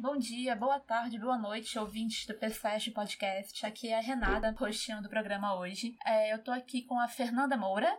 [0.00, 3.66] Bom dia, boa tarde, boa noite, ouvintes do PFest Podcast.
[3.66, 5.96] Aqui é a Renata, hostinho do programa hoje.
[6.06, 7.92] É, eu tô aqui com a Fernanda Moura.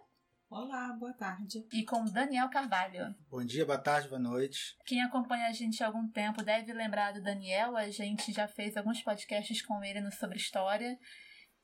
[0.49, 1.67] Olá, boa tarde.
[1.73, 3.13] E com o Daniel Carvalho.
[3.29, 4.77] Bom dia, boa tarde, boa noite.
[4.85, 7.75] Quem acompanha a gente há algum tempo deve lembrar do Daniel.
[7.75, 10.97] A gente já fez alguns podcasts com ele no Sobre História.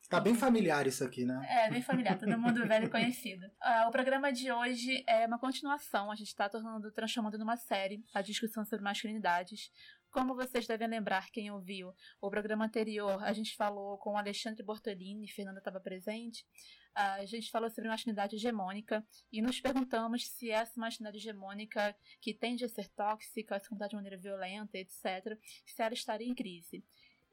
[0.09, 1.43] Tá bem familiar isso aqui, né?
[1.49, 3.45] É, bem familiar, todo mundo velho e conhecido.
[3.45, 8.03] Uh, o programa de hoje é uma continuação, a gente está tornando, transformando numa série,
[8.13, 9.71] a discussão sobre masculinidades.
[10.15, 15.27] Como vocês devem lembrar, quem ouviu o programa anterior, a gente falou com Alexandre Bortolini,
[15.27, 16.47] Fernanda estava presente.
[16.95, 22.63] A gente falou sobre masculinidade hegemônica e nos perguntamos se essa masculinidade hegemônica, que tende
[22.63, 26.81] a ser tóxica, se comportar de maneira violenta, etc., se ela estaria em crise.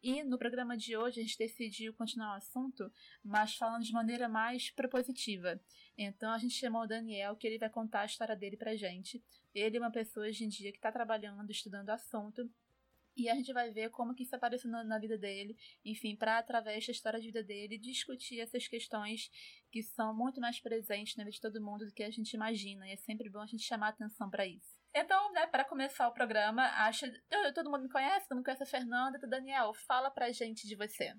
[0.03, 4.29] E no programa de hoje a gente decidiu continuar o assunto, mas falando de maneira
[4.29, 5.61] mais propositiva.
[5.97, 9.23] Então a gente chamou o Daniel, que ele vai contar a história dele pra gente.
[9.55, 12.51] Ele é uma pessoa hoje em dia que está trabalhando, estudando o assunto,
[13.17, 16.39] e a gente vai ver como que isso apareceu na, na vida dele, enfim, para
[16.39, 19.31] através da história de vida dele discutir essas questões
[19.71, 22.89] que são muito mais presentes na vida de todo mundo do que a gente imagina.
[22.89, 24.81] E é sempre bom a gente chamar atenção para isso.
[24.95, 27.07] Então, né, para começar o programa, acho
[27.55, 30.77] todo mundo me conhece, todo mundo conhece a Fernanda, então Daniel, fala pra gente de
[30.77, 31.15] você.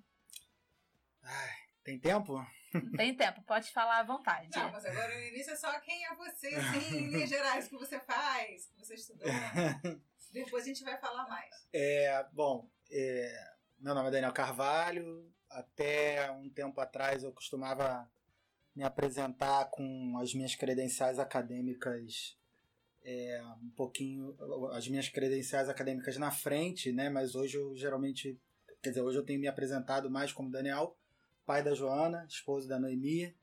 [1.24, 2.46] Ai, tem tempo?
[2.98, 4.50] Tem tempo, pode falar à vontade.
[4.58, 7.70] Não, mas agora no início é só quem é você, sim, em linhas gerais, o
[7.70, 9.28] que você faz, o que você estudou.
[10.34, 11.68] Depois a gente vai falar mais.
[11.72, 15.32] É, bom, é, meu nome é Daniel Carvalho.
[15.50, 18.10] Até um tempo atrás eu costumava
[18.76, 22.36] me apresentar com as minhas credenciais acadêmicas
[23.06, 24.36] é, um pouquinho
[24.72, 27.10] as minhas credenciais acadêmicas na frente, né?
[27.10, 28.40] Mas hoje eu geralmente,
[28.82, 30.98] quer dizer, hoje eu tenho me apresentado mais como Daniel,
[31.46, 33.36] pai da Joana, esposo da Noemi,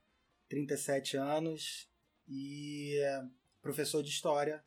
[0.49, 1.89] 37 anos
[2.27, 3.25] e é,
[3.61, 4.65] professor de história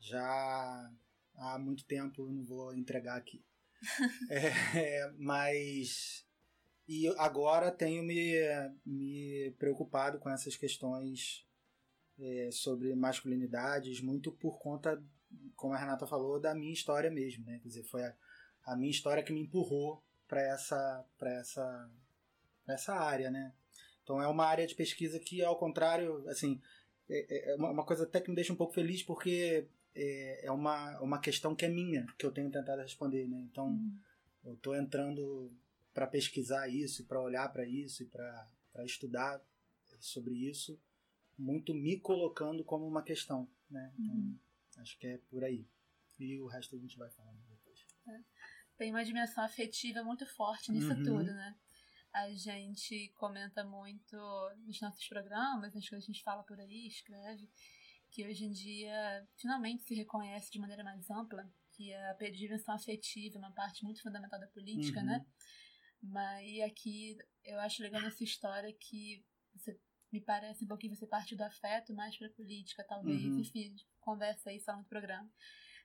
[0.00, 0.90] já
[1.38, 3.44] há muito tempo, não vou entregar aqui.
[4.30, 6.26] é, mas
[6.88, 8.32] e agora tenho me,
[8.84, 11.46] me preocupado com essas questões
[12.18, 15.02] é, sobre masculinidades, muito por conta,
[15.54, 17.58] como a Renata falou, da minha história mesmo, né?
[17.58, 18.16] Quer dizer, foi a,
[18.64, 21.90] a minha história que me empurrou para essa, essa,
[22.66, 23.52] essa área, né?
[24.02, 26.58] Então é uma área de pesquisa que, ao contrário, assim,
[27.10, 30.98] é, é uma coisa até que me deixa um pouco feliz porque é, é uma,
[31.00, 33.40] uma questão que é minha, que eu tenho tentado responder, né?
[33.50, 33.98] Então uhum.
[34.44, 35.52] eu estou entrando
[35.92, 39.42] para pesquisar isso, para olhar para isso e para estudar
[40.00, 40.80] sobre isso
[41.38, 43.94] muito me colocando como uma questão, né?
[43.98, 44.38] Então, uhum.
[44.78, 45.64] acho que é por aí.
[46.18, 47.86] E o resto a gente vai falando depois.
[48.08, 48.20] É.
[48.76, 51.02] Tem uma dimensão afetiva muito forte nisso uhum.
[51.04, 51.56] tudo, né?
[52.12, 54.16] A gente comenta muito
[54.66, 57.48] nos nossos programas, nas coisas que a gente fala por aí, escreve,
[58.10, 61.48] que hoje em dia finalmente se reconhece de maneira mais ampla
[61.78, 65.06] que a dimensão afetiva é uma parte muito fundamental da política, uhum.
[65.06, 65.26] né?
[66.02, 69.24] Mas aqui eu acho legal nessa história que
[69.54, 69.78] você
[70.12, 73.22] me parece um pouquinho você parte do afeto mais pra política, talvez.
[73.24, 73.38] Uhum.
[73.38, 75.30] Enfim, conversa aí só no programa.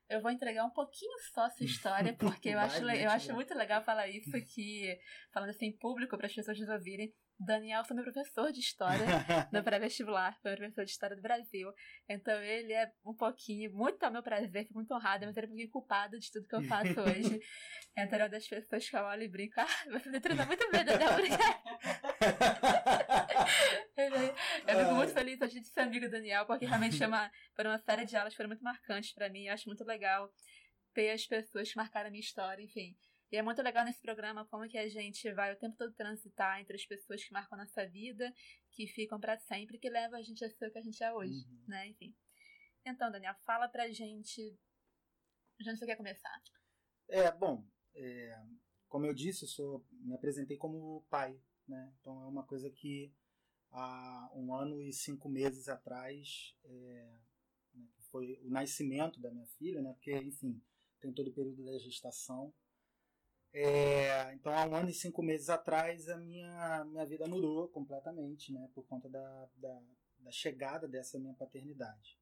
[0.10, 3.54] Eu vou entregar um pouquinho só a sua história, porque eu, acho, eu acho muito
[3.54, 4.98] legal falar isso aqui,
[5.32, 7.14] falando assim em público, para as pessoas ouvirem.
[7.46, 9.06] Daniel foi meu professor de história
[9.52, 11.72] no pré-vestibular, foi meu professor de história do Brasil.
[12.08, 15.48] Então ele é um pouquinho, muito ao meu prazer, fico muito honrada, mas ele é
[15.48, 17.40] um pouquinho culpado de tudo que eu faço hoje.
[17.98, 20.86] Então é uma das pessoas que eu olho e brinco, ah, você treinar muito medo,
[20.86, 21.12] Daniel,
[24.68, 27.78] Eu fico muito feliz a gente ser amigo do Daniel, porque realmente chama por uma
[27.80, 29.46] série de aulas que foram muito marcantes para mim.
[29.46, 30.32] Eu acho muito legal
[30.94, 32.96] ter as pessoas que marcaram a minha história, enfim.
[33.34, 36.62] E é muito legal nesse programa como que a gente vai o tempo todo transitar
[36.62, 38.32] entre as pessoas que marcam nossa vida,
[38.70, 41.12] que ficam para sempre, que levam a gente a ser o que a gente é
[41.12, 41.64] hoje, uhum.
[41.68, 41.88] né?
[41.88, 42.16] Enfim.
[42.86, 44.56] Então, Daniel, fala pra gente
[45.60, 46.44] de onde você quer começar.
[47.10, 47.66] É, bom,
[47.96, 48.40] é,
[48.88, 51.36] como eu disse, eu sou, me apresentei como pai,
[51.68, 51.92] né?
[52.00, 53.12] Então é uma coisa que
[53.72, 57.20] há um ano e cinco meses atrás é,
[57.74, 59.92] né, foi o nascimento da minha filha, né?
[59.94, 60.62] Porque, enfim,
[61.00, 62.54] tem todo o período da gestação.
[63.54, 68.52] É, então, há um ano e cinco meses atrás, a minha, minha vida mudou completamente,
[68.52, 68.68] né?
[68.74, 69.82] Por conta da, da,
[70.20, 72.18] da chegada dessa minha paternidade.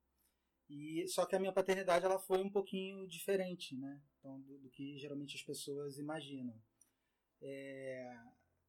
[0.69, 4.01] E só que a minha paternidade ela foi um pouquinho diferente, né?
[4.19, 6.55] Então, do, do que geralmente as pessoas imaginam.
[7.41, 8.13] É,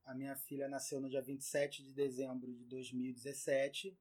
[0.05, 3.97] a minha filha nasceu no dia 27 de dezembro de 2017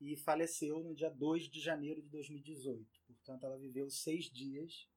[0.00, 2.86] e faleceu no dia 2 de janeiro de 2018.
[3.06, 4.88] Portanto, ela viveu seis dias,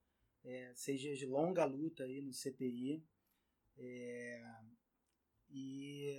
[0.43, 3.03] é, seis dias de longa luta aí no CTI.
[3.77, 4.43] É,
[5.49, 6.15] e,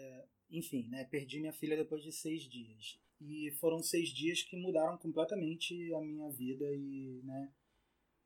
[0.50, 2.98] enfim, né, perdi minha filha depois de seis dias.
[3.20, 7.52] E foram seis dias que mudaram completamente a minha vida e, né,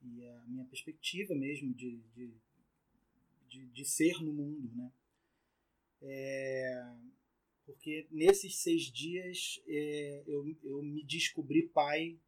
[0.02, 2.34] e a minha perspectiva mesmo de, de,
[3.48, 4.92] de, de ser no mundo, né?
[6.04, 6.94] É,
[7.64, 12.18] porque nesses seis dias é, eu, eu me descobri pai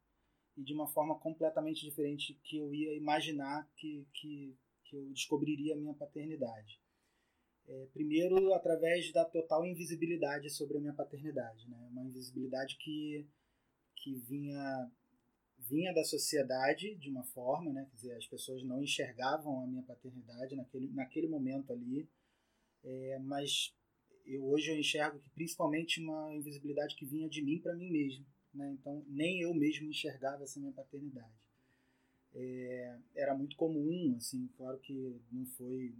[0.57, 5.73] e de uma forma completamente diferente que eu ia imaginar que, que, que eu descobriria
[5.73, 6.79] a minha paternidade.
[7.67, 11.87] É, primeiro, através da total invisibilidade sobre a minha paternidade, né?
[11.91, 13.27] uma invisibilidade que,
[13.95, 14.91] que vinha
[15.67, 17.87] vinha da sociedade de uma forma, né?
[17.89, 22.07] Quer dizer, as pessoas não enxergavam a minha paternidade naquele, naquele momento ali,
[22.83, 23.73] é, mas
[24.25, 28.25] eu hoje eu enxergo que principalmente uma invisibilidade que vinha de mim para mim mesmo,
[28.55, 28.71] né?
[28.71, 31.33] Então nem eu mesmo enxergava essa minha paternidade.
[32.33, 35.95] É, era muito comum, assim, claro que não foi,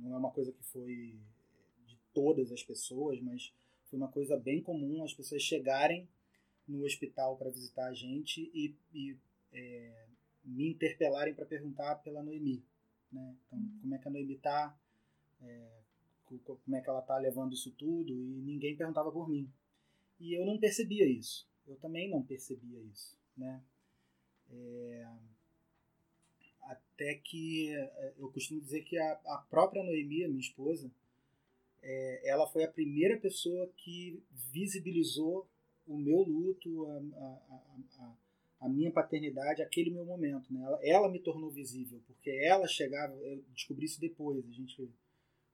[0.00, 1.18] não é uma coisa que foi
[1.86, 3.52] de todas as pessoas, mas
[3.84, 6.08] foi uma coisa bem comum as pessoas chegarem
[6.66, 9.16] no hospital para visitar a gente e, e
[9.52, 10.06] é,
[10.44, 12.62] me interpelarem para perguntar pela Noemi,
[13.10, 13.36] né?
[13.46, 13.78] Então, uhum.
[13.80, 14.78] como é que a Noemi está,
[15.42, 15.80] é,
[16.24, 19.50] como é que ela está levando isso tudo e ninguém perguntava por mim.
[20.20, 21.47] E eu não percebia isso.
[21.68, 23.62] Eu também não percebia isso, né?
[24.50, 25.06] É,
[26.62, 30.90] até que é, eu costumo dizer que a, a própria Noemi, minha esposa,
[31.82, 35.46] é, ela foi a primeira pessoa que visibilizou
[35.86, 36.96] o meu luto, a,
[37.98, 38.16] a,
[38.60, 40.52] a, minha paternidade, aquele meu momento.
[40.52, 40.62] Né?
[40.62, 44.90] Ela, ela me tornou visível, porque ela chegava, eu descobri isso depois, a gente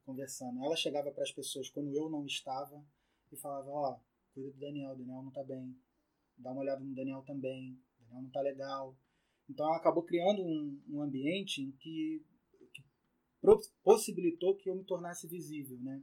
[0.05, 0.65] conversando.
[0.65, 2.85] Ela chegava para as pessoas quando eu não estava
[3.33, 4.01] e falava: Ó, oh,
[4.35, 5.75] cuida do Daniel, o Daniel não está bem.
[6.37, 8.97] Dá uma olhada no Daniel também, o Daniel não está legal.
[9.49, 12.23] Então acabou criando um, um ambiente em que,
[12.73, 12.83] que
[13.83, 16.03] possibilitou que eu me tornasse visível, né?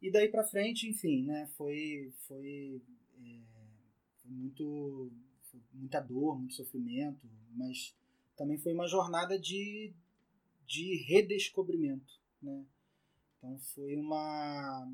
[0.00, 1.46] E daí para frente, enfim, né?
[1.56, 2.82] Foi, foi,
[3.18, 3.40] é,
[4.22, 5.10] foi muito,
[5.50, 7.96] foi muita dor, muito sofrimento, mas
[8.36, 9.92] também foi uma jornada de,
[10.66, 12.64] de redescobrimento, né?
[13.38, 14.92] Então foi uma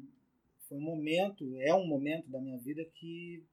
[0.68, 3.44] foi um momento, é um momento da minha vida que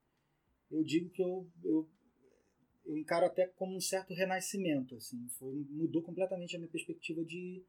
[0.71, 1.89] eu digo que eu, eu,
[2.85, 7.63] eu encaro até como um certo renascimento, assim, foi, mudou completamente a minha perspectiva de,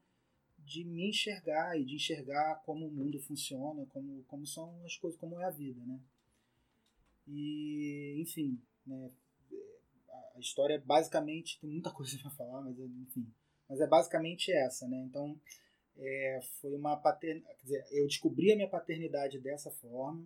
[0.59, 5.19] de me enxergar e de enxergar como o mundo funciona, como, como são as coisas,
[5.19, 5.99] como é a vida, né?
[7.27, 9.11] E, enfim, né,
[10.35, 13.27] a história é basicamente tem muita coisa para falar, mas enfim,
[13.67, 14.99] mas é basicamente essa, né?
[15.01, 15.39] Então,
[15.97, 20.25] é, foi uma paternidade, quer dizer, eu descobri a minha paternidade dessa forma,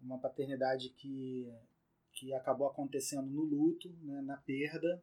[0.00, 1.52] uma paternidade que
[2.20, 5.02] que acabou acontecendo no luto, né, na perda,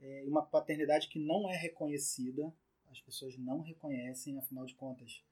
[0.00, 2.54] é, uma paternidade que não é reconhecida,
[2.88, 5.24] as pessoas não reconhecem, afinal de contas,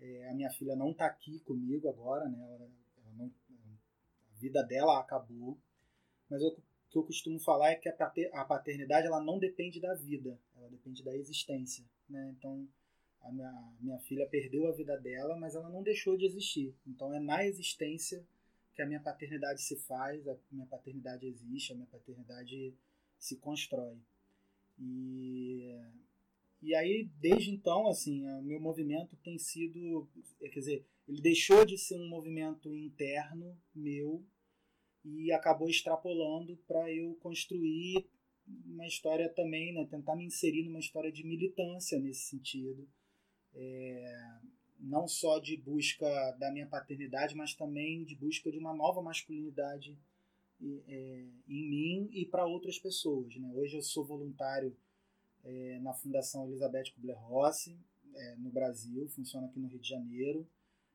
[0.00, 2.70] é, a minha filha não está aqui comigo agora, né, ela,
[3.02, 5.58] ela não, a vida dela acabou,
[6.30, 6.56] mas o
[6.90, 11.02] que eu costumo falar é que a paternidade ela não depende da vida, ela depende
[11.02, 12.68] da existência, né, então
[13.20, 17.12] a minha, minha filha perdeu a vida dela, mas ela não deixou de existir, então
[17.12, 18.24] é na existência
[18.76, 22.74] que a minha paternidade se faz, a minha paternidade existe, a minha paternidade
[23.18, 23.96] se constrói.
[24.78, 25.74] E,
[26.60, 30.06] e aí, desde então, assim, o meu movimento tem sido,
[30.38, 34.22] quer dizer, ele deixou de ser um movimento interno meu
[35.02, 38.06] e acabou extrapolando para eu construir
[38.66, 42.86] uma história também, né, tentar me inserir numa história de militância nesse sentido.
[43.54, 44.38] É,
[44.86, 46.06] não só de busca
[46.38, 49.98] da minha paternidade, mas também de busca de uma nova masculinidade
[50.88, 53.36] é, em mim e para outras pessoas.
[53.36, 53.50] Né?
[53.54, 54.74] Hoje eu sou voluntário
[55.44, 57.76] é, na Fundação Elizabeth Kubler-Rossi,
[58.14, 60.46] é, no Brasil, funciona aqui no Rio de Janeiro,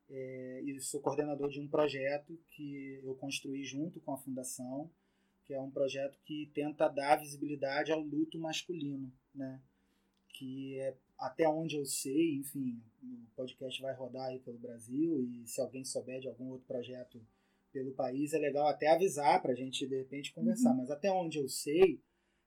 [0.10, 4.90] é, e sou coordenador de um projeto que eu construí junto com a Fundação,
[5.46, 9.62] que é um projeto que tenta dar visibilidade ao luto masculino, né?
[10.30, 15.48] que é até onde eu sei, enfim, o podcast vai rodar aí pelo Brasil e
[15.48, 17.22] se alguém souber de algum outro projeto
[17.72, 20.72] pelo país, é legal até avisar para a gente de repente conversar.
[20.72, 20.78] Uhum.
[20.78, 22.02] Mas até onde eu sei,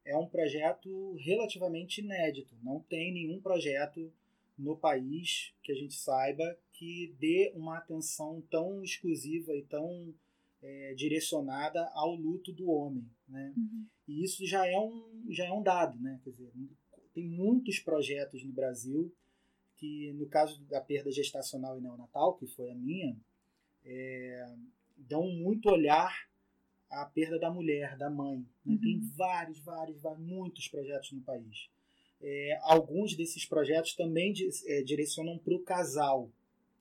[0.04, 2.54] é um projeto relativamente inédito.
[2.62, 4.12] Não tem nenhum projeto
[4.58, 10.12] no país que a gente saiba que dê uma atenção tão exclusiva e tão
[10.60, 13.54] é, direcionada ao luto do homem, né?
[13.56, 13.86] Uhum.
[14.08, 16.20] E isso já é um já é um dado, né?
[16.22, 16.50] Quer dizer,
[17.14, 19.10] tem muitos projetos no Brasil
[19.76, 23.16] que, no caso da perda gestacional e neonatal, que foi a minha,
[23.84, 24.54] é,
[24.96, 26.28] dão muito olhar
[26.90, 28.38] à perda da mulher, da mãe.
[28.64, 28.74] Né?
[28.74, 28.80] Uhum.
[28.80, 31.68] Tem vários, vários, vários, muitos projetos no país.
[32.20, 34.32] É, alguns desses projetos também
[34.66, 36.30] é, direcionam para o casal.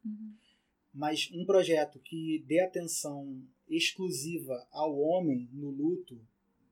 [0.03, 0.33] Uhum.
[0.93, 6.19] Mas um projeto que dê atenção exclusiva ao homem no luto,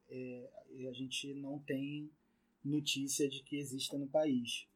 [0.09, 0.49] é,
[0.87, 2.09] a gente não tem
[2.63, 4.67] notícia de que exista no país.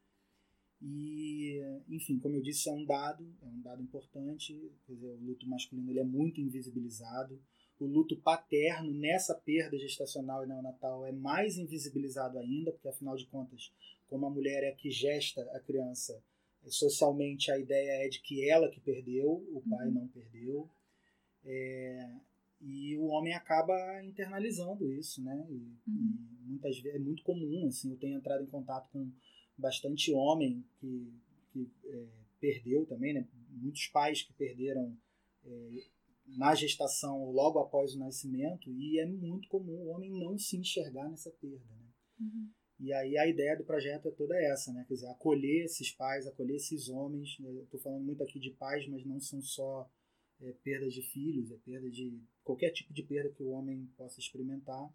[0.80, 4.70] E, enfim, como eu disse, é um dado, é um dado importante.
[4.88, 7.40] Dizer, o luto masculino ele é muito invisibilizado.
[7.78, 13.26] O luto paterno nessa perda gestacional e neonatal é mais invisibilizado ainda, porque afinal de
[13.26, 13.72] contas,
[14.08, 16.22] como a mulher é que gesta a criança,
[16.68, 19.94] socialmente a ideia é de que ela que perdeu, o pai uhum.
[19.94, 20.68] não perdeu.
[21.44, 22.10] É,
[22.60, 25.46] e o homem acaba internalizando isso, né?
[25.48, 26.28] E, uhum.
[26.40, 29.10] e muitas vezes é muito comum, assim, eu tenho entrado em contato com
[29.56, 31.12] bastante homem que,
[31.52, 32.06] que é,
[32.40, 33.26] perdeu também, né?
[33.50, 34.96] Muitos pais que perderam
[35.44, 35.70] é,
[36.26, 40.56] na gestação ou logo após o nascimento e é muito comum o homem não se
[40.56, 41.86] enxergar nessa perda, né?
[42.20, 42.50] Uhum.
[42.78, 44.84] E aí a ideia do projeto é toda essa, né?
[44.86, 47.38] Quer dizer, acolher esses pais, acolher esses homens.
[47.38, 47.50] Né?
[47.62, 49.90] Estou falando muito aqui de pais, mas não são só
[50.40, 54.20] é, perdas de filhos, é perda de qualquer tipo de perda que o homem possa
[54.20, 54.92] experimentar.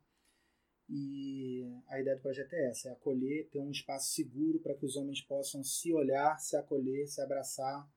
[0.89, 4.85] E a ideia do projeto é essa: é acolher, ter um espaço seguro para que
[4.85, 7.89] os homens possam se olhar, se acolher, se abraçar.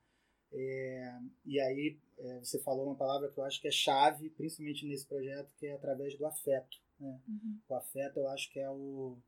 [0.52, 4.86] É, e aí é, você falou uma palavra que eu acho que é chave, principalmente
[4.86, 6.78] nesse projeto, que é através do afeto.
[7.00, 7.20] Né?
[7.26, 7.60] Uhum.
[7.68, 9.18] O afeto eu acho que é o,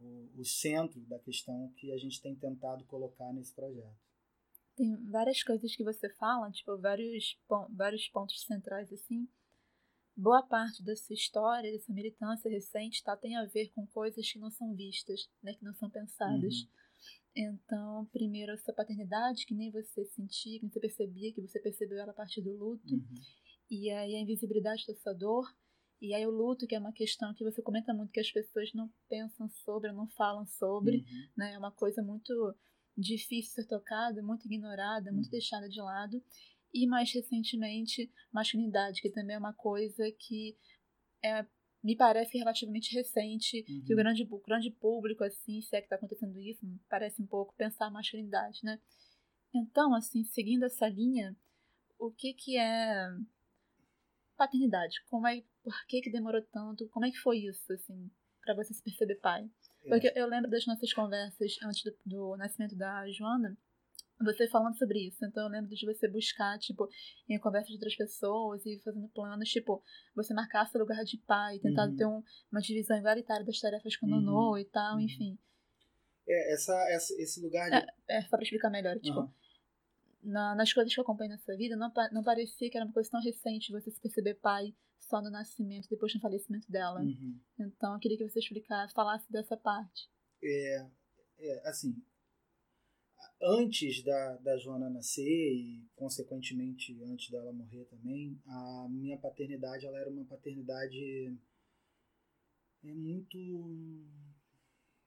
[0.00, 4.05] o, o centro da questão que a gente tem tentado colocar nesse projeto.
[4.76, 7.38] Tem várias coisas que você fala, tipo, vários,
[7.70, 9.28] vários pontos centrais, assim.
[10.14, 14.50] Boa parte dessa história, dessa militância recente, tá, tem a ver com coisas que não
[14.50, 16.54] são vistas, né, que não são pensadas.
[16.54, 16.68] Uhum.
[17.34, 22.12] Então, primeiro, essa paternidade que nem você sentia, que você percebia, que você percebeu ela
[22.12, 22.94] a partir do luto.
[22.94, 23.14] Uhum.
[23.70, 25.46] E aí a invisibilidade dessa dor
[26.00, 28.72] e aí o luto, que é uma questão que você comenta muito que as pessoas
[28.74, 31.28] não pensam sobre, não falam sobre, uhum.
[31.36, 31.54] né?
[31.54, 32.54] É uma coisa muito
[32.96, 35.30] difícil ser tocada, muito ignorada, muito uhum.
[35.30, 36.22] deixada de lado.
[36.72, 40.56] E mais recentemente, masculinidade, que também é uma coisa que
[41.24, 41.46] é,
[41.82, 43.84] me parece relativamente recente, uhum.
[43.84, 44.02] que o uhum.
[44.02, 47.86] grande, o grande público, assim, se é que está acontecendo isso, parece um pouco pensar
[47.86, 48.80] a masculinidade, né?
[49.54, 51.36] Então, assim, seguindo essa linha,
[51.98, 53.08] o que que é
[54.36, 55.02] paternidade?
[55.08, 56.88] Como é, por que que demorou tanto?
[56.88, 58.10] Como é que foi isso, assim,
[58.42, 59.48] para você se perceber pai?
[59.86, 59.88] É.
[59.88, 63.56] Porque eu lembro das nossas conversas antes do, do, nascimento da Joana,
[64.20, 65.24] você falando sobre isso.
[65.24, 66.88] Então eu lembro de você buscar, tipo,
[67.28, 69.82] em conversas de outras pessoas e fazendo planos, tipo,
[70.14, 71.96] você marcar seu lugar de pai, tentar uhum.
[71.96, 74.58] ter um, uma divisão igualitária das tarefas com o Nonô uhum.
[74.58, 75.00] e tal, uhum.
[75.00, 75.38] enfim.
[76.28, 77.76] É, essa, essa, esse lugar de...
[77.76, 79.32] É, é só pra explicar melhor, tipo
[80.26, 82.92] na, nas coisas que eu acompanho na sua vida, não, não parecia que era uma
[82.92, 87.00] coisa tão recente você se perceber pai só no nascimento, depois do falecimento dela.
[87.00, 87.38] Uhum.
[87.58, 90.10] Então, eu queria que você explicasse, falasse dessa parte.
[90.42, 90.86] É,
[91.38, 91.94] é, assim,
[93.40, 99.98] antes da, da Joana nascer e, consequentemente, antes dela morrer também, a minha paternidade, ela
[99.98, 101.38] era uma paternidade
[102.84, 103.38] é muito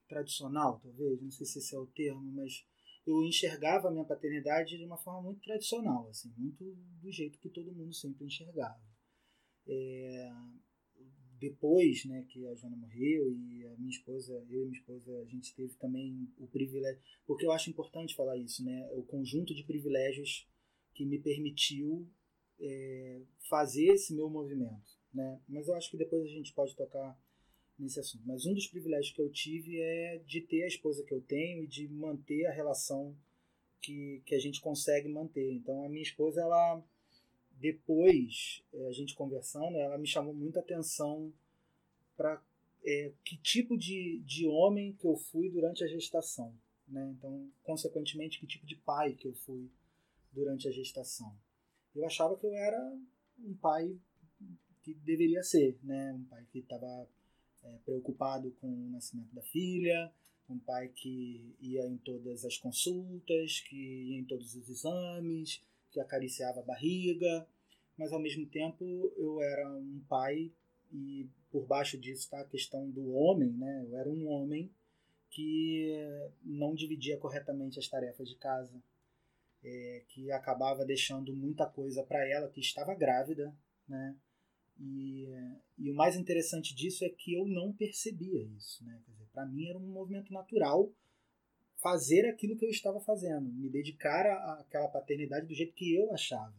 [0.08, 2.66] tradicional, talvez, não sei se esse é o termo, mas
[3.10, 6.64] eu enxergava a minha paternidade de uma forma muito tradicional, assim, muito
[7.00, 8.80] do jeito que todo mundo sempre enxergava.
[9.66, 10.30] É,
[11.38, 15.24] depois né, que a Joana morreu e a minha esposa, eu e minha esposa, a
[15.24, 19.64] gente teve também o privilégio, porque eu acho importante falar isso, né, o conjunto de
[19.64, 20.46] privilégios
[20.94, 22.06] que me permitiu
[22.60, 25.00] é, fazer esse meu movimento.
[25.12, 25.40] Né?
[25.48, 27.18] Mas eu acho que depois a gente pode tocar
[27.80, 28.22] nesse assunto.
[28.26, 31.64] Mas um dos privilégios que eu tive é de ter a esposa que eu tenho
[31.64, 33.16] e de manter a relação
[33.80, 35.52] que, que a gente consegue manter.
[35.52, 36.82] Então, a minha esposa, ela
[37.52, 41.32] depois, é, a gente conversando, ela me chamou muita atenção
[42.16, 42.42] para
[42.84, 46.54] é, que tipo de, de homem que eu fui durante a gestação.
[46.88, 47.14] Né?
[47.16, 49.70] Então, consequentemente, que tipo de pai que eu fui
[50.32, 51.34] durante a gestação.
[51.94, 52.80] Eu achava que eu era
[53.38, 53.96] um pai
[54.82, 56.12] que deveria ser, né?
[56.14, 57.08] um pai que estava
[57.62, 60.12] é, preocupado com o nascimento da filha,
[60.48, 66.00] um pai que ia em todas as consultas, que ia em todos os exames, que
[66.00, 67.46] acariciava a barriga,
[67.96, 68.84] mas ao mesmo tempo
[69.16, 70.50] eu era um pai
[70.92, 73.86] e por baixo disso está a questão do homem, né?
[73.86, 74.70] Eu era um homem
[75.30, 75.92] que
[76.42, 78.82] não dividia corretamente as tarefas de casa,
[79.62, 83.54] é, que acabava deixando muita coisa para ela que estava grávida,
[83.88, 84.16] né?
[84.80, 85.28] E,
[85.78, 88.82] e o mais interessante disso é que eu não percebia isso.
[88.84, 88.98] Né?
[89.32, 90.90] Para mim era um movimento natural
[91.76, 94.26] fazer aquilo que eu estava fazendo, me dedicar
[94.58, 96.54] àquela paternidade do jeito que eu achava.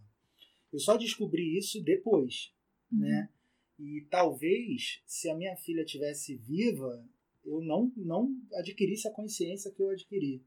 [0.71, 2.53] Eu só descobri isso depois,
[2.91, 2.99] uhum.
[2.99, 3.29] né?
[3.77, 7.03] E talvez se a minha filha tivesse viva,
[7.43, 10.43] eu não não adquirisse a consciência que eu adquiri.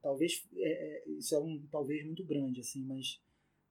[0.00, 3.20] Talvez é, é isso é um talvez muito grande assim, mas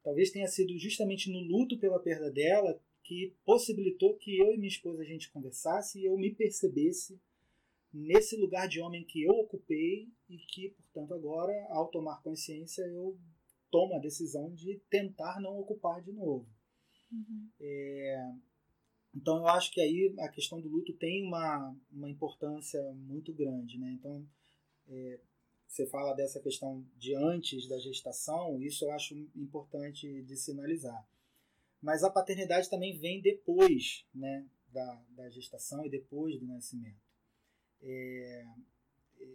[0.03, 4.67] talvez tenha sido justamente no luto pela perda dela que possibilitou que eu e minha
[4.67, 7.19] esposa a gente conversasse e eu me percebesse
[7.93, 13.17] nesse lugar de homem que eu ocupei e que, portanto, agora, ao tomar consciência, eu
[13.69, 16.47] tomo a decisão de tentar não ocupar de novo.
[17.11, 17.49] Uhum.
[17.59, 18.33] É,
[19.13, 23.77] então, eu acho que aí a questão do luto tem uma, uma importância muito grande.
[23.77, 23.91] Né?
[23.93, 24.25] Então,
[24.87, 25.19] é,
[25.67, 31.05] você fala dessa questão de antes da gestação, isso eu acho importante de sinalizar.
[31.81, 37.01] Mas a paternidade também vem depois né, da, da gestação e depois do nascimento.
[37.81, 38.45] É,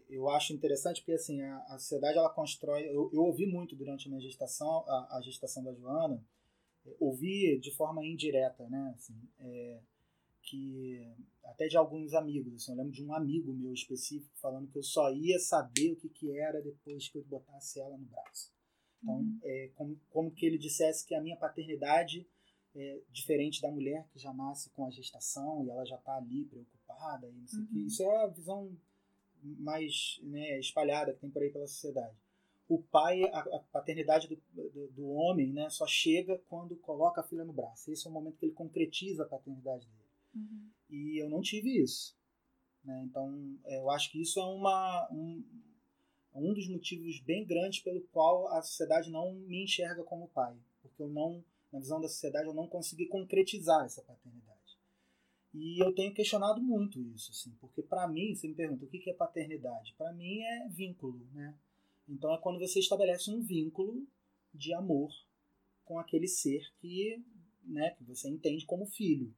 [0.08, 2.84] eu acho interessante porque assim a, a sociedade ela constrói.
[2.84, 6.24] Eu, eu, ouvi muito durante a minha gestação, a, a gestação da Joana,
[6.84, 8.94] é, ouvi de forma indireta, né?
[8.96, 9.80] Assim, é,
[10.42, 11.04] que
[11.44, 12.54] até de alguns amigos.
[12.54, 15.96] Assim, eu lembro de um amigo meu específico falando que eu só ia saber o
[15.96, 18.52] que, que era depois que eu botasse ela no braço.
[19.02, 19.38] Então, uhum.
[19.42, 22.26] é, como, como que ele dissesse que a minha paternidade
[22.76, 26.44] é diferente da mulher que já nasce com a gestação e ela já está ali
[26.44, 27.86] preocupada e não sei uhum.
[27.86, 28.76] Isso é a visão
[29.42, 32.16] mais né, espalhada que tem por aí pela sociedade.
[32.68, 37.24] O pai, a, a paternidade do, do, do, homem, né, só chega quando coloca a
[37.24, 37.90] filha no braço.
[37.92, 40.10] Esse é o momento que ele concretiza a paternidade dele.
[40.34, 40.70] Uhum.
[40.90, 42.16] E eu não tive isso.
[42.84, 43.04] Né?
[43.04, 45.44] Então, é, eu acho que isso é uma, um,
[46.34, 50.56] um dos motivos bem grandes pelo qual a sociedade não me enxerga como pai.
[50.82, 54.56] Porque eu não, na visão da sociedade, eu não consegui concretizar essa paternidade.
[55.54, 59.08] E eu tenho questionado muito isso, assim, porque para mim, você me pergunta o que
[59.08, 59.94] é paternidade?
[59.96, 61.54] Para mim é vínculo, né?
[62.08, 64.06] Então é quando você estabelece um vínculo
[64.54, 65.10] de amor
[65.84, 67.22] com aquele ser que,
[67.64, 69.34] né, que você entende como filho.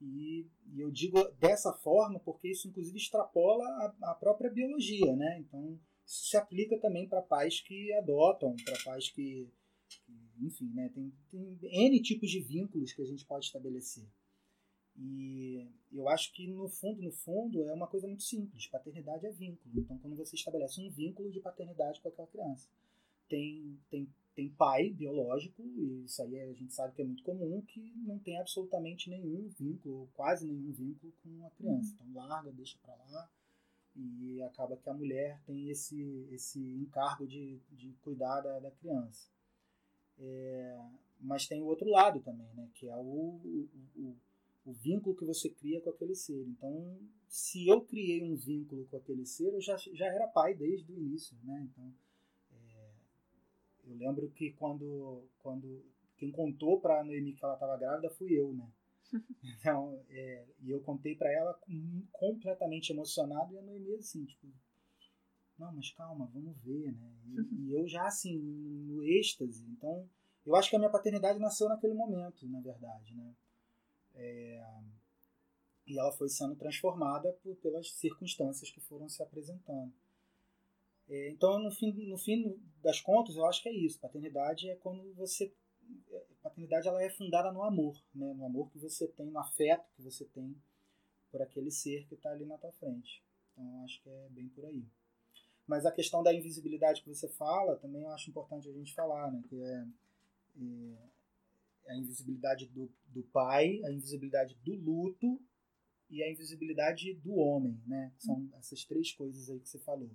[0.00, 5.40] E, e, eu digo dessa forma porque isso, inclusive, extrapola a, a própria biologia, né?
[5.40, 9.48] Então, isso se aplica também para pais que adotam, para pais que,
[9.88, 10.88] que, enfim, né?
[10.94, 14.06] Tem, tem N tipos de vínculos que a gente pode estabelecer.
[14.96, 18.66] E eu acho que, no fundo, no fundo, é uma coisa muito simples.
[18.66, 19.80] Paternidade é vínculo.
[19.80, 22.68] Então, quando você estabelece um vínculo de paternidade com aquela criança,
[23.28, 27.60] tem, tem tem pai biológico, e isso aí a gente sabe que é muito comum,
[27.60, 31.96] que não tem absolutamente nenhum vínculo, quase nenhum vínculo com a criança.
[31.98, 32.10] Uhum.
[32.10, 33.28] Então larga, deixa para lá,
[33.96, 39.28] e acaba que a mulher tem esse, esse encargo de, de cuidar da, da criança.
[40.20, 40.80] É,
[41.20, 44.16] mas tem o outro lado também, né, que é o, o, o,
[44.66, 46.44] o vínculo que você cria com aquele ser.
[46.46, 50.92] Então, se eu criei um vínculo com aquele ser, eu já, já era pai desde
[50.92, 51.68] o início, né?
[51.70, 51.92] Então,
[53.88, 55.82] eu lembro que quando, quando
[56.16, 58.70] quem contou para a Noemi que ela estava grávida fui eu, né?
[59.42, 61.58] Então, é, e eu contei para ela
[62.12, 64.46] completamente emocionado e a Noemi assim, tipo,
[65.58, 67.12] não, mas calma, vamos ver, né?
[67.26, 69.64] E, e, eu já assim, no êxtase.
[69.70, 70.08] Então,
[70.46, 73.34] eu acho que a minha paternidade nasceu naquele momento, na verdade, né?
[74.14, 74.64] É,
[75.86, 79.92] e ela foi sendo transformada por, pelas circunstâncias que foram se apresentando.
[81.08, 83.98] É, então, no fim, no fim das contas, eu acho que é isso.
[83.98, 85.52] Paternidade é quando você.
[86.10, 88.34] É, paternidade ela é fundada no amor, né?
[88.34, 90.54] no amor que você tem, no afeto que você tem
[91.30, 93.22] por aquele ser que está ali na tua frente.
[93.52, 94.84] Então, eu acho que é bem por aí.
[95.68, 99.30] Mas a questão da invisibilidade que você fala, também eu acho importante a gente falar,
[99.30, 99.42] né?
[99.46, 99.86] Que é,
[101.86, 105.38] é a invisibilidade do, do pai, a invisibilidade do luto
[106.08, 108.14] e a invisibilidade do homem, né?
[108.16, 110.10] São essas três coisas aí que você falou.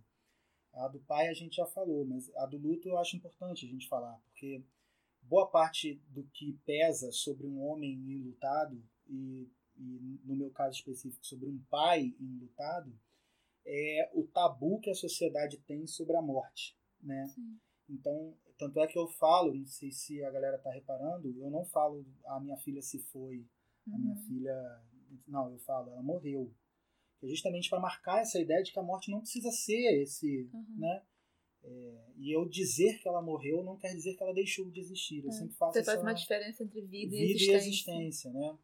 [0.73, 3.69] A do pai a gente já falou, mas a do luto eu acho importante a
[3.69, 4.63] gente falar, porque
[5.21, 11.23] boa parte do que pesa sobre um homem enlutado, e, e no meu caso específico
[11.23, 12.91] sobre um pai enlutado,
[13.65, 17.25] é o tabu que a sociedade tem sobre a morte, né?
[17.27, 17.59] Sim.
[17.89, 21.65] Então, tanto é que eu falo, não sei se a galera tá reparando, eu não
[21.65, 23.45] falo a minha filha se foi,
[23.87, 24.21] a minha uhum.
[24.21, 24.83] filha,
[25.27, 26.53] não, eu falo, ela morreu
[27.23, 30.75] é justamente para marcar essa ideia de que a morte não precisa ser esse, uhum.
[30.77, 31.01] né?
[31.63, 35.23] É, e eu dizer que ela morreu não quer dizer que ela deixou de existir.
[35.23, 35.31] Eu é.
[35.31, 37.53] sempre faço Você essa, faz uma diferença entre vida, vida e existência.
[37.53, 38.57] e existência, né?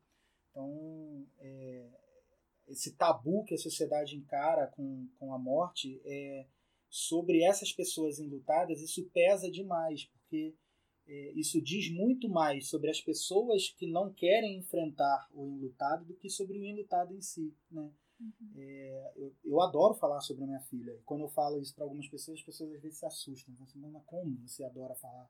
[0.52, 1.99] Então, é,
[2.70, 6.48] esse tabu que a sociedade encara com, com a morte é
[6.90, 10.56] sobre essas pessoas enlutadas, isso pesa demais, porque
[11.08, 16.16] é, isso diz muito mais sobre as pessoas que não querem enfrentar o enlutado do
[16.16, 17.92] que sobre o enlutado em si, né?
[18.20, 18.52] Uhum.
[18.58, 20.92] É, eu, eu, adoro falar sobre a minha filha.
[20.92, 23.56] E quando eu falo isso para algumas pessoas, as pessoas às vezes se assustam.
[23.62, 25.30] Assim, mas como você adora falar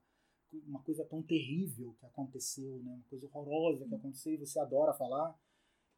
[0.67, 2.91] uma coisa tão terrível que aconteceu, né?
[2.91, 3.99] uma coisa horrorosa que uhum.
[3.99, 5.39] aconteceu e você adora falar?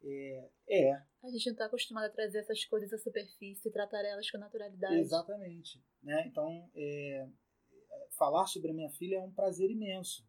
[0.04, 0.50] É.
[0.68, 0.92] é.
[1.22, 4.38] A gente não está acostumado a trazer essas coisas à superfície e tratar elas com
[4.38, 4.96] naturalidade.
[4.96, 5.82] Exatamente.
[6.02, 6.26] Né?
[6.26, 7.28] Então, é,
[8.18, 10.26] falar sobre a minha filha é um prazer imenso.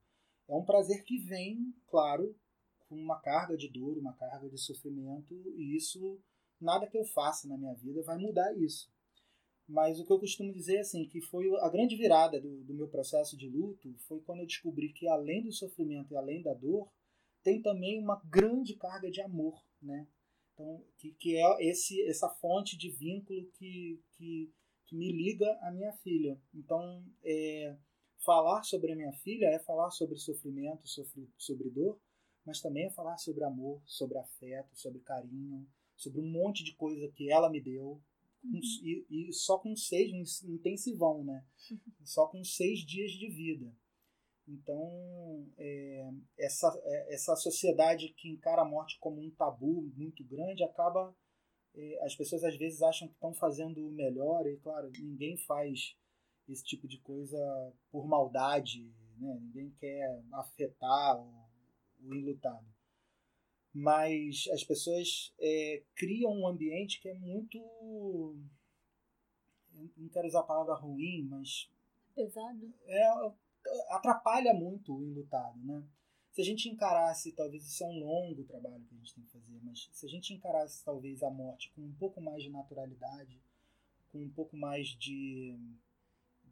[0.48, 2.36] É um prazer que vem, claro,
[2.88, 6.22] com uma carga de dor, uma carga de sofrimento, e isso
[6.60, 8.92] nada que eu faça na minha vida vai mudar isso.
[9.68, 12.88] Mas o que eu costumo dizer assim, que foi a grande virada do, do meu
[12.88, 16.92] processo de luto, foi quando eu descobri que além do sofrimento e além da dor,
[17.44, 20.08] tem também uma grande carga de amor, né?
[20.54, 24.52] Então, que, que é esse, essa fonte de vínculo que, que,
[24.86, 26.40] que me liga à minha filha.
[26.54, 27.76] Então, é,
[28.24, 32.00] falar sobre a minha filha é falar sobre sofrimento, sobre, sobre dor,
[32.46, 37.12] mas também é falar sobre amor, sobre afeto, sobre carinho, sobre um monte de coisa
[37.12, 38.02] que ela me deu.
[38.44, 38.60] Uhum.
[38.84, 40.12] E, e, só com seis,
[40.44, 41.46] um intensivão, né?
[41.72, 41.80] Uhum.
[42.04, 43.74] Só com seis dias de vida.
[44.48, 50.64] Então, é, essa, é, essa sociedade que encara a morte como um tabu muito grande
[50.64, 51.16] acaba.
[51.76, 55.96] É, as pessoas às vezes acham que estão fazendo o melhor, e claro, ninguém faz
[56.48, 57.38] esse tipo de coisa
[57.90, 59.40] por maldade, né?
[59.42, 61.50] ninguém quer afetar o,
[62.02, 62.68] o enlutado.
[63.74, 67.58] Mas as pessoas é, criam um ambiente que é muito.
[69.98, 71.72] Não quero usar a palavra ruim, mas.
[72.14, 72.72] Pesado?
[72.86, 73.32] É,
[73.90, 75.84] atrapalha muito o enlutado, né?
[76.32, 79.32] Se a gente encarasse, talvez isso é um longo trabalho que a gente tem que
[79.32, 83.40] fazer, mas se a gente encarasse talvez a morte com um pouco mais de naturalidade,
[84.12, 85.56] com um pouco mais de,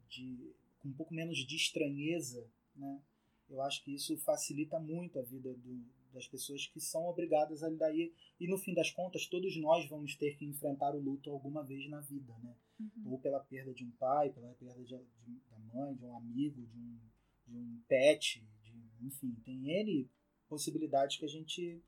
[0.08, 2.46] de com um pouco menos de estranheza,
[2.76, 3.02] né?
[3.50, 7.68] Eu acho que isso facilita muito a vida do, das pessoas que são obrigadas a
[7.68, 11.30] lidar e, e no fim das contas todos nós vamos ter que enfrentar o luto
[11.30, 12.54] alguma vez na vida, né?
[12.78, 13.12] Uhum.
[13.12, 16.66] Ou pela perda de um pai, pela perda de, de, da mãe, de um amigo,
[16.66, 16.98] de um,
[17.46, 20.10] de um pet, de, enfim, tem N
[20.48, 21.82] possibilidades que a gente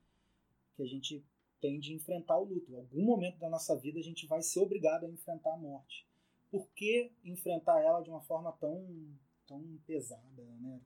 [0.75, 1.23] que a gente
[1.61, 2.71] tem de enfrentar o luto.
[2.71, 6.05] Em algum momento da nossa vida a gente vai ser obrigado a enfrentar a morte.
[6.51, 9.17] Por que enfrentar ela de uma forma tão
[9.47, 10.81] tão pesada, né?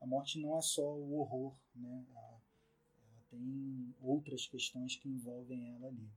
[0.00, 2.06] A morte não é só o horror, né?
[2.10, 2.40] Ela,
[3.30, 6.08] tem outras questões que envolvem ela ali.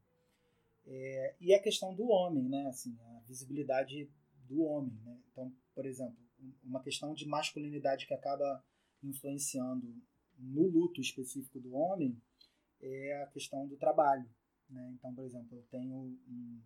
[0.92, 2.66] É, e a questão do homem, né?
[2.68, 4.10] Assim, a visibilidade
[4.48, 5.22] do homem, né?
[5.32, 6.18] Então, por exemplo,
[6.64, 8.64] uma questão de masculinidade que acaba
[9.04, 9.96] influenciando
[10.40, 12.20] no luto específico do homem
[12.82, 14.28] é a questão do trabalho,
[14.68, 14.92] né?
[14.96, 16.62] Então, por exemplo, eu tenho um,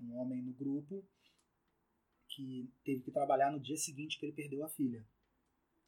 [0.00, 1.04] um homem no grupo
[2.26, 5.06] que teve que trabalhar no dia seguinte que ele perdeu a filha,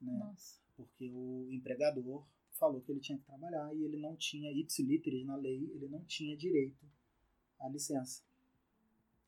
[0.00, 0.12] né?
[0.12, 0.60] Nossa.
[0.76, 5.34] Porque o empregador falou que ele tinha que trabalhar e ele não tinha ipsiliteres na
[5.34, 6.86] lei, ele não tinha direito
[7.60, 8.22] a licença,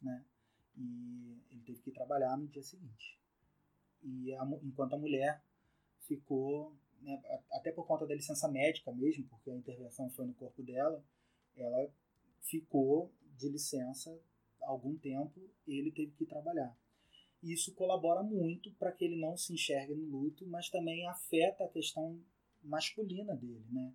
[0.00, 0.24] né?
[0.76, 3.18] E ele teve que trabalhar no dia seguinte.
[4.02, 5.42] E a, enquanto a mulher
[6.00, 10.62] ficou, né, até por conta da licença médica mesmo, porque a intervenção foi no corpo
[10.62, 11.04] dela,
[11.56, 11.92] ela
[12.40, 14.18] ficou de licença
[14.62, 16.76] algum tempo, ele teve que trabalhar.
[17.42, 21.68] Isso colabora muito para que ele não se enxergue no luto, mas também afeta a
[21.68, 22.20] questão
[22.62, 23.92] masculina dele, né?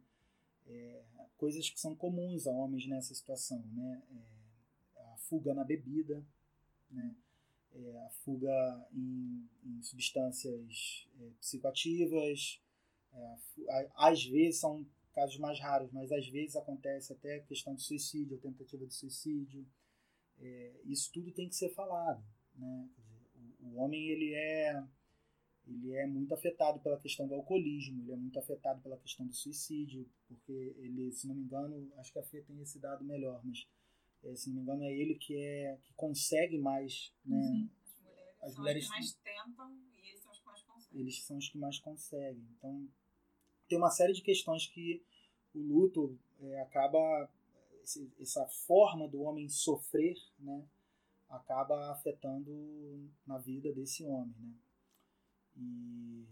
[0.67, 1.03] É,
[1.37, 4.01] coisas que são comuns a homens nessa situação, né?
[4.95, 6.25] É, a fuga na bebida,
[6.89, 7.15] né?
[7.73, 12.61] É, a fuga em, em substâncias é, psicoativas,
[13.13, 13.37] é,
[13.69, 18.37] a, às vezes são casos mais raros, mas às vezes acontece até questão de suicídio,
[18.39, 19.65] tentativa de suicídio.
[20.39, 22.23] É, isso tudo tem que ser falado,
[22.55, 22.89] né?
[23.61, 24.83] o, o homem ele é
[25.67, 29.33] ele é muito afetado pela questão do alcoolismo, ele é muito afetado pela questão do
[29.33, 33.41] suicídio, porque ele, se não me engano, acho que a Fê tem esse dado melhor,
[33.43, 33.67] mas
[34.23, 37.37] é, se não me engano é ele que é que consegue mais, né?
[37.37, 37.69] Uhum.
[38.41, 40.63] As mulheres, As mulheres são as que mais tentam e eles são os que mais
[40.63, 41.01] conseguem.
[41.01, 42.47] Eles são os que mais conseguem.
[42.57, 42.87] Então
[43.67, 45.03] tem uma série de questões que
[45.53, 47.29] o luto é, acaba
[48.19, 50.65] essa forma do homem sofrer, né?
[51.29, 54.53] acaba afetando na vida desse homem, né?
[55.57, 56.25] E,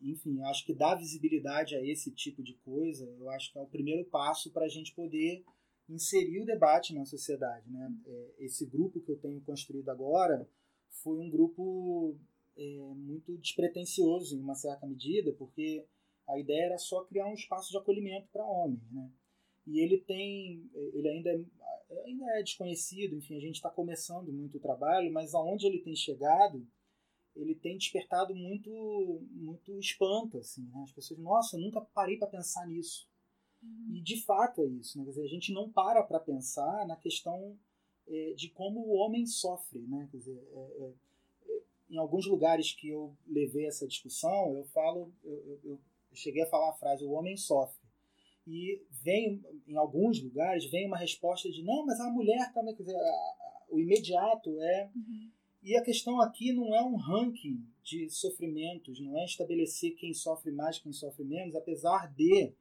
[0.00, 3.66] enfim, acho que dar visibilidade a esse tipo de coisa, eu acho que é o
[3.66, 5.44] primeiro passo para a gente poder
[5.88, 7.90] inserir o debate na sociedade, né?
[8.06, 10.46] É, esse grupo que eu tenho construído agora
[10.90, 12.14] foi um grupo
[12.56, 15.84] é, muito despretensioso em uma certa medida, porque
[16.26, 19.10] a ideia era só criar um espaço de acolhimento para homens, né?
[19.66, 24.58] E ele tem, ele ainda é, ainda é desconhecido, enfim, a gente está começando muito
[24.58, 26.66] o trabalho, mas aonde ele tem chegado,
[27.40, 30.82] ele tem despertado muito muito espanto, assim, né?
[30.82, 33.08] As pessoas, nossa, eu nunca parei para pensar nisso.
[33.62, 33.96] Uhum.
[33.96, 35.04] E de fato é isso, né?
[35.04, 37.56] Quer dizer, a gente não para para pensar na questão
[38.06, 40.08] é, de como o homem sofre, né?
[40.10, 40.94] Quer dizer, é, é,
[41.48, 45.80] é em alguns lugares que eu levei essa discussão, eu falo, eu, eu, eu
[46.12, 47.88] cheguei a falar a frase, o homem sofre
[48.48, 52.82] e vem, em alguns lugares, vem uma resposta de não, mas a mulher também, quer
[52.82, 54.90] dizer, a, a, o imediato é.
[54.96, 55.30] Uhum.
[55.62, 60.52] E a questão aqui não é um ranking de sofrimentos, não é estabelecer quem sofre
[60.52, 62.54] mais, quem sofre menos, apesar de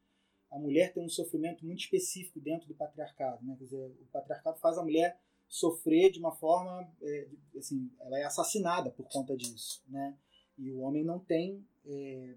[0.50, 3.56] a mulher tem um sofrimento muito específico dentro do patriarcado, né?
[3.58, 8.24] Quer dizer, o patriarcado faz a mulher sofrer de uma forma, é, assim, ela é
[8.24, 10.18] assassinada por conta disso, né?
[10.58, 12.36] E o homem não tem, é,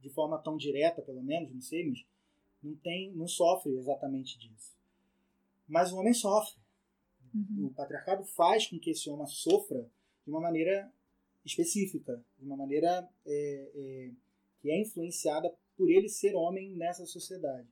[0.00, 2.04] de forma tão direta, pelo menos, não sei, mas
[2.62, 4.76] não tem, não sofre exatamente disso.
[5.66, 6.61] Mas o homem sofre.
[7.34, 7.66] Uhum.
[7.66, 9.88] O patriarcado faz com que esse homem sofra
[10.24, 10.92] de uma maneira
[11.44, 14.10] específica, de uma maneira é, é,
[14.60, 17.66] que é influenciada por ele ser homem nessa sociedade.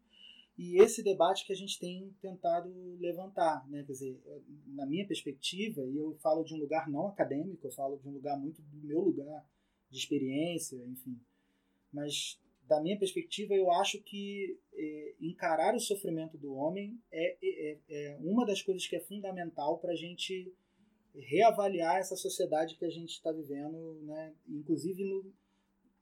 [0.59, 3.83] E esse debate que a gente tem tentado levantar, né?
[3.83, 4.21] quer dizer,
[4.67, 8.13] na minha perspectiva, e eu falo de um lugar não acadêmico, eu falo de um
[8.13, 9.47] lugar muito do meu lugar
[9.89, 11.19] de experiência, enfim.
[11.91, 12.39] Mas
[12.71, 18.17] da minha perspectiva, eu acho que é, encarar o sofrimento do homem é, é, é
[18.21, 20.55] uma das coisas que é fundamental para a gente
[21.13, 24.33] reavaliar essa sociedade que a gente está vivendo, né?
[24.49, 25.33] inclusive no,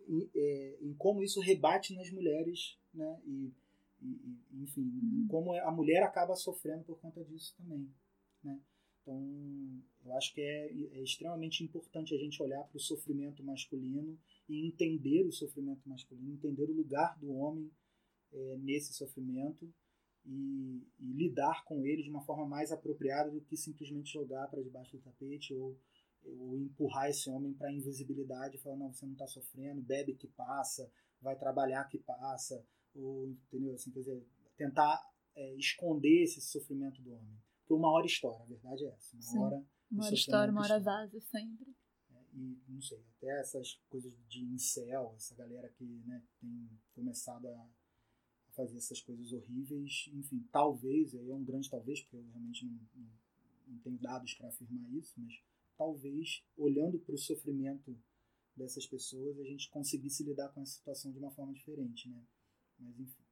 [0.06, 3.18] em, é, em, como isso rebate nas mulheres, né?
[3.24, 3.50] e,
[4.02, 7.88] e enfim, como a mulher acaba sofrendo por conta disso também.
[8.44, 8.60] Né?
[9.00, 14.18] Então, eu acho que é, é extremamente importante a gente olhar para o sofrimento masculino
[14.48, 17.70] e entender o sofrimento masculino, entender o lugar do homem
[18.32, 19.72] é, nesse sofrimento
[20.24, 24.62] e, e, lidar com ele de uma forma mais apropriada do que simplesmente jogar para
[24.62, 25.78] debaixo do tapete ou,
[26.24, 30.14] ou empurrar esse homem para a invisibilidade e falar: não, você não está sofrendo, bebe
[30.14, 33.74] que passa, vai trabalhar que passa, ou, entendeu?
[33.74, 35.00] Assim, quer dizer, tentar
[35.34, 37.38] é, esconder esse sofrimento do homem.
[37.60, 39.14] Porque uma hora estoura, a verdade é essa.
[39.14, 39.38] Uma Sim.
[39.38, 39.64] hora.
[39.90, 41.74] Uma hora estoura, uma hora vaza sempre.
[42.34, 47.68] E não sei, até essas coisas de incel, essa galera que né, tem começado a
[48.52, 52.80] fazer essas coisas horríveis, enfim, talvez, aí é um grande talvez, porque eu realmente não,
[52.94, 53.10] não,
[53.68, 55.40] não tenho dados para afirmar isso, mas
[55.76, 57.96] talvez, olhando para o sofrimento
[58.56, 62.20] dessas pessoas, a gente conseguisse lidar com essa situação de uma forma diferente, né?
[62.80, 63.22] Mas enfim.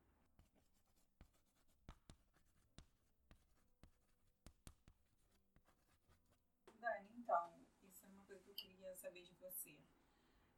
[6.80, 7.50] Dani, então,
[7.82, 9.76] isso é uma coisa que eu queria saber de você.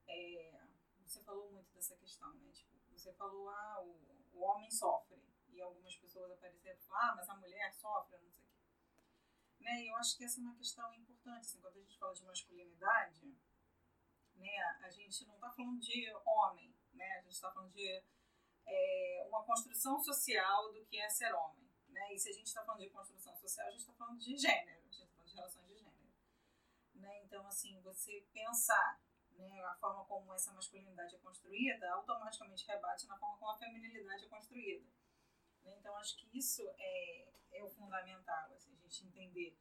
[0.07, 0.61] É,
[1.07, 2.51] você falou muito dessa questão, né?
[2.53, 5.21] Tipo, você falou, ah, o o homem sofre.
[5.51, 8.62] E algumas pessoas apareceram e falaram, ah, mas a mulher sofre, não sei o quê.
[9.61, 9.83] Né?
[9.83, 11.41] E eu acho que essa é uma questão importante.
[11.41, 13.37] Assim, quando a gente fala de masculinidade,
[14.37, 17.19] né, a gente não está falando de homem, né?
[17.19, 18.03] a gente está falando de
[18.67, 21.69] é, uma construção social do que é ser homem.
[21.88, 22.14] Né?
[22.14, 24.79] E se a gente está falando de construção social, a gente está falando de gênero,
[24.79, 26.09] a gente está falando de relações de gênero.
[26.95, 27.25] Né?
[27.25, 29.01] Então, assim, você pensar
[29.38, 34.24] né, a forma como essa masculinidade é construída, automaticamente rebate na forma como a feminilidade
[34.24, 34.85] é construída.
[35.62, 35.77] Né?
[35.79, 39.57] Então, acho que isso é, é o fundamental, assim, a gente entender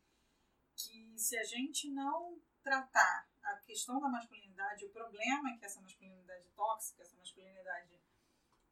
[0.76, 5.82] que se a gente não tratar a questão da masculinidade, o problema é que essa
[5.82, 8.00] masculinidade tóxica, essa masculinidade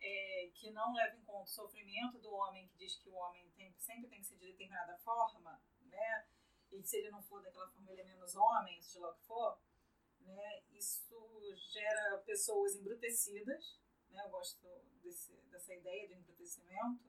[0.02, 3.50] é, que não leva em conta o sofrimento do homem, que diz que o homem
[3.56, 6.26] tem, sempre tem que ser de determinada forma, né?
[6.72, 9.24] E se ele não for daquela forma, ele é menos homem, seja lá o que
[9.24, 9.58] for,
[10.26, 10.62] né?
[10.72, 11.06] Isso
[11.72, 14.24] gera pessoas embrutecidas, né?
[14.26, 14.60] Eu gosto
[15.04, 17.04] desse, dessa ideia do embrutecimento,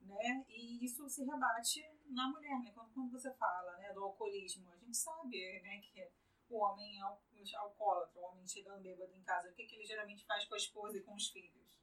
[0.00, 0.44] né?
[0.48, 2.72] E isso se rebate na mulher, né?
[2.72, 6.08] Quando, quando você fala, né, do alcoolismo, a gente sabe, né, que
[6.48, 10.24] o homem é alcoólatra, o homem chegando bêbado em casa, o que, que ele geralmente
[10.24, 11.80] faz com a esposa e com os filhos?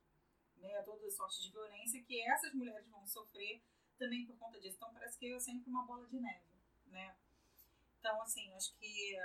[0.57, 0.81] Né?
[0.83, 3.61] Todas as sortes de violência que essas mulheres vão sofrer
[3.97, 4.75] também por conta disso.
[4.77, 6.45] Então parece que é sempre uma bola de neve,
[6.87, 7.15] né?
[7.99, 9.15] Então, assim, acho que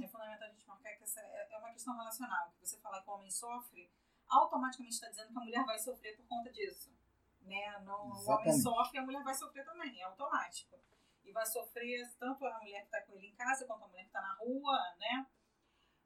[0.00, 2.50] é fundamental a gente marcar que essa é, é uma questão relacional.
[2.52, 3.90] Que você falar que o homem sofre,
[4.28, 6.90] automaticamente está dizendo que a mulher vai sofrer por conta disso.
[7.42, 7.78] Né?
[7.80, 10.80] Não, o homem sofre e a mulher vai sofrer também, é automático.
[11.24, 14.02] E vai sofrer tanto a mulher que está com ele em casa, quanto a mulher
[14.02, 15.26] que está na rua, né?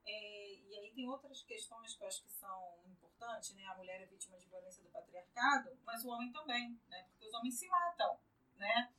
[0.05, 3.65] É, e aí tem outras questões que eu acho que são importantes, né?
[3.67, 7.05] A mulher é vítima de violência do patriarcado, mas o homem também, né?
[7.09, 8.19] Porque os homens se matam,
[8.57, 8.93] né?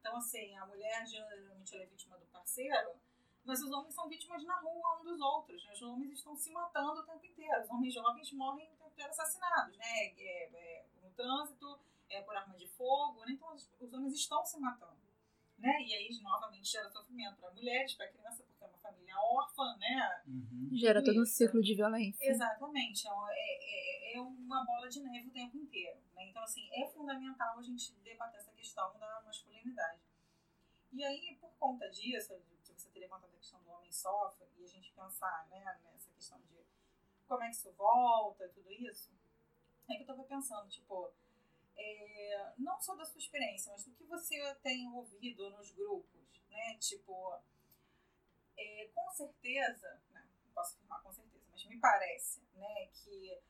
[0.00, 2.98] Então, assim, a mulher geralmente ela é vítima do parceiro,
[3.44, 5.64] mas os homens são vítimas na rua um dos outros.
[5.64, 5.72] Né?
[5.72, 7.62] Os homens estão se matando o tempo inteiro.
[7.62, 9.86] Os homens jovens morrem o tempo inteiro assassinados, né?
[9.86, 13.24] É, é, no trânsito, é, por arma de fogo.
[13.24, 13.32] Né?
[13.32, 15.00] Então, os, os, homens estão se matando.
[15.58, 15.82] Né?
[15.82, 20.22] E aí, novamente, gera sofrimento para mulheres, para criança, porque é uma família órfã, né?
[20.26, 20.70] Uhum.
[20.72, 22.30] Gera todo um ciclo de violência.
[22.30, 23.06] Exatamente.
[23.06, 25.98] É, é, é, é uma bola de neve o tempo inteiro.
[26.14, 26.28] Né?
[26.30, 30.00] Então, assim, é fundamental a gente debater essa questão da masculinidade.
[30.92, 32.34] E aí, por conta disso,
[33.00, 36.64] levantado a questão do homem sofre e a gente pensar né, nessa questão de
[37.26, 39.10] como é que isso volta e tudo isso,
[39.88, 41.12] é que eu estava pensando, tipo,
[41.76, 46.76] é, não só da sua experiência, mas do que você tem ouvido nos grupos, né?
[46.78, 47.40] Tipo,
[48.56, 53.40] é, com certeza, né, não posso afirmar com certeza, mas me parece, né, que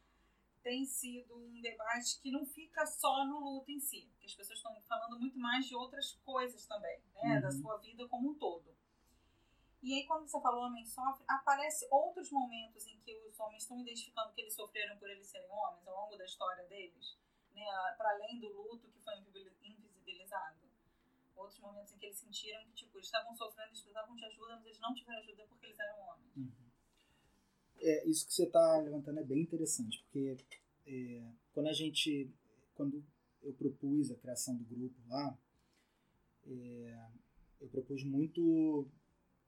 [0.63, 4.59] tem sido um debate que não fica só no luto em si, porque as pessoas
[4.59, 7.41] estão falando muito mais de outras coisas também, né, uhum.
[7.41, 8.80] da sua vida como um todo.
[9.83, 13.81] E aí, quando você falou homem sofre, aparece outros momentos em que os homens estão
[13.81, 17.17] identificando que eles sofreram por eles serem homens ao longo da história deles,
[17.55, 17.65] né,
[17.97, 19.15] para além do luto que foi
[19.63, 20.59] invisibilizado.
[21.35, 24.57] Outros momentos em que eles sentiram que tipo, eles estavam sofrendo, eles precisavam de ajuda,
[24.57, 26.37] mas eles não tiveram ajuda porque eles eram homens.
[26.37, 26.61] Uhum
[27.81, 30.37] é, isso que você está levantando é bem interessante, porque
[30.87, 32.31] é, quando a gente,
[32.75, 33.03] quando
[33.43, 35.39] eu propus a criação do grupo lá,
[36.47, 37.09] é,
[37.61, 38.87] eu propus muito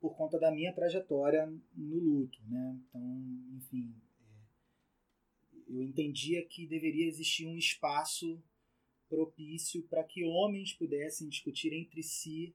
[0.02, 2.76] por conta da minha trajetória no luto, né?
[2.88, 3.00] Então,
[3.56, 3.94] enfim,
[5.68, 8.42] é, eu entendia que deveria existir um espaço
[9.08, 12.52] propício para que homens pudessem discutir entre si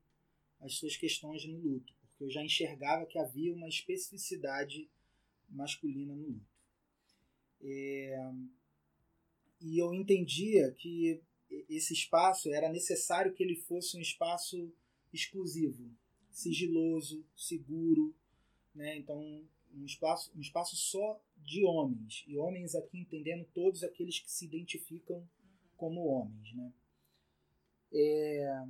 [0.60, 4.90] as suas questões no luto, porque eu já enxergava que havia uma especificidade
[5.48, 6.58] masculina no luto.
[7.62, 8.30] É,
[9.62, 11.22] e eu entendia que
[11.70, 14.70] esse espaço era necessário que ele fosse um espaço
[15.14, 15.90] exclusivo,
[16.38, 18.14] sigiloso, seguro,
[18.76, 18.96] né?
[18.98, 24.32] Então um espaço, um espaço só de homens e homens aqui entendendo todos aqueles que
[24.32, 25.28] se identificam
[25.76, 26.72] como homens, né?
[27.92, 28.66] É,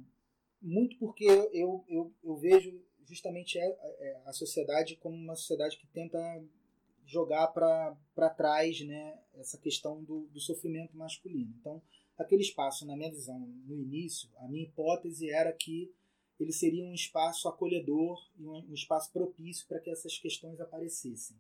[0.61, 5.77] muito porque eu, eu, eu vejo justamente a, é, é, a sociedade como uma sociedade
[5.77, 6.19] que tenta
[7.05, 11.53] jogar para trás né, essa questão do, do sofrimento masculino.
[11.59, 11.81] Então,
[12.17, 15.91] aquele espaço, na minha visão, no início, a minha hipótese era que
[16.39, 21.37] ele seria um espaço acolhedor e um, espaço propício para que essas questões aparecessem.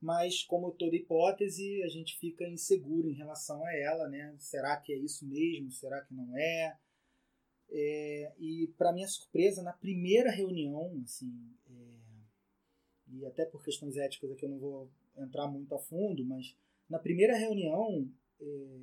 [0.00, 4.34] Mas, como toda hipótese, a gente fica inseguro em relação a ela, né?
[4.38, 5.70] Será que é isso mesmo?
[5.70, 6.76] Será que não é?
[7.70, 11.32] é e, para minha surpresa, na primeira reunião, assim,
[11.70, 12.02] é,
[13.12, 16.56] e até por questões éticas aqui eu não vou entrar muito a fundo, mas
[16.88, 18.80] na primeira reunião, é,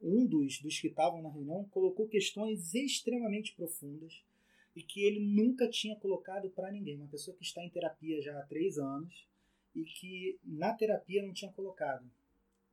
[0.00, 4.22] um dos, dos que estavam na reunião colocou questões extremamente profundas
[4.74, 6.96] e que ele nunca tinha colocado para ninguém.
[6.96, 9.26] Uma pessoa que está em terapia já há três anos
[9.74, 12.08] e que na terapia não tinha colocado,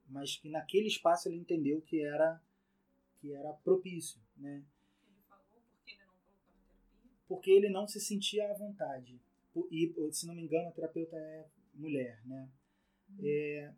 [0.08, 2.42] mas que naquele espaço ele entendeu que era
[3.20, 4.64] que era propício, né?
[5.08, 7.18] Ele falou porque ele não colocou na terapia?
[7.28, 9.20] Porque ele não se sentia à vontade
[9.72, 12.50] e se não me engano a terapeuta é mulher, né?
[13.10, 13.18] Uhum.
[13.24, 13.74] É,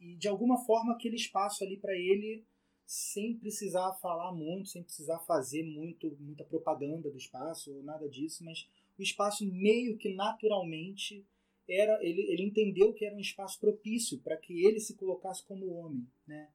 [0.00, 2.44] e de alguma forma aquele espaço ali para ele
[2.88, 8.42] sem precisar falar muito, sem precisar fazer muito muita propaganda do espaço ou nada disso,
[8.42, 8.66] mas
[8.98, 11.22] o espaço meio que naturalmente
[11.68, 15.70] era ele, ele entendeu que era um espaço propício para que ele se colocasse como
[15.70, 16.48] homem, né?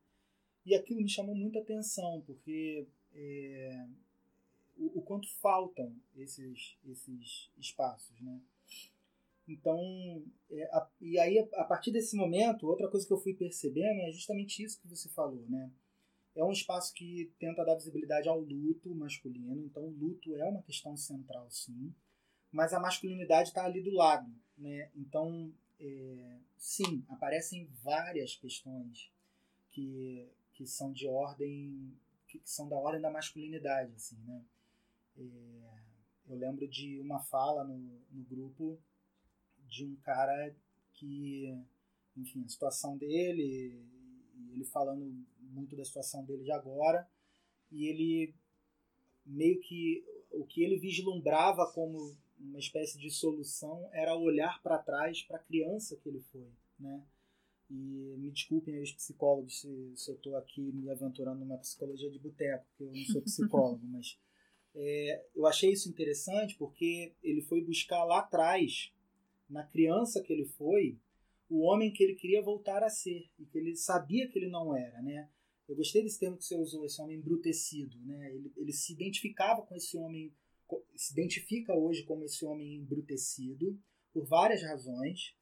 [0.65, 3.85] E aquilo me chamou muita atenção porque é,
[4.75, 8.41] o, o quanto faltam esses, esses espaços, né?
[9.47, 9.77] Então,
[10.49, 14.11] é, a, e aí a partir desse momento, outra coisa que eu fui percebendo é
[14.11, 15.71] justamente isso que você falou, né?
[16.35, 20.63] É um espaço que tenta dar visibilidade ao luto masculino, então o luto é uma
[20.63, 21.93] questão central, sim,
[22.51, 24.89] mas a masculinidade está ali do lado, né?
[24.95, 29.11] Então, é, sim, aparecem várias questões
[29.69, 31.95] que, que são de ordem,
[32.27, 34.43] que, são da ordem da masculinidade, assim, né?
[35.17, 35.83] É,
[36.27, 37.77] eu lembro de uma fala no,
[38.11, 38.79] no grupo
[39.67, 40.55] de um cara
[40.93, 41.55] que,
[42.15, 43.85] enfim, a situação dele,
[44.51, 47.07] ele falando muito da situação dele de agora,
[47.71, 48.33] e ele
[49.25, 55.21] meio que o que ele vislumbrava como uma espécie de solução era olhar para trás
[55.23, 57.03] para a criança que ele foi, né?
[57.69, 62.09] E me desculpem aí os psicólogos se, se eu estou aqui me aventurando numa psicologia
[62.11, 64.19] de boteco, porque eu não sou psicólogo, mas
[64.75, 68.91] é, eu achei isso interessante porque ele foi buscar lá atrás,
[69.49, 70.97] na criança que ele foi,
[71.53, 74.75] o homem que ele queria voltar a ser e que ele sabia que ele não
[74.75, 75.29] era, né?
[75.69, 78.33] Eu gostei desse termo que você usou, esse homem embrutecido, né?
[78.33, 80.33] Ele, ele se identificava com esse homem,
[80.95, 83.79] se identifica hoje como esse homem embrutecido
[84.11, 85.35] por várias razões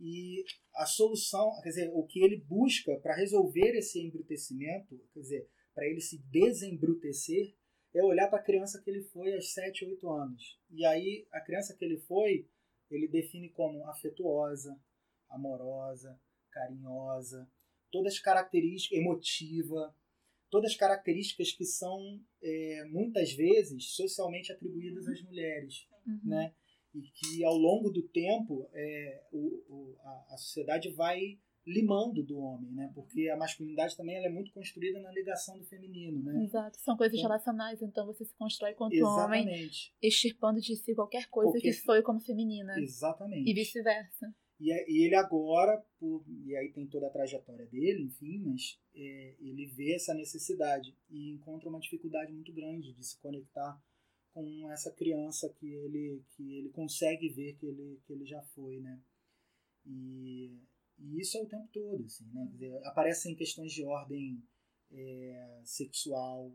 [0.00, 0.44] e
[0.74, 5.86] a solução, quer dizer, o que ele busca para resolver esse embrutecimento, quer dizer, para
[5.86, 7.54] ele se desembrutecer,
[7.94, 10.60] é olhar para a criança que ele foi aos 7, 8 anos.
[10.72, 12.48] E aí, a criança que ele foi,
[12.90, 14.76] ele define como afetuosa,
[15.32, 16.18] amorosa,
[16.50, 17.48] carinhosa,
[17.90, 19.94] todas as características, emotiva,
[20.50, 26.20] todas as características que são é, muitas vezes socialmente atribuídas às mulheres, uhum.
[26.24, 26.54] né?
[26.94, 32.38] E que ao longo do tempo é, o, o, a, a sociedade vai limando do
[32.38, 32.90] homem, né?
[32.94, 36.44] Porque a masculinidade também ela é muito construída na ligação do feminino, né?
[36.44, 39.48] Exato, são coisas então, relacionais, então você se constrói quanto exatamente.
[39.48, 39.70] homem,
[40.02, 41.60] extirpando de si qualquer coisa Qualquer...
[41.60, 42.78] que soe como feminina.
[42.78, 43.48] Exatamente.
[43.48, 44.34] E vice-versa.
[44.62, 49.34] E, e ele agora, por, e aí tem toda a trajetória dele, enfim, mas é,
[49.40, 53.76] ele vê essa necessidade e encontra uma dificuldade muito grande de se conectar
[54.32, 58.78] com essa criança que ele que ele consegue ver que ele que ele já foi,
[58.78, 59.00] né?
[59.84, 60.56] E,
[60.96, 62.48] e isso é o tempo todo, assim, né?
[62.84, 64.40] Aparecem questões de ordem
[64.92, 66.52] é, sexual,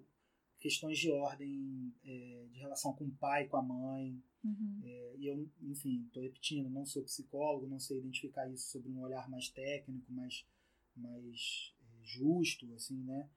[0.67, 4.21] questões de ordem é, de relação com o pai, com a mãe.
[4.43, 4.81] Uhum.
[4.83, 8.99] É, e eu, enfim, estou repetindo, não sou psicólogo, não sei identificar isso sobre um
[8.99, 10.45] olhar mais técnico, mais,
[10.93, 13.29] mais é, justo, assim, né?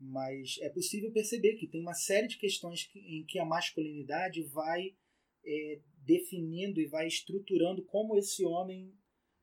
[0.00, 4.42] Mas é possível perceber que tem uma série de questões que, em que a masculinidade
[4.44, 4.96] vai
[5.44, 8.92] é, definindo e vai estruturando como esse homem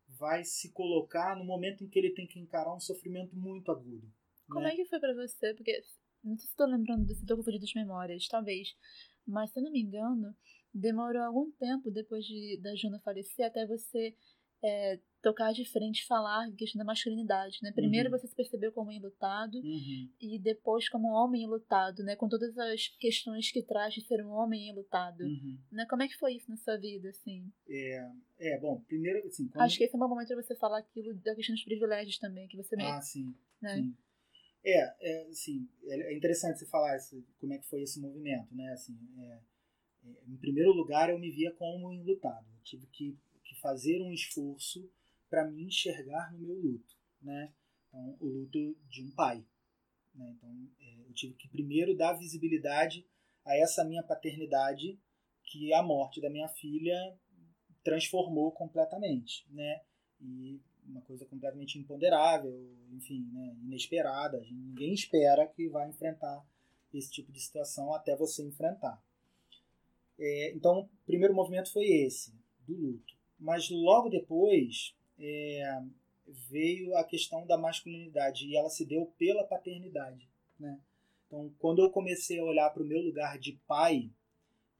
[0.08, 4.12] vai se colocar no momento em que ele tem que encarar um sofrimento muito agudo.
[4.50, 4.74] Como né?
[4.74, 5.54] é que foi pra você?
[5.54, 5.80] Porque
[6.24, 8.76] não sei se estou lembrando, se estou confundindo as memórias, talvez.
[9.26, 10.36] Mas se eu não me engano,
[10.74, 14.16] demorou algum tempo depois de, da Juna falecer até você
[14.62, 17.72] é, tocar de frente falar questão da masculinidade, né?
[17.72, 18.18] Primeiro Uhum.
[18.18, 20.10] você se percebeu como enlutado Uhum.
[20.20, 22.16] e depois como homem enlutado, né?
[22.16, 25.58] Com todas as questões que traz de ser um homem enlutado, Uhum.
[25.72, 25.86] né?
[25.90, 27.50] Como é que foi isso na sua vida, assim?
[27.70, 29.62] É, é, bom, primeiro, assim, quando...
[29.66, 32.18] Acho que esse é um bom momento para você falar aquilo da questão dos privilégios
[32.18, 33.76] também, que você mesmo, Ah, sim, né?
[33.76, 33.98] sim.
[34.64, 38.54] É, é, assim, é é interessante você falar esse, como é que foi esse movimento,
[38.54, 38.72] né?
[38.74, 39.40] Assim, é,
[40.06, 42.46] é, em primeiro lugar, eu me via como enlutado.
[42.52, 44.90] Eu tive que, que fazer um esforço
[45.30, 47.54] para me enxergar no meu luto, né?
[47.88, 49.44] Então, o luto de um pai.
[50.14, 50.34] Né?
[50.36, 53.06] Então, é, eu tive que primeiro dar visibilidade
[53.46, 55.00] a essa minha paternidade
[55.44, 57.18] que a morte da minha filha
[57.84, 59.82] transformou completamente, né?
[60.22, 62.54] E uma coisa completamente imponderável,
[62.92, 64.40] enfim, né, inesperada.
[64.52, 66.46] Ninguém espera que vai enfrentar
[66.94, 69.02] esse tipo de situação até você enfrentar.
[70.18, 72.34] É, então, o primeiro movimento foi esse,
[72.68, 73.14] do luto.
[73.40, 75.82] Mas logo depois é,
[76.50, 80.28] veio a questão da masculinidade e ela se deu pela paternidade.
[80.60, 80.80] Né?
[81.28, 84.10] Então, quando eu comecei a olhar para o meu lugar de pai,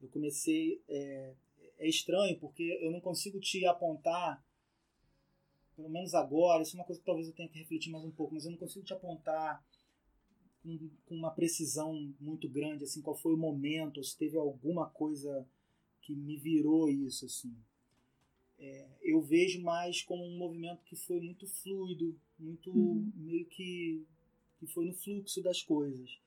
[0.02, 0.82] eu comecei.
[0.88, 1.32] É,
[1.78, 4.44] é estranho porque eu não consigo te apontar
[5.80, 8.10] pelo menos agora, isso é uma coisa que talvez eu tenha que refletir mais um
[8.10, 9.64] pouco, mas eu não consigo te apontar
[10.62, 14.88] com, com uma precisão muito grande, assim, qual foi o momento, ou se teve alguma
[14.90, 15.46] coisa
[16.02, 17.54] que me virou isso, assim.
[18.58, 23.10] É, eu vejo mais como um movimento que foi muito fluido, muito Uhum.
[23.16, 24.04] meio que,
[24.58, 26.18] que foi no fluxo das coisas.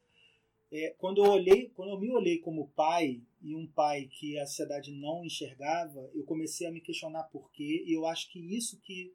[0.72, 4.48] É, quando eu olhei, quando eu me olhei como pai e um pai que a
[4.48, 7.84] sociedade não enxergava, eu comecei a me questionar por quê.
[7.86, 9.14] E eu acho que isso que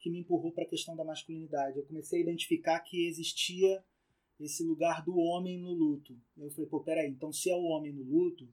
[0.00, 1.78] que me empurrou para a questão da masculinidade.
[1.78, 3.84] Eu comecei a identificar que existia
[4.40, 6.18] esse lugar do homem no luto.
[6.36, 8.48] Eu falei, pô, peraí, então se é o homem no luto,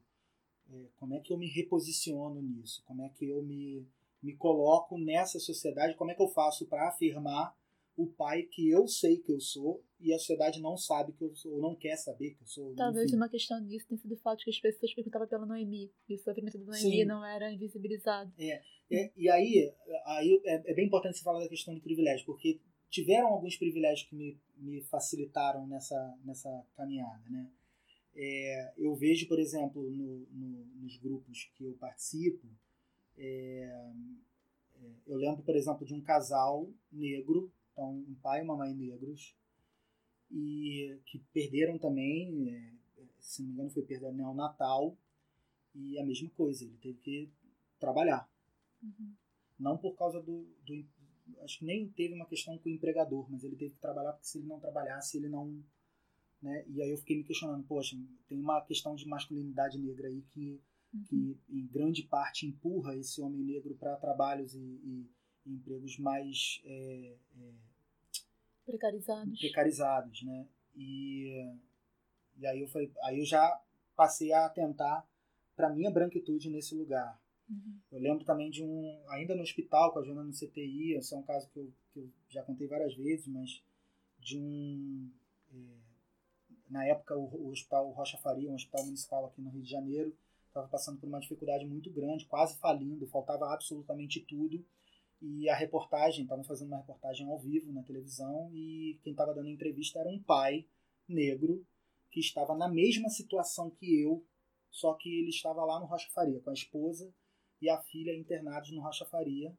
[0.70, 2.82] é, como é que eu me reposiciono nisso?
[2.84, 3.86] Como é que eu me,
[4.22, 5.96] me coloco nessa sociedade?
[5.96, 7.56] Como é que eu faço para afirmar
[7.98, 11.34] o pai que eu sei que eu sou e a sociedade não sabe que eu
[11.34, 12.72] sou, ou não quer saber que eu sou?
[12.76, 13.16] Talvez enfim.
[13.16, 16.18] uma questão disso tenha sido o fato que as pessoas perguntavam pela Noemi e o
[16.18, 17.04] sofrimento da Noemi Sim.
[17.04, 18.32] não era invisibilizado.
[18.38, 18.62] É,
[19.16, 19.74] e aí,
[20.06, 24.08] aí é, é bem importante você falar da questão do privilégio, porque tiveram alguns privilégios
[24.08, 27.28] que me, me facilitaram nessa, nessa caminhada.
[27.28, 27.50] Né?
[28.14, 32.46] É, eu vejo, por exemplo, no, no, nos grupos que eu participo,
[33.16, 33.72] é,
[34.80, 38.74] é, eu lembro, por exemplo, de um casal negro, então um pai e uma mãe
[38.74, 39.34] negros,
[40.30, 42.72] e que perderam também, é,
[43.20, 44.96] se não me engano, foi perda neonatal,
[45.74, 47.30] e a mesma coisa, ele teve que
[47.78, 48.28] trabalhar.
[48.82, 49.12] Uhum.
[49.58, 50.84] Não por causa do, do.
[51.42, 54.26] Acho que nem teve uma questão com o empregador, mas ele teve que trabalhar porque
[54.26, 55.62] se ele não trabalhasse, ele não.
[56.42, 56.64] Né?
[56.68, 57.96] E aí eu fiquei me questionando: poxa,
[58.28, 60.60] tem uma questão de masculinidade negra aí que,
[60.90, 61.02] Uhum.
[61.04, 65.10] que em grande parte empurra esse homem negro para trabalhos e, e-
[65.44, 67.52] e empregos mais é, é,
[68.68, 69.40] Precarizados.
[69.40, 70.46] precarizados, né?
[70.76, 71.50] E,
[72.36, 73.60] e aí eu falei, aí eu já
[73.96, 75.06] passei a atentar
[75.56, 77.20] para minha branquitude nesse lugar.
[77.48, 77.78] Uhum.
[77.90, 81.16] Eu lembro também de um, ainda no hospital, com a Jona no CTI, esse é
[81.16, 83.62] um caso que eu, que eu já contei várias vezes, mas
[84.20, 85.10] de um.
[85.52, 85.56] é,
[86.68, 90.14] na época, o, o hospital Rocha Faria, um hospital municipal aqui no Rio de Janeiro,
[90.46, 94.64] estava passando por uma dificuldade muito grande, quase falindo, faltava absolutamente tudo.
[95.20, 99.48] E a reportagem, estavam fazendo uma reportagem ao vivo na televisão, e quem estava dando
[99.48, 100.64] entrevista era um pai
[101.08, 101.64] negro
[102.10, 104.24] que estava na mesma situação que eu,
[104.70, 107.12] só que ele estava lá no Rocha Faria com a esposa
[107.60, 109.52] e a filha internados no Rocha Faria.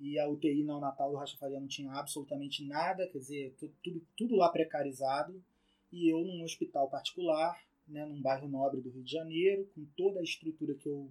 [0.00, 4.06] E a UTI neonatal do Rocha Faria não tinha absolutamente nada, quer dizer, tu- tudo,
[4.16, 5.44] tudo lá precarizado.
[5.92, 10.20] E eu num hospital particular, né, num bairro nobre do Rio de Janeiro, com toda
[10.20, 11.10] a estrutura que eu,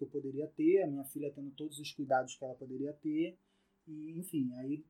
[0.00, 3.36] que eu poderia ter, a minha filha tendo todos os cuidados que ela poderia ter,
[3.86, 4.82] e enfim, aí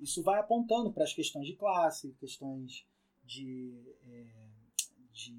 [0.00, 2.86] isso vai apontando para as questões de classe, questões
[3.24, 4.26] de, é,
[5.12, 5.32] de,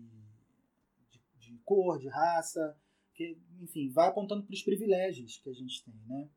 [1.09, 2.77] de, de, cor, de raça,
[3.15, 6.29] que, enfim, vai apontando para os privilégios que a gente tem, né?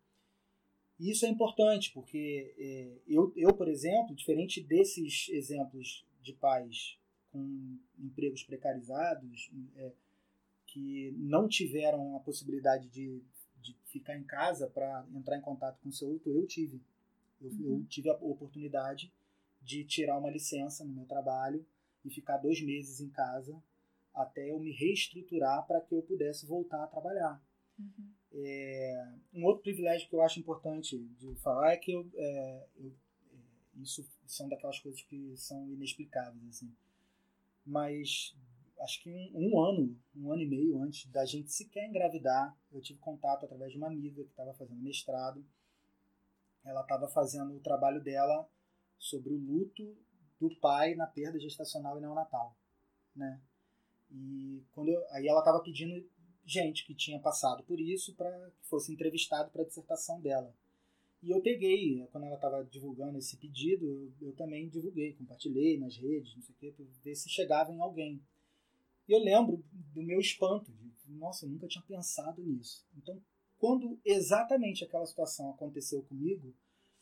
[0.98, 6.98] E isso é importante, porque é, eu, eu, por exemplo, diferente desses exemplos de pais
[7.30, 9.92] com empregos precarizados, é,
[10.72, 13.22] que não tiveram a possibilidade de,
[13.60, 16.80] de ficar em casa para entrar em contato com o seu outro, eu tive.
[17.40, 17.80] Eu, uhum.
[17.80, 19.12] eu, tive a oportunidade
[19.60, 21.64] de tirar uma licença no meu trabalho
[22.02, 23.62] e ficar dois meses em casa
[24.14, 27.42] até eu me reestruturar para que eu pudesse voltar a trabalhar.
[27.78, 28.10] Uhum.
[28.32, 32.92] É, um outro privilégio que eu acho importante de falar é que eu, é, eu,
[33.30, 36.74] é, isso são daquelas coisas que são inexplicáveis assim.
[37.64, 38.34] Mas
[38.82, 42.80] acho que um, um, ano, um ano e meio antes da gente sequer engravidar, eu
[42.80, 45.44] tive contato através de uma amiga que estava fazendo mestrado.
[46.64, 48.48] Ela estava fazendo o trabalho dela
[48.98, 49.96] sobre o luto
[50.40, 52.56] do pai na perda gestacional e neonatal,
[53.14, 53.40] né?
[54.10, 56.06] E quando eu, aí ela estava pedindo
[56.44, 60.54] gente que tinha passado por isso para que fosse entrevistado para a dissertação dela.
[61.22, 65.96] E eu peguei, quando ela estava divulgando esse pedido, eu, eu, também divulguei, compartilhei nas
[65.96, 68.20] redes, não sei o quê, para ver se chegava em alguém.
[69.08, 72.86] E eu lembro do meu espanto, de, nossa, eu nunca tinha pensado nisso.
[72.96, 73.20] Então,
[73.58, 76.54] quando exatamente aquela situação aconteceu comigo,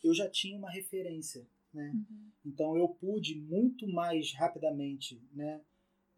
[0.03, 1.93] eu já tinha uma referência, né?
[1.95, 2.31] Uhum.
[2.45, 5.61] Então eu pude muito mais rapidamente, né,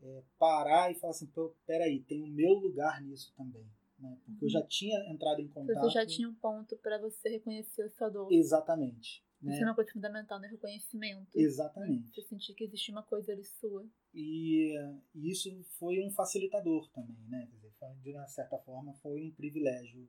[0.03, 1.31] é, parar e falar assim,
[1.67, 3.67] peraí, tem o meu lugar nisso também.
[3.99, 4.17] Né?
[4.25, 4.49] Porque uhum.
[4.49, 5.81] eu já tinha entrado em contato.
[5.81, 8.33] Você já tinha um ponto para você reconhecer a sua dor.
[8.33, 9.25] Exatamente.
[9.43, 9.53] Né?
[9.53, 11.27] Isso é uma coisa fundamental no reconhecimento.
[11.35, 12.15] Exatamente.
[12.15, 13.85] Você sentir que existia uma coisa ali sua.
[14.15, 14.75] E,
[15.15, 17.49] e isso foi um facilitador também, né?
[17.51, 17.73] Quer dizer,
[18.03, 20.09] de uma certa forma, foi um privilégio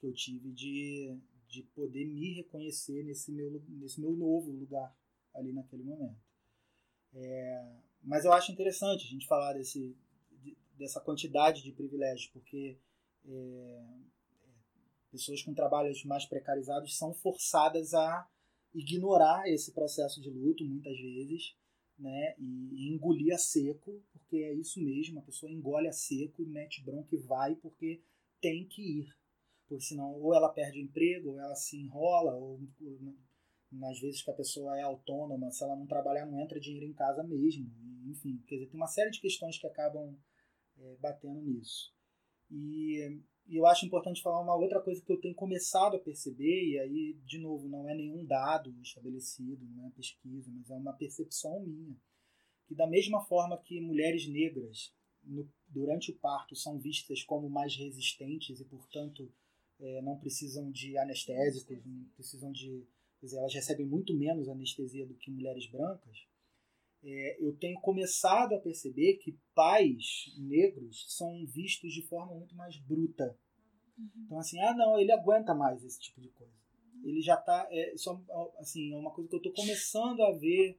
[0.00, 1.16] que eu tive de,
[1.48, 4.94] de poder me reconhecer nesse meu, nesse meu novo lugar
[5.32, 6.20] ali naquele momento.
[7.14, 9.96] É, mas eu acho interessante a gente falar desse,
[10.76, 12.76] dessa quantidade de privilégios, porque
[13.24, 13.84] é,
[15.12, 18.28] pessoas com trabalhos mais precarizados são forçadas a
[18.74, 21.56] ignorar esse processo de luto muitas vezes,
[21.98, 26.46] né, e, engolir a seco, porque é isso mesmo, a pessoa engole a seco e
[26.46, 28.02] mete bronca e vai porque
[28.40, 29.16] tem que ir,
[29.68, 32.60] porque senão ou ela perde o emprego, ou ela se enrola, ou
[33.70, 36.92] nas vezes que a pessoa é autônoma, se ela não trabalhar, não entra dinheiro em
[36.92, 37.70] casa mesmo.
[38.06, 40.16] Enfim, quer dizer, tem uma série de questões que acabam
[40.78, 41.92] é, batendo nisso.
[42.50, 46.64] E, e, eu acho importante falar uma outra coisa que eu tenho começado a perceber,
[46.64, 50.92] e aí, de novo, não é nenhum dado estabelecido, não é pesquisa, mas é uma
[50.92, 51.96] percepção minha,
[52.66, 54.92] que da mesma forma que mulheres negras
[55.22, 59.30] no, durante o parto são vistas como mais resistentes e, portanto,
[59.80, 61.78] é, não precisam de anestésicos,
[62.14, 62.86] precisam de
[63.20, 66.26] dizer, elas recebem muito menos anestesia do que mulheres brancas,
[67.04, 72.78] é, eu tenho começado a perceber que pais negros são vistos de forma muito mais
[72.78, 73.38] bruta.
[73.98, 74.08] Uhum.
[74.24, 76.52] Então, assim, ah, não, ele aguenta mais esse tipo de coisa.
[77.04, 77.68] Ele já está.
[77.70, 80.78] É, isso, é assim, é uma coisa que eu estou começando a ver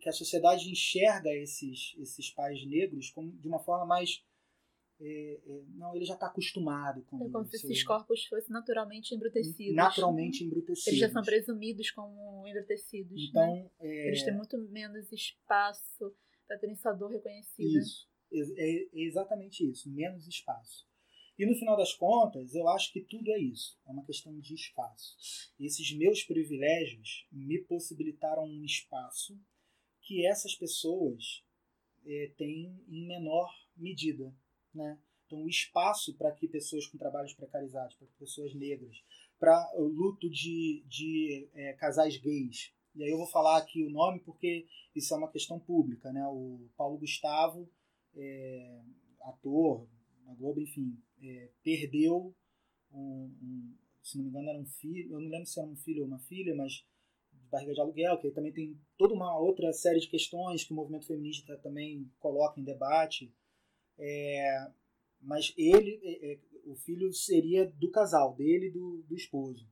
[0.00, 4.24] que a sociedade enxerga esses, esses pais negros como, de uma forma mais
[5.00, 7.58] é, é, não, ele já está acostumado com é como isso.
[7.58, 9.74] se esses corpos fossem naturalmente embrutecidos.
[9.74, 10.86] Naturalmente embrutecidos.
[10.88, 13.16] Eles já são presumidos como embrutecidos.
[13.16, 13.28] Né?
[13.30, 13.70] Então, né?
[13.80, 14.08] é...
[14.08, 16.12] Eles têm muito menos espaço
[16.46, 17.78] para terem sua dor reconhecida.
[17.78, 20.88] Isso, é, é exatamente isso, menos espaço.
[21.38, 24.54] E no final das contas, eu acho que tudo é isso, é uma questão de
[24.54, 25.16] espaço.
[25.56, 29.38] E esses meus privilégios me possibilitaram um espaço
[30.02, 31.44] que essas pessoas
[32.04, 34.34] é, têm em menor medida
[34.74, 34.98] né?
[35.26, 38.96] Então, o espaço para que pessoas com trabalhos precarizados, para pessoas negras,
[39.38, 42.72] para o luto de, de é, casais gays.
[42.94, 46.12] E aí eu vou falar aqui o nome porque isso é uma questão pública.
[46.12, 46.26] Né?
[46.26, 47.68] O Paulo Gustavo,
[48.16, 48.80] é,
[49.20, 49.86] ator,
[50.24, 52.34] na Globo, enfim, é, perdeu
[52.92, 55.76] um, um, se não me engano era um filho, eu não lembro se era um
[55.76, 56.84] filho ou uma filha, mas
[57.32, 60.76] de barriga de aluguel, que também tem toda uma outra série de questões que o
[60.76, 63.32] movimento feminista também coloca em debate.
[63.98, 64.70] É,
[65.20, 69.66] mas ele, é, é, o filho seria do casal, dele e do, do esposo.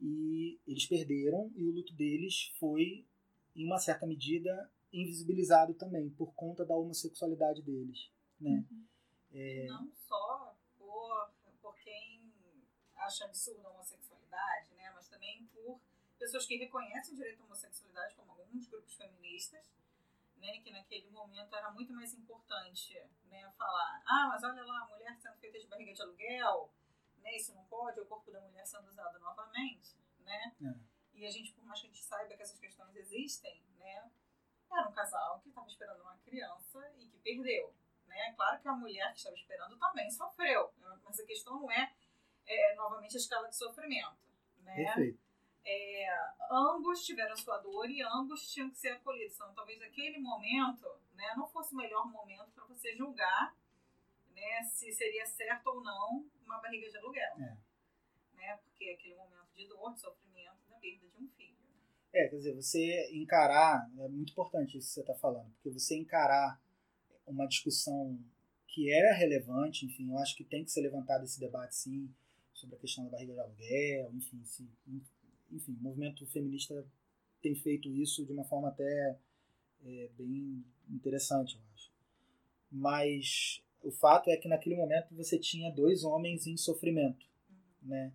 [0.00, 3.06] E eles perderam e o luto deles foi,
[3.54, 8.10] em uma certa medida, invisibilizado também por conta da homossexualidade deles.
[8.40, 8.64] Né?
[8.70, 8.86] Uhum.
[9.32, 9.66] É...
[9.66, 11.30] Não só por,
[11.62, 12.20] por quem
[12.96, 14.90] acha absurda a homossexualidade, né?
[14.94, 15.80] mas também por
[16.18, 19.70] pessoas que reconhecem o direito à homossexualidade, como alguns grupos feministas,
[20.42, 24.86] né, que naquele momento era muito mais importante né, falar, ah, mas olha lá, a
[24.88, 26.68] mulher sendo feita de barriga de aluguel,
[27.18, 30.52] né, isso não pode, o corpo da mulher sendo usado novamente, né?
[30.60, 30.92] É.
[31.14, 34.10] E a gente, por mais que a gente saiba que essas questões existem, né,
[34.72, 37.72] era um casal que estava esperando uma criança e que perdeu,
[38.06, 38.32] né?
[38.32, 40.72] Claro que a mulher que estava esperando também sofreu,
[41.04, 41.94] mas a questão não é,
[42.46, 44.18] é novamente a escala de sofrimento,
[44.64, 44.74] né?
[44.74, 45.21] Perfeito
[45.64, 46.06] é,
[46.50, 49.34] ambos tiveram sua dor e ambos tinham que ser acolhidos.
[49.34, 53.56] Então, talvez aquele momento né, não fosse o melhor momento para você julgar
[54.34, 57.34] né, se seria certo ou não uma barriga de aluguel.
[57.38, 57.56] É.
[58.34, 61.56] Né, porque é aquele momento de dor, de sofrimento, da perda de um filho.
[62.12, 65.96] É, quer dizer, você encarar, é muito importante isso que você está falando, porque você
[65.96, 66.60] encarar
[67.26, 68.18] uma discussão
[68.66, 72.12] que é relevante, enfim, eu acho que tem que ser levantado esse debate sim,
[72.52, 74.68] sobre a questão da barriga de aluguel, enfim, se,
[75.52, 76.84] enfim, o movimento feminista
[77.40, 79.18] tem feito isso de uma forma até
[79.84, 81.90] é, bem interessante, eu acho.
[82.70, 87.26] Mas o fato é que naquele momento você tinha dois homens em sofrimento,
[87.82, 88.12] né?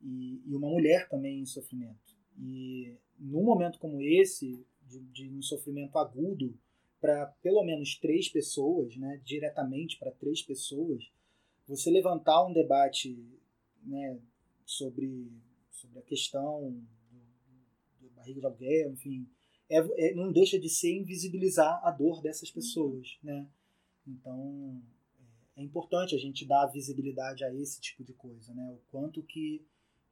[0.00, 2.14] E, e uma mulher também em sofrimento.
[2.38, 6.54] E num momento como esse, de, de um sofrimento agudo
[7.00, 11.10] para pelo menos três pessoas, né, diretamente para três pessoas,
[11.66, 13.18] você levantar um debate
[13.82, 14.18] né,
[14.64, 15.30] sobre
[15.86, 16.72] sobre a questão
[18.00, 19.28] do, do barriga de aluguel, enfim,
[19.68, 23.48] é, é, não deixa de ser invisibilizar a dor dessas pessoas, né?
[24.06, 24.82] Então
[25.56, 28.70] é, é importante a gente dar visibilidade a esse tipo de coisa, né?
[28.72, 29.64] O quanto que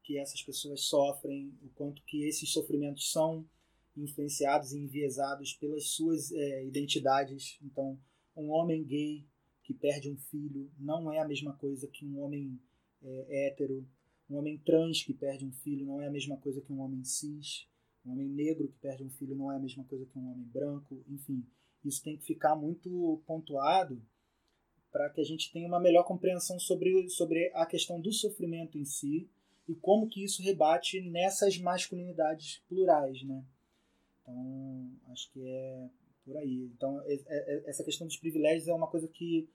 [0.02, 3.48] que essas pessoas sofrem, o quanto que esses sofrimentos são
[3.96, 7.58] influenciados e enviesados pelas suas é, identidades.
[7.62, 7.98] Então,
[8.36, 9.24] um homem gay
[9.62, 12.60] que perde um filho não é a mesma coisa que um homem
[13.02, 13.88] é, hétero
[14.28, 17.04] um homem trans que perde um filho não é a mesma coisa que um homem
[17.04, 17.66] cis.
[18.04, 20.44] Um homem negro que perde um filho não é a mesma coisa que um homem
[20.44, 21.02] branco.
[21.08, 21.44] Enfim,
[21.84, 24.00] isso tem que ficar muito pontuado
[24.90, 28.84] para que a gente tenha uma melhor compreensão sobre, sobre a questão do sofrimento em
[28.84, 29.28] si
[29.68, 33.44] e como que isso rebate nessas masculinidades plurais, né?
[34.22, 35.88] Então, acho que é
[36.24, 36.70] por aí.
[36.76, 39.48] Então, é, é, essa questão dos privilégios é uma coisa que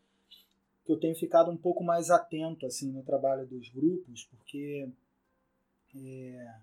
[0.89, 4.89] que eu tenho ficado um pouco mais atento assim no trabalho dos grupos, porque
[5.95, 6.55] é,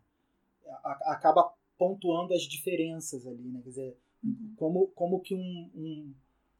[0.82, 3.60] a, acaba pontuando as diferenças ali, né?
[3.62, 4.54] Quer dizer, uhum.
[4.56, 6.14] como, como que um, um,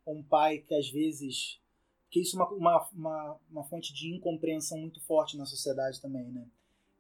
[0.06, 1.60] um, pai que às vezes...
[2.08, 6.30] que isso é uma, uma, uma, uma, fonte de incompreensão muito forte na sociedade também,
[6.30, 6.46] né?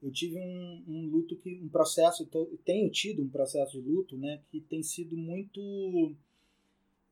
[0.02, 2.28] Eu tive um, um luto, que um processo,
[2.64, 4.42] tenho tido um processo de luto, né?
[4.50, 6.12] Que tem sido muito...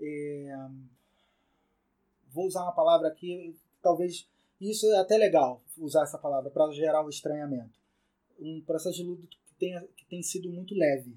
[0.00, 0.68] É,
[2.34, 4.28] vou usar uma palavra aqui, talvez
[4.60, 7.78] isso é até legal usar essa palavra para gerar o estranhamento.
[8.38, 11.16] Um processo de luto que, tenha, que tem sido muito leve.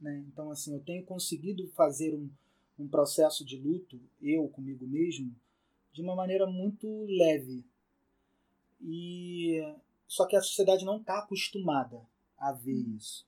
[0.00, 0.24] Né?
[0.32, 2.30] Então, assim, eu tenho conseguido fazer um,
[2.78, 5.34] um processo de luto, eu comigo mesmo,
[5.92, 7.64] de uma maneira muito leve.
[8.80, 9.60] E
[10.06, 12.00] só que a sociedade não está acostumada
[12.36, 12.96] a ver hum.
[12.96, 13.26] isso.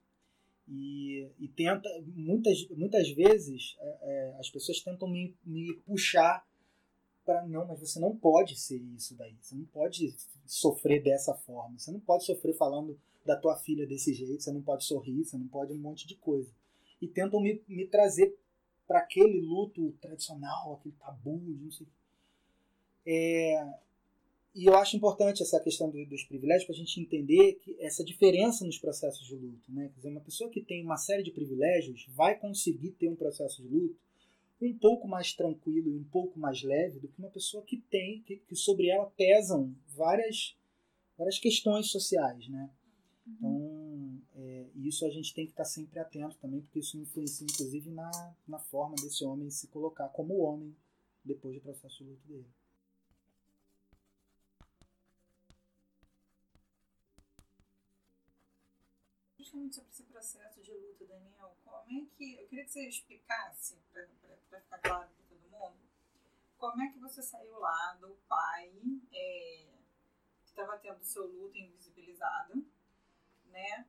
[0.68, 6.46] E, e, tenta muitas muitas vezes é, é, as pessoas tentam me, me puxar
[7.24, 9.36] para não, mas você não pode ser isso daí.
[9.40, 10.14] Você não pode
[10.46, 11.78] sofrer dessa forma.
[11.78, 14.42] Você não pode sofrer falando da tua filha desse jeito.
[14.42, 15.24] Você não pode sorrir.
[15.24, 16.50] Você não pode um monte de coisa.
[17.00, 18.36] E tentam me, me trazer
[18.86, 21.86] para aquele luto tradicional, aquele tabu, não sei.
[23.06, 23.74] É,
[24.54, 28.04] e eu acho importante essa questão do, dos privilégios para a gente entender que essa
[28.04, 29.72] diferença nos processos de luto.
[29.72, 29.88] Né?
[29.88, 33.62] Quer dizer, uma pessoa que tem uma série de privilégios vai conseguir ter um processo
[33.62, 33.96] de luto
[34.60, 38.22] um pouco mais tranquilo e um pouco mais leve do que uma pessoa que tem,
[38.22, 40.56] que, que sobre ela pesam várias,
[41.16, 42.70] várias questões sociais, né?
[43.26, 47.90] Então, é, isso a gente tem que estar sempre atento também, porque isso influencia, inclusive,
[47.90, 48.10] na,
[48.46, 50.76] na forma desse homem se colocar como homem
[51.24, 52.48] depois do processo de luto dele.
[59.38, 62.34] Justamente sobre esse processo de luto, Daniel, como é que.
[62.34, 64.06] Eu queria que você explicasse, para
[64.50, 65.78] para ficar claro para todo mundo,
[66.58, 68.70] como é que você saiu lá do pai
[69.12, 69.66] é,
[70.42, 72.66] que estava tendo seu luto invisibilizado,
[73.46, 73.86] né?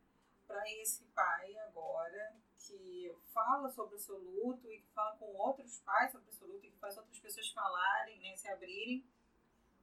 [0.47, 5.79] Para esse pai agora que fala sobre o seu luto e que fala com outros
[5.79, 9.05] pais sobre o seu luto e que faz outras pessoas falarem, né, se abrirem.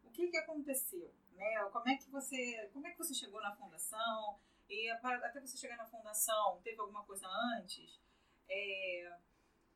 [0.05, 1.65] O que que aconteceu, né?
[1.73, 4.39] Como é que você, como é que você chegou na fundação?
[4.69, 7.27] E até você chegar na fundação, teve alguma coisa
[7.57, 8.01] antes?
[8.49, 9.19] É,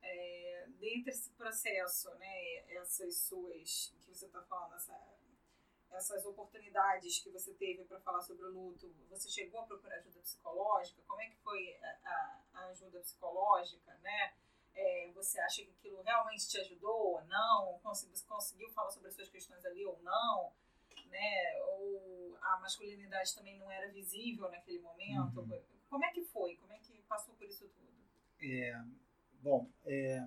[0.03, 4.99] é, dentro desse processo, né, essas suas, que você está falando, essa,
[5.93, 10.21] essas oportunidades que você teve para falar sobre o luto, você chegou a procurar ajuda
[10.21, 11.03] psicológica?
[11.07, 14.35] Como é que foi a, a ajuda psicológica, né?
[14.75, 19.15] É, você acha que aquilo realmente te ajudou ou não, você conseguiu falar sobre as
[19.15, 20.53] suas questões ali ou não,
[21.07, 21.61] né?
[21.65, 25.41] Ou a masculinidade também não era visível naquele momento.
[25.41, 25.61] Uhum.
[25.91, 26.57] Como é que foi?
[26.57, 27.93] Como é que passou por isso tudo?
[28.41, 28.83] É,
[29.43, 30.27] bom, é,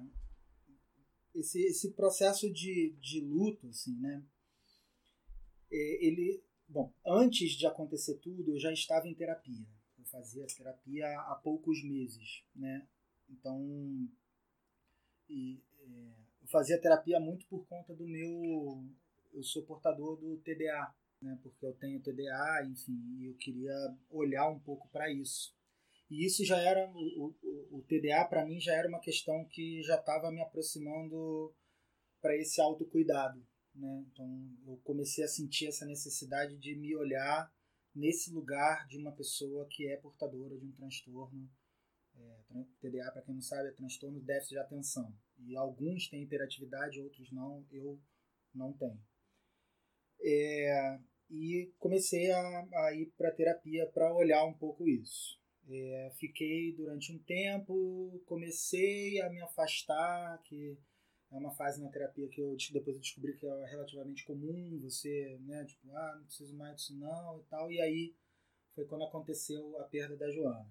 [1.34, 4.24] esse, esse processo de, de luto, assim, né?
[5.72, 9.66] É, ele, bom, antes de acontecer tudo, eu já estava em terapia.
[9.98, 12.88] Eu fazia terapia há poucos meses, né?
[13.30, 14.08] Então,
[15.30, 18.86] e, é, eu fazia terapia muito por conta do meu.
[19.34, 21.38] Eu sou portador do TDA, né?
[21.42, 23.74] Porque eu tenho TDA, enfim, e eu queria
[24.10, 25.56] olhar um pouco para isso.
[26.10, 26.90] E isso já era.
[26.92, 31.54] O, o, o TDA, para mim, já era uma questão que já estava me aproximando
[32.22, 33.46] para esse autocuidado.
[33.74, 34.06] Né?
[34.12, 37.52] Então, eu comecei a sentir essa necessidade de me olhar
[37.94, 41.50] nesse lugar de uma pessoa que é portadora de um transtorno
[42.18, 45.14] é, TDA, para quem não sabe, é transtorno de déficit de atenção.
[45.40, 47.66] E alguns têm hiperatividade, outros não.
[47.72, 48.00] Eu
[48.54, 49.02] não tenho.
[50.22, 51.00] É,
[51.30, 55.40] e comecei a, a ir para terapia para olhar um pouco isso.
[55.68, 60.78] É, fiquei durante um tempo, comecei a me afastar, que
[61.32, 65.40] é uma fase na terapia que eu depois eu descobri que é relativamente comum, você,
[65.42, 67.72] né, tipo, ah, não preciso mais disso não e tal.
[67.72, 68.16] E aí
[68.74, 70.70] foi quando aconteceu a perda da Joana.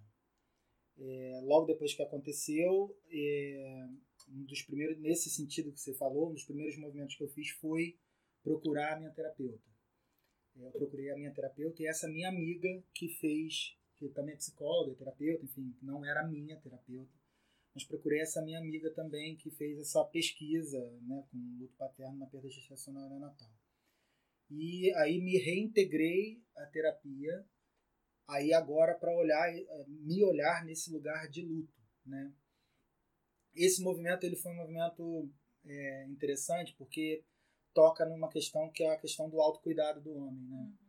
[0.97, 3.89] É, logo depois que aconteceu, é,
[4.29, 7.51] um dos primeiros, nesse sentido que você falou, um dos primeiros movimentos que eu fiz
[7.51, 7.99] foi
[8.43, 9.69] procurar a minha terapeuta.
[10.57, 14.37] É, eu procurei a minha terapeuta e essa minha amiga que fez, que também é
[14.37, 17.13] psicóloga, terapeuta, enfim, não era minha terapeuta,
[17.75, 22.27] mas procurei essa minha amiga também que fez essa pesquisa né, com luto paterno na
[22.27, 23.51] perda gestacional neonatal.
[24.51, 27.45] E aí me reintegrei à terapia
[28.29, 31.75] aí agora para olhar eh, me olhar nesse lugar de luto
[32.05, 32.33] né
[33.55, 35.31] esse movimento ele foi um movimento
[35.67, 37.25] é, interessante porque
[37.73, 40.84] toca numa questão que é a questão do autocuidado do homem né uhum.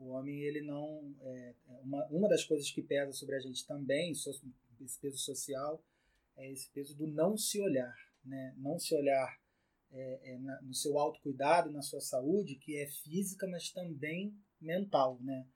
[0.00, 3.66] O homem ele não é, é, uma, uma das coisas que pesa sobre a gente
[3.66, 5.82] também esse peso social
[6.36, 7.94] é esse peso do não se olhar
[8.24, 8.54] né?
[8.58, 9.38] Não se olhar
[9.92, 15.18] é, é, na, no seu autocuidado na sua saúde que é física mas também mental
[15.20, 15.46] né?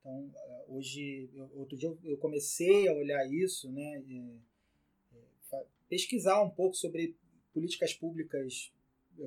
[0.00, 4.02] Então, eh, hoje, outro dia eu comecei a olhar isso, né,
[5.88, 7.16] pesquisar um pouco sobre
[7.52, 8.72] políticas públicas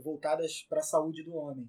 [0.02, 1.68] voltadas para a saúde do homem.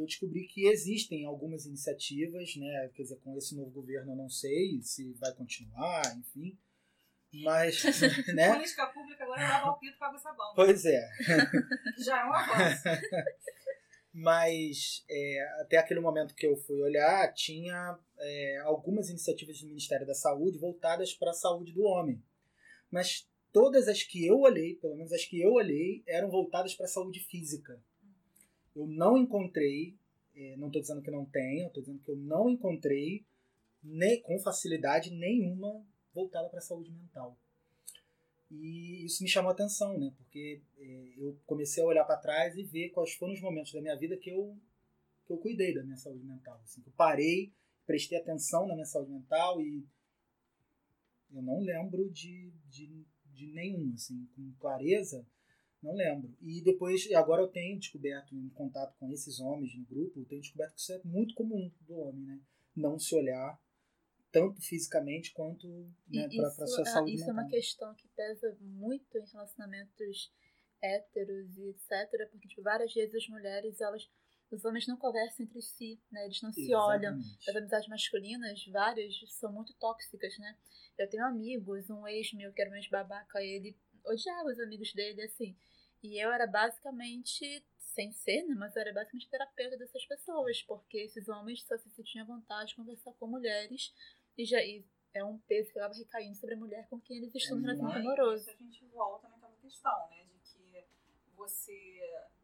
[0.00, 4.28] Eu descobri que existem algumas iniciativas, né, quer dizer, com esse novo governo eu não
[4.28, 6.56] sei se vai continuar, enfim,
[7.32, 7.82] mas,
[8.34, 8.52] né?
[8.54, 10.52] Política pública agora é lavar o e sabão.
[10.54, 11.08] Pois é.
[11.98, 12.82] Já é um avanço.
[14.12, 20.06] mas é, até aquele momento que eu fui olhar, tinha é, algumas iniciativas do Ministério
[20.06, 22.22] da Saúde voltadas para a saúde do homem.
[22.90, 26.86] Mas todas as que eu olhei, pelo menos as que eu olhei, eram voltadas para
[26.86, 27.80] a saúde física.
[28.74, 29.94] Eu não encontrei,
[30.34, 33.24] é, não estou dizendo que não tenha, estou dizendo que eu não encontrei
[33.82, 37.36] nem, com facilidade nenhuma voltada para a saúde mental.
[38.50, 40.12] E isso me chamou a atenção, né?
[40.16, 43.80] Porque é, eu comecei a olhar para trás e ver quais foram os momentos da
[43.80, 44.56] minha vida que eu,
[45.26, 46.58] que eu cuidei da minha saúde mental.
[46.64, 47.52] Assim, eu parei,
[47.86, 49.86] prestei atenção na minha saúde mental e
[51.30, 53.04] eu não lembro de, de,
[53.34, 55.26] de nenhum, assim, com clareza,
[55.82, 56.36] não lembro.
[56.42, 60.40] E depois, agora eu tenho descoberto, em contato com esses homens no grupo, eu tenho
[60.40, 62.40] descoberto que isso é muito comum do homem, né?
[62.74, 63.60] Não se olhar,
[64.30, 65.66] tanto fisicamente quanto
[66.08, 67.40] né, para a sua saúde Isso mental.
[67.40, 70.32] é uma questão que pesa muito em relacionamentos
[70.82, 72.28] héteros e etc.
[72.30, 74.08] Porque tipo, várias vezes as mulheres, elas,
[74.50, 76.24] os homens não conversam entre si, né?
[76.24, 77.18] Eles não se olham.
[77.48, 80.56] As amizades masculinas, várias, são muito tóxicas, né?
[80.98, 85.22] Eu tenho amigos, um ex meu que era um ex-babaca, ele odiava os amigos dele,
[85.22, 85.56] assim.
[86.02, 90.98] E eu era basicamente sem ser, né, mas eu era basicamente terapeuta dessas pessoas, porque
[90.98, 93.92] esses homens só se sentiam à vontade de conversar com mulheres
[94.36, 97.34] e já e é um peso que acaba recaindo sobre a mulher com quem eles
[97.34, 98.50] estão no relacionamento amoroso.
[98.50, 100.86] a gente volta naquela questão, né, de que
[101.34, 101.98] você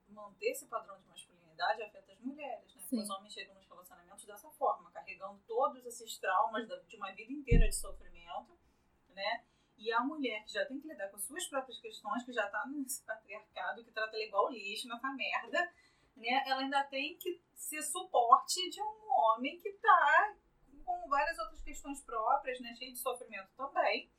[0.08, 2.82] manter esse padrão de masculinidade afeta as mulheres, né?
[2.82, 7.32] Porque os homens chegam nos relacionamentos dessa forma, carregando todos esses traumas de uma vida
[7.32, 8.58] inteira de sofrimento,
[9.10, 9.44] né?
[9.84, 12.64] E a mulher que já tem que lidar com suas próprias questões, que já tá
[12.68, 15.60] nesse patriarcado, que trata ela igual lixo, nessa merda,
[16.16, 16.42] né?
[16.46, 20.34] Ela ainda tem que ser suporte de um homem que tá
[20.86, 22.74] com várias outras questões próprias, né?
[22.76, 24.10] Cheio de sofrimento também,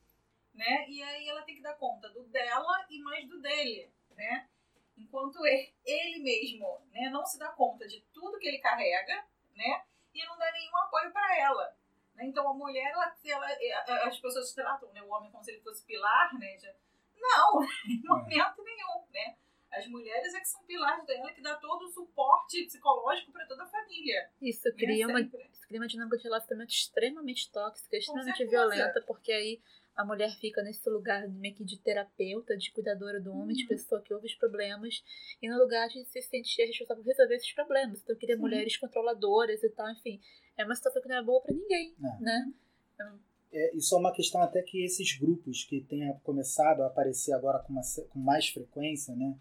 [0.54, 0.88] né?
[0.88, 4.48] E aí ela tem que dar conta do dela e mais do dele, né?
[4.96, 9.84] Enquanto ele mesmo, né, não se dá conta de tudo que ele carrega, né?
[10.14, 11.76] E não dá nenhum apoio para ela.
[12.16, 12.26] Né?
[12.26, 15.86] Então a mulher, ela, ela, as pessoas tratam né, o homem como se ele fosse
[15.86, 16.56] pilar, né?
[16.56, 16.74] De,
[17.20, 19.36] Não, em momento nenhum, né?
[19.72, 23.64] As mulheres é que são pilares dela, que dá todo o suporte psicológico para toda
[23.64, 24.30] a família.
[24.42, 29.62] Isso cria, uma, isso cria uma dinâmica de relacionamento extremamente tóxica, extremamente violenta, porque aí
[29.96, 33.54] a mulher fica nesse lugar meio que de terapeuta, de cuidadora do homem, uhum.
[33.54, 35.04] de pessoa que ouve os problemas,
[35.42, 38.02] e no lugar de se sentir responsável por resolver esses problemas.
[38.02, 40.22] Então, queria mulheres controladoras e tal, enfim.
[40.58, 42.22] É uma situação que não é boa para ninguém, é.
[42.22, 42.54] né?
[42.94, 43.20] Então,
[43.52, 47.60] é, isso é uma questão até que esses grupos que têm começado a aparecer agora
[47.60, 49.38] com, uma, com mais frequência, né?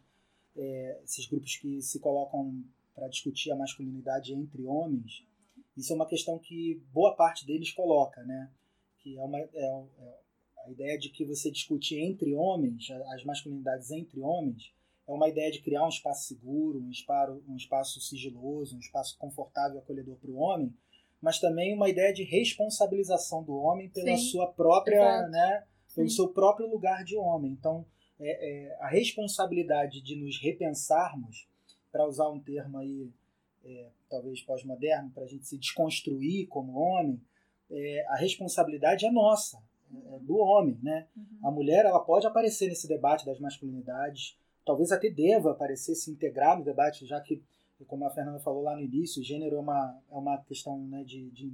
[0.56, 5.26] É, esses grupos que se colocam para discutir a masculinidade entre homens,
[5.76, 8.50] isso é uma questão que boa parte deles coloca, né?
[8.98, 10.18] Que é uma, é, é
[10.64, 14.72] a ideia de que você discute entre homens, as masculinidades entre homens,
[15.06, 19.18] é uma ideia de criar um espaço seguro, um espaço, um espaço sigiloso, um espaço
[19.18, 20.74] confortável e acolhedor para o homem,
[21.24, 25.64] mas também uma ideia de responsabilização do homem pela Sim, sua própria, né,
[25.94, 26.16] pelo Sim.
[26.16, 27.50] seu próprio lugar de homem.
[27.52, 27.86] Então,
[28.20, 31.48] é, é, a responsabilidade de nos repensarmos,
[31.90, 33.10] para usar um termo aí,
[33.64, 37.18] é, talvez pós-moderno, para a gente se desconstruir como homem,
[37.70, 41.06] é, a responsabilidade é nossa é, do homem, né?
[41.16, 41.48] Uhum.
[41.48, 46.58] A mulher ela pode aparecer nesse debate das masculinidades, talvez até deva aparecer, se integrar
[46.58, 47.42] no debate, já que,
[47.86, 51.30] como a Fernanda falou lá no início, gênero é uma, é uma questão né, de,
[51.30, 51.52] de,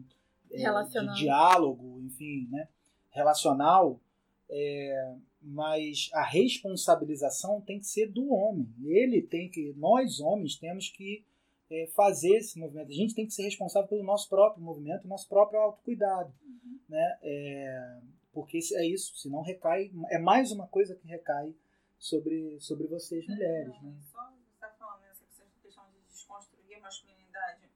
[0.50, 2.68] é, de diálogo, enfim, né,
[3.10, 4.00] relacional,
[4.48, 8.68] é, mas a responsabilização tem que ser do homem.
[8.84, 11.24] Ele tem que, nós homens temos que
[11.70, 12.90] é, fazer esse movimento.
[12.90, 16.32] A gente tem que ser responsável pelo nosso próprio movimento, nosso próprio autocuidado.
[16.42, 16.80] Uhum.
[16.88, 17.18] Né?
[17.22, 18.00] É,
[18.32, 21.54] porque é isso, senão recai, é mais uma coisa que recai
[21.98, 23.74] sobre, sobre vocês mulheres.
[23.82, 23.98] Não, né?
[24.10, 25.24] Só você está falando nessa
[25.62, 27.68] questão de desconstruir a masculinidade,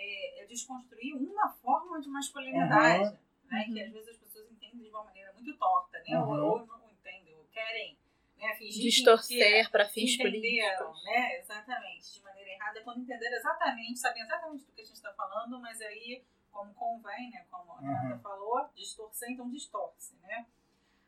[0.00, 3.18] é, é desconstruir uma forma de masculinidade, uhum.
[3.50, 3.64] né?
[3.66, 3.74] Uhum.
[3.74, 6.18] que às vezes as pessoas entendem de uma maneira muito torta, né?
[6.18, 6.28] Uhum.
[6.28, 7.98] Ou, ou, não entendem, ou querem
[8.38, 11.04] né, fingir distorcer para fins políticos.
[11.04, 11.38] Né?
[11.38, 15.60] Exatamente, de maneira errada, quando entenderam exatamente, sabem exatamente do que a gente está falando,
[15.60, 20.46] mas aí como convém, né, como a Renata falou, distorcer, então distorce, né?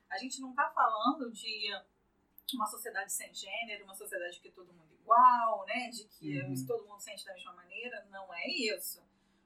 [0.08, 1.72] A gente não está falando de
[2.56, 6.66] uma sociedade sem gênero, uma sociedade que todo mundo é igual, né, de que uhum.
[6.66, 9.02] todo mundo sente da mesma maneira, não é isso.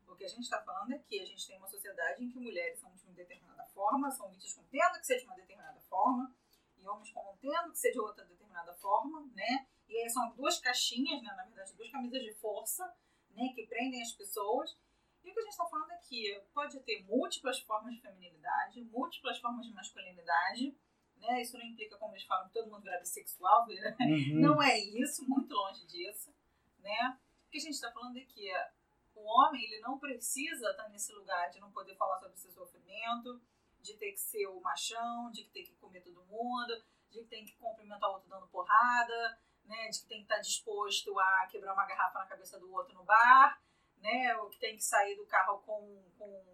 [0.07, 2.39] O que a gente está falando é que a gente tem uma sociedade em que
[2.39, 5.81] mulheres são de uma determinada forma, são vistas como tendo que ser de uma determinada
[5.81, 6.35] forma,
[6.79, 9.67] e homens como tendo que ser de outra determinada forma, né?
[9.89, 12.93] E aí são duas caixinhas, né, na verdade, duas camisas de força,
[13.31, 14.77] né, que prendem as pessoas
[15.27, 19.41] e o que a gente está falando aqui pode ter múltiplas formas de feminilidade, múltiplas
[19.41, 20.73] formas de masculinidade.
[21.21, 21.43] Né?
[21.43, 23.67] Isso não implica, como eles falam, que todo mundo vira bissexual.
[23.67, 23.97] Né?
[24.01, 24.41] Uhum.
[24.41, 26.35] Não é isso, muito longe disso.
[26.81, 27.19] Né?
[27.47, 28.51] O que a gente está falando é que
[29.15, 33.41] o homem ele não precisa estar nesse lugar de não poder falar sobre seu sofrimento,
[33.81, 37.45] de ter que ser o machão, de ter que comer todo mundo, de que tem
[37.45, 39.89] que cumprimentar o outro dando porrada, né?
[39.89, 43.05] de que tem que estar disposto a quebrar uma garrafa na cabeça do outro no
[43.05, 43.61] bar
[44.07, 44.37] né?
[44.37, 46.45] O que tem que sair do carro com, com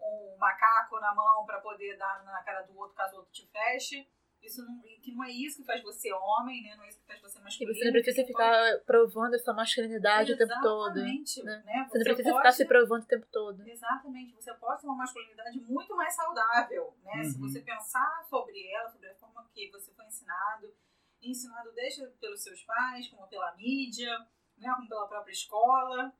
[0.00, 3.46] um macaco na mão para poder dar na cara do outro caso o outro te
[3.46, 4.08] feche.
[4.40, 6.76] Isso não, que não é isso que faz você homem, né?
[6.76, 7.72] Não é isso que faz você masculino.
[7.72, 8.84] E você não precisa ficar pode...
[8.84, 10.94] provando essa masculinidade Exatamente, o tempo todo.
[10.94, 11.02] Né?
[11.04, 11.22] né?
[11.24, 12.36] Você, você, não precisa pode...
[12.36, 13.68] ficar se provando o tempo todo.
[13.68, 14.34] Exatamente.
[14.34, 17.16] Você pode ter uma masculinidade muito mais saudável, né?
[17.16, 17.24] Uhum.
[17.24, 20.72] Se você pensar sobre ela, sobre a forma que você foi ensinado,
[21.20, 24.16] ensinado desde pelos seus pais, como pela mídia,
[24.56, 24.72] né?
[24.72, 26.14] como pela própria escola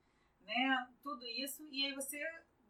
[0.49, 0.89] né?
[1.03, 1.63] Tudo isso.
[1.71, 2.19] E aí você,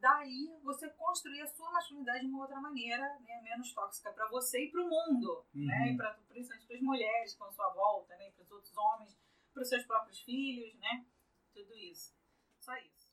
[0.01, 3.41] daí, você construir a sua masculinidade de uma outra maneira, né?
[3.43, 5.67] Menos tóxica para você e para o mundo, uhum.
[5.67, 5.93] né?
[5.93, 8.31] E pra, principalmente para as mulheres com a sua volta, né?
[8.31, 9.17] Para os outros homens,
[9.53, 11.07] para os seus próprios filhos, né?
[11.55, 12.15] Tudo isso.
[12.61, 13.09] Só isso.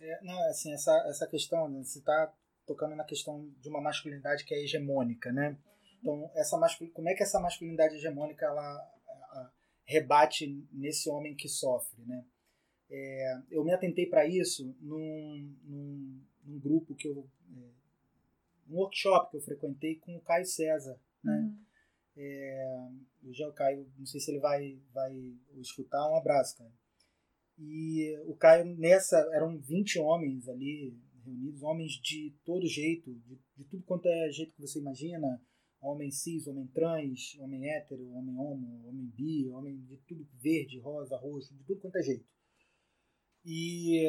[0.00, 2.34] É, não, assim, essa, essa questão, né, você está
[2.66, 5.56] tocando na questão de uma masculinidade que é hegemônica, né?
[6.00, 6.58] Então, essa
[6.92, 8.92] como é que essa masculinidade hegemônica ela
[9.92, 12.24] rebate nesse homem que sofre, né?
[12.90, 17.26] É, eu me atentei para isso num, num, num, grupo que eu
[17.56, 17.70] é,
[18.68, 21.38] um workshop que eu frequentei com o Caio César, né?
[21.38, 21.58] Uhum.
[22.14, 22.90] É,
[23.30, 25.14] já o Caio, não sei se ele vai vai
[25.56, 26.72] escutar, um abraço, cara.
[27.58, 33.64] E o Caio nessa eram 20 homens ali reunidos, homens de todo jeito, de, de
[33.64, 35.40] tudo quanto é jeito que você imagina,
[35.82, 41.16] homem cis, homem trans, homem hétero, homem homo, homem bi, homem de tudo verde, rosa,
[41.16, 42.24] roxo, de tudo quanto é jeito.
[43.44, 44.08] E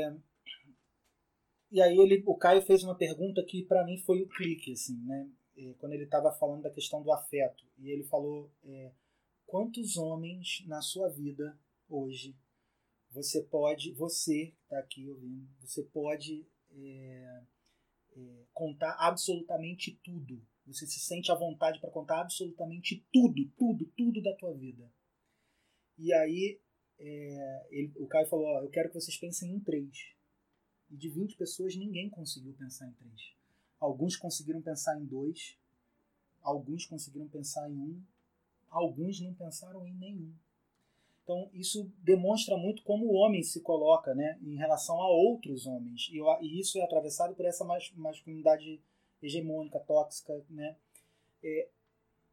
[1.72, 4.96] e aí ele, o Caio fez uma pergunta que para mim foi o clique, assim,
[5.06, 5.28] né?
[5.58, 8.92] É, quando ele estava falando da questão do afeto e ele falou é,
[9.48, 11.58] quantos homens na sua vida
[11.90, 12.36] hoje
[13.10, 17.44] você pode, você está aqui ouvindo, você pode é,
[18.16, 20.42] é, contar absolutamente tudo.
[20.66, 24.90] Você se sente à vontade para contar absolutamente tudo, tudo, tudo da tua vida.
[25.98, 26.60] E aí
[27.00, 30.14] é, ele, o Caio falou, ó, eu quero que vocês pensem em três.
[30.90, 33.34] E de 20 pessoas, ninguém conseguiu pensar em três.
[33.80, 35.58] Alguns conseguiram pensar em dois,
[36.42, 38.02] alguns conseguiram pensar em um,
[38.70, 40.34] alguns não pensaram em nenhum.
[41.24, 46.10] Então, isso demonstra muito como o homem se coloca né, em relação a outros homens.
[46.12, 48.82] E, e isso é atravessado por essa masculinidade
[49.24, 50.34] hegemônica, tóxica.
[50.50, 50.76] Né?
[51.44, 51.68] É,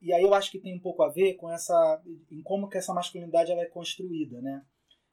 [0.00, 2.78] e aí eu acho que tem um pouco a ver com essa em como que
[2.78, 4.64] essa masculinidade ela é construída, né?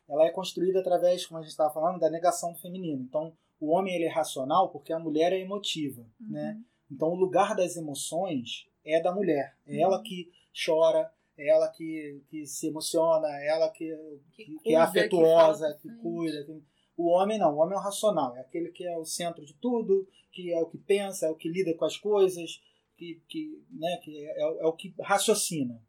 [0.09, 3.03] Ela é construída através, como a gente estava falando, da negação do feminino.
[3.03, 6.31] Então, o homem ele é racional porque a mulher é emotiva, uhum.
[6.31, 6.61] né?
[6.89, 9.57] Então, o lugar das emoções é da mulher.
[9.65, 9.83] É uhum.
[9.83, 10.31] ela que
[10.65, 13.93] chora, é ela que, que se emociona, é ela que,
[14.31, 16.45] que, que, que é afetuosa, que, que cuida.
[16.45, 16.63] Que...
[16.97, 19.53] O homem não, o homem é o racional, é aquele que é o centro de
[19.53, 22.61] tudo, que é o que pensa, é o que lida com as coisas,
[22.97, 25.79] que, que, né, que é, é o que raciocina.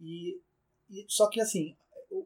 [0.00, 0.40] E,
[0.88, 1.76] e, só que assim,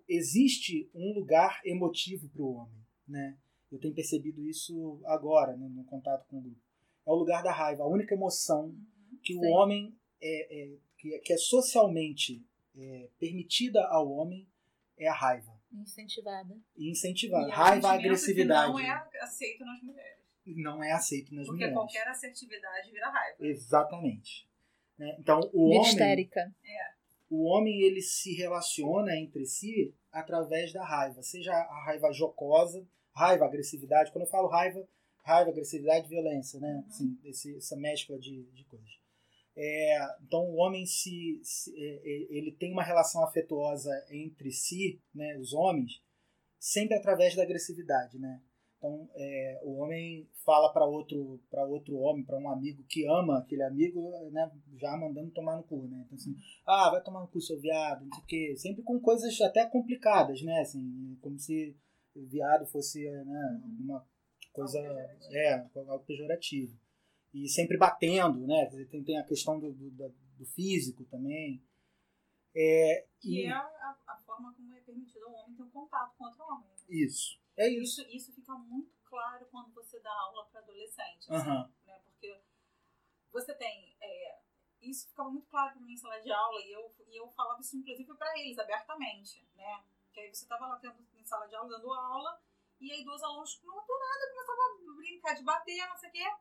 [0.09, 2.84] existe um lugar emotivo para o homem.
[3.09, 3.36] Né?
[3.72, 6.61] Eu tenho percebido isso agora, né, no contato com o grupo.
[7.07, 8.74] É o lugar da raiva, a única emoção
[9.22, 9.40] que Sim.
[9.40, 12.42] o homem é, é que, que é socialmente
[12.76, 14.46] é, permitida ao homem
[14.96, 15.53] é a raiva.
[15.75, 16.57] Incentivada.
[16.77, 17.49] E incentivada.
[17.49, 18.72] E raiva, agressividade.
[18.72, 20.18] não é aceito nas mulheres.
[20.47, 21.75] Não é aceito nas Porque mulheres.
[21.75, 23.37] Porque qualquer assertividade vira raiva.
[23.41, 24.49] Exatamente.
[24.99, 25.16] Né?
[25.18, 25.83] Então, o homem.
[25.83, 26.41] Histérica.
[26.41, 26.95] É.
[27.31, 33.45] O homem ele se relaciona entre si através da raiva, seja a raiva jocosa, raiva,
[33.45, 34.12] agressividade.
[34.12, 34.87] Quando eu falo raiva,
[35.25, 36.68] raiva, agressividade, violência, né?
[36.75, 36.85] Uhum.
[36.87, 39.03] Assim, esse, essa mescla de, de coisas.
[39.57, 45.00] É, então o homem se, se, é, é, ele tem uma relação afetuosa entre si,
[45.14, 46.02] né, os homens,
[46.59, 48.42] sempre através da agressividade, né?
[48.76, 53.38] Então é, o homem fala para outro para outro homem, para um amigo que ama
[53.38, 56.02] aquele amigo, né, já mandando tomar no cu, né?
[56.05, 56.34] Então assim,
[56.66, 59.64] ah, vai tomar no cu seu viado, não sei o quê, sempre com coisas até
[59.66, 60.61] complicadas, né?
[60.61, 61.76] Assim, como se
[62.14, 64.05] o viado fosse, né, alguma
[64.52, 64.78] coisa,
[65.30, 66.76] é, algo pejorativo
[67.35, 68.66] e sempre batendo, né?
[68.89, 70.09] Tem, tem a questão do, do,
[70.39, 71.61] do físico também.
[72.55, 73.47] É, que e...
[73.47, 76.68] é a, a, forma como é permitido ao homem ter um contato com outro homem.
[76.68, 76.76] Né?
[76.89, 77.41] Isso.
[77.57, 78.03] É isso.
[78.03, 78.16] isso.
[78.16, 81.28] Isso fica muito claro quando você dá aula para adolescentes.
[81.28, 81.68] Uhum.
[81.85, 82.01] né?
[82.05, 82.41] Porque
[83.32, 83.97] você tem.
[84.01, 84.39] É,
[84.80, 87.61] isso ficava muito claro para mim em sala de aula e eu, e eu falava
[87.61, 89.82] isso inclusive para eles abertamente, né?
[90.12, 92.41] Que aí você estava lá tendo, em sala de aula dando aula
[92.80, 96.12] e aí duas alunos não do nada começavam a brincar de bater, não sei o
[96.12, 96.37] quê.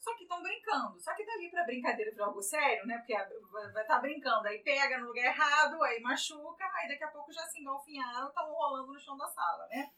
[0.00, 0.98] Só que estão brincando.
[0.98, 2.96] Só que dali pra brincadeira pra algo sério, né?
[2.98, 7.10] Porque vai estar tá brincando, aí pega no lugar errado, aí machuca, aí daqui a
[7.10, 9.92] pouco já se engalfinharam, estão rolando no chão da sala, né?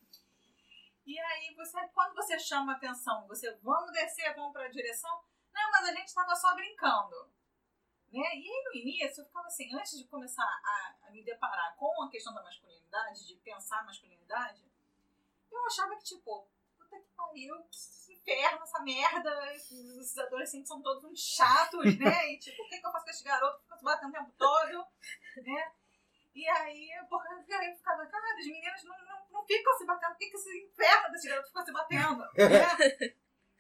[1.07, 5.25] E aí, você, quando você chama atenção, você vamos descer, vamos pra direção.
[5.53, 7.27] Não, mas a gente estava só brincando.
[8.13, 8.21] Né?
[8.21, 12.03] E aí, no início, eu ficava assim, antes de começar a, a me deparar com
[12.03, 14.65] a questão da masculinidade, de pensar masculinidade,
[15.51, 16.47] eu achava que, tipo,
[16.93, 22.13] puta que pariu, que inferno essa merda, esses adolescentes são todos uns chatos, né?
[22.33, 24.13] E tipo, o que, que eu faço com esse garoto que fica se batendo o
[24.13, 24.87] tempo todo,
[25.45, 25.73] né?
[26.35, 30.19] E aí, porra, eu ficava, cara, as meninas não, não, não ficam se batendo, por
[30.19, 32.25] que, que esse inferno desse garoto ficou se batendo?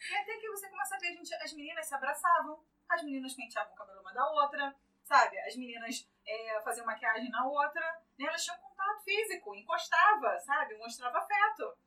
[0.03, 0.11] Né?
[0.11, 3.35] e até que você começa a ver, a gente, as meninas se abraçavam, as meninas
[3.35, 4.75] penteavam o cabelo uma da outra,
[5.05, 5.39] sabe?
[5.39, 7.81] As meninas é, faziam maquiagem na outra,
[8.19, 8.27] né?
[8.27, 10.77] Elas tinham contato físico, encostava, sabe?
[10.77, 11.79] Mostrava afeto,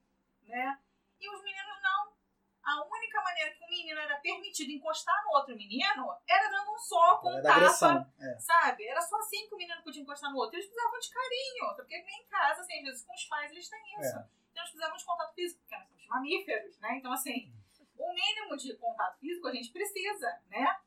[0.43, 0.79] né?
[1.25, 2.13] E os meninos não.
[2.63, 6.77] A única maneira que o menino era permitido encostar no outro menino era dando um
[6.77, 8.39] soco, um tapa, é.
[8.39, 8.87] sabe?
[8.87, 10.55] Era só assim que o menino podia encostar no outro.
[10.55, 13.69] Eles precisavam de carinho, porque nem em casa, assim, às vezes com os pais eles
[13.69, 14.17] têm isso.
[14.17, 14.27] É.
[14.51, 16.97] Então eles precisavam de contato físico, porque nós somos mamíferos, né?
[16.97, 17.53] Então, assim,
[17.97, 20.79] o mínimo de contato físico a gente precisa, né?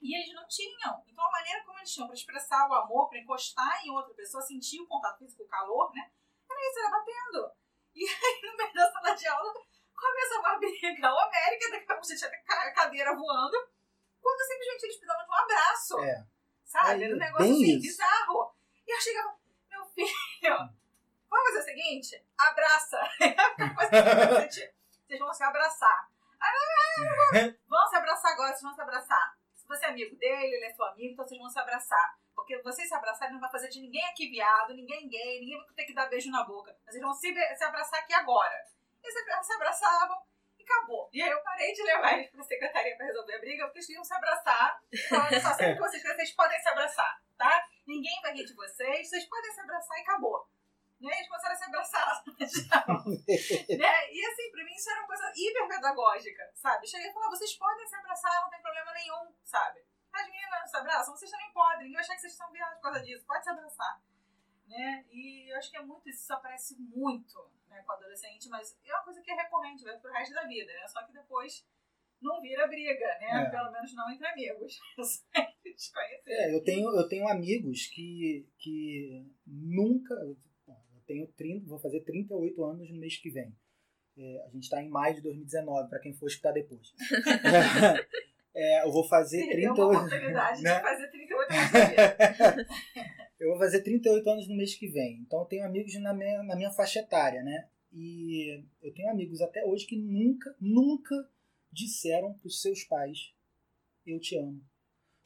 [0.00, 1.04] E eles não tinham.
[1.06, 4.42] Então, a maneira como eles tinham para expressar o amor, para encostar em outra pessoa,
[4.42, 6.10] sentir o contato físico, o calor, né?
[6.48, 7.52] Era isso, era batendo.
[7.94, 9.52] E aí, no meio da sala de aula,
[9.94, 13.56] começa uma briga homérica, daqui a pouco a gente a cadeira voando,
[14.20, 16.00] quando simplesmente eles precisavam de um abraço.
[16.00, 16.24] É.
[16.64, 17.04] Sabe?
[17.04, 17.82] Era um negócio assim, isso.
[17.82, 18.54] bizarro.
[18.86, 19.36] E eu chegava,
[19.68, 20.56] meu filho,
[21.28, 22.26] vamos fazer o seguinte?
[22.38, 23.00] Abraça.
[25.06, 26.10] vocês vão se abraçar.
[26.40, 26.52] Ah,
[27.68, 29.38] vão se abraçar agora, vocês vão se abraçar.
[29.54, 32.18] Se você é amigo dele, ele é seu amigo, então vocês vão se abraçar.
[32.50, 35.74] Porque vocês se abraçarem não vai fazer de ninguém aqui viado, ninguém gay, ninguém vai
[35.74, 36.76] ter que dar beijo na boca.
[36.84, 38.66] Mas eles vão se, se abraçar aqui agora.
[39.04, 40.20] E se, abraçavam
[40.58, 41.08] e acabou.
[41.12, 43.88] E aí eu parei de levar eles pra secretaria pra resolver a briga, porque eles
[43.90, 44.82] iam se abraçar.
[44.92, 47.68] Então, só sempre que vocês vocês podem se abraçar, tá?
[47.86, 50.48] Ninguém vai rir de vocês, vocês podem se abraçar e acabou.
[51.00, 51.14] né?
[51.14, 52.24] Eles começaram a se abraçar
[53.78, 54.12] né?
[54.12, 56.86] E assim, pra mim isso era uma coisa hiper pedagógica, sabe?
[56.88, 59.80] Cheguei a falar, vocês podem se abraçar, não tem problema nenhum, sabe?
[60.12, 61.92] As meninas se abraçam, vocês também podem.
[61.92, 63.24] Vai achar que vocês estão viados por causa disso.
[63.26, 64.02] Pode se abraçar.
[64.66, 65.04] Né?
[65.10, 69.02] E eu acho que é muito, isso aparece muito né, com adolescente, mas é uma
[69.02, 70.86] coisa que é recorrente, vai pro resto da vida, né?
[70.86, 71.66] Só que depois
[72.20, 73.46] não vira briga, né?
[73.46, 73.50] É.
[73.50, 74.78] Pelo menos não entre amigos.
[76.26, 80.12] É, eu tenho, eu tenho amigos que, que nunca.
[80.14, 80.36] Eu
[81.06, 83.56] tenho 30, vou fazer 38 anos no mês que vem.
[84.18, 86.92] É, a gente está em maio de 2019, para quem for escutar depois.
[88.60, 89.96] é, eu vou fazer 38 anos.
[89.96, 90.76] oportunidade né?
[90.76, 92.66] de fazer 38 anos.
[93.40, 95.20] eu vou fazer 38 anos no mês que vem.
[95.20, 97.68] Então eu tenho amigos na minha, na minha faixa etária, né?
[97.92, 101.16] E eu tenho amigos até hoje que nunca, nunca
[101.72, 103.32] disseram para os seus pais:
[104.06, 104.60] Eu te amo.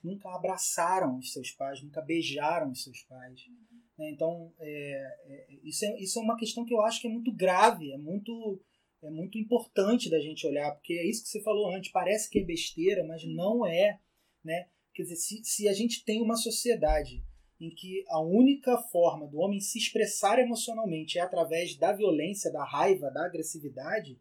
[0.02, 3.46] Nunca abraçaram os seus pais, nunca beijaram os seus pais.
[3.48, 3.80] Uhum.
[3.98, 4.10] Né?
[4.10, 7.32] Então, é, é, isso, é, isso é uma questão que eu acho que é muito
[7.32, 8.60] grave, é muito,
[9.06, 12.38] é muito importante da gente olhar, porque é isso que você falou antes: parece que
[12.38, 13.34] é besteira, mas uhum.
[13.34, 13.98] não é.
[14.44, 14.68] Né?
[14.92, 17.24] Quer dizer, se, se a gente tem uma sociedade
[17.60, 22.64] em que a única forma do homem se expressar emocionalmente é através da violência, da
[22.64, 24.18] raiva, da agressividade,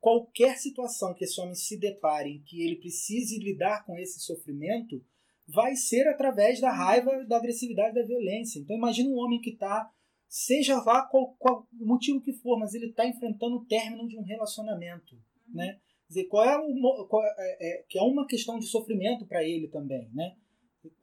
[0.00, 5.02] qualquer situação que esse homem se depare em que ele precise lidar com esse sofrimento
[5.46, 8.58] vai ser através da raiva, da agressividade, da violência.
[8.58, 9.90] Então imagina um homem que está,
[10.34, 14.18] seja lá qual, qual o motivo que for, mas ele está enfrentando o término de
[14.18, 15.54] um relacionamento, uhum.
[15.54, 15.78] né?
[16.08, 19.44] Quer dizer, qual é, o, qual é, é, que é uma questão de sofrimento para
[19.44, 20.34] ele também, né?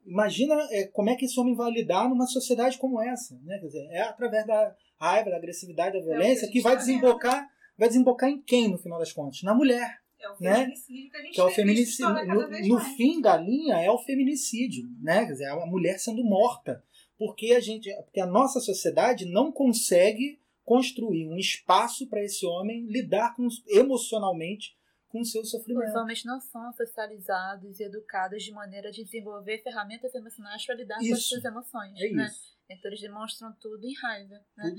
[0.04, 3.58] Imagina é, como é que esse homem vai lidar numa sociedade como essa, né?
[3.58, 7.48] Quer dizer, é através da raiva, da agressividade, da violência é que, que vai desembocar
[7.78, 9.42] vai desembocar em quem, no final das contas?
[9.42, 10.02] Na mulher.
[10.20, 10.54] É o né?
[10.54, 11.10] feminicídio né?
[11.10, 12.26] que a gente que é o feminicídio.
[12.26, 14.98] No, no fim da linha é o feminicídio, uhum.
[15.00, 15.24] né?
[15.24, 16.84] Quer dizer, a mulher sendo morta.
[17.24, 22.84] Porque a gente, porque a nossa sociedade não consegue construir um espaço para esse homem
[22.86, 24.76] lidar com, emocionalmente
[25.08, 25.88] com o seu sofrimento.
[25.88, 30.98] Os homens não são socializados e educados de maneira a desenvolver ferramentas emocionais para lidar
[31.00, 31.10] isso.
[31.10, 32.00] com as suas emoções.
[32.00, 32.26] É né?
[32.26, 32.58] isso.
[32.68, 34.44] Então eles demonstram tudo em raiva.
[34.56, 34.74] Né?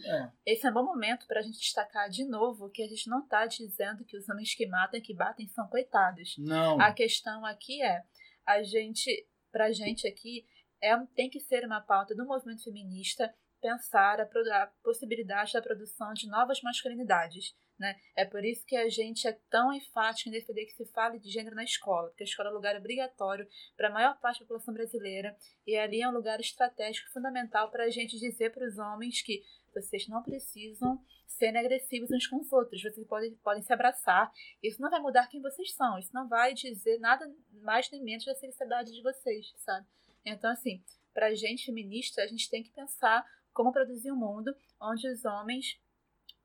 [0.45, 0.53] É.
[0.53, 3.19] Esse é um bom momento para a gente destacar de novo que a gente não
[3.19, 6.35] está dizendo que os homens que matam e que batem são coitados.
[6.39, 6.81] Não.
[6.81, 8.03] A questão aqui é,
[8.45, 10.45] a gente, pra gente aqui,
[10.83, 16.13] é, tem que ser uma pauta do movimento feminista pensar a, a possibilidade da produção
[16.13, 17.95] de novas masculinidades né?
[18.15, 21.29] É por isso que a gente é tão enfático em defender que se fale de
[21.29, 24.45] gênero na escola, porque a escola é um lugar obrigatório para a maior parte da
[24.45, 28.77] população brasileira e ali é um lugar estratégico fundamental para a gente dizer para os
[28.77, 33.73] homens que vocês não precisam serem agressivos uns com os outros, vocês podem, podem se
[33.73, 34.31] abraçar.
[34.61, 37.25] Isso não vai mudar quem vocês são, isso não vai dizer nada
[37.63, 39.85] mais nem menos da felicidade de vocês, sabe?
[40.25, 44.55] Então, assim, para a gente feminista, a gente tem que pensar como produzir um mundo
[44.81, 45.79] onde os homens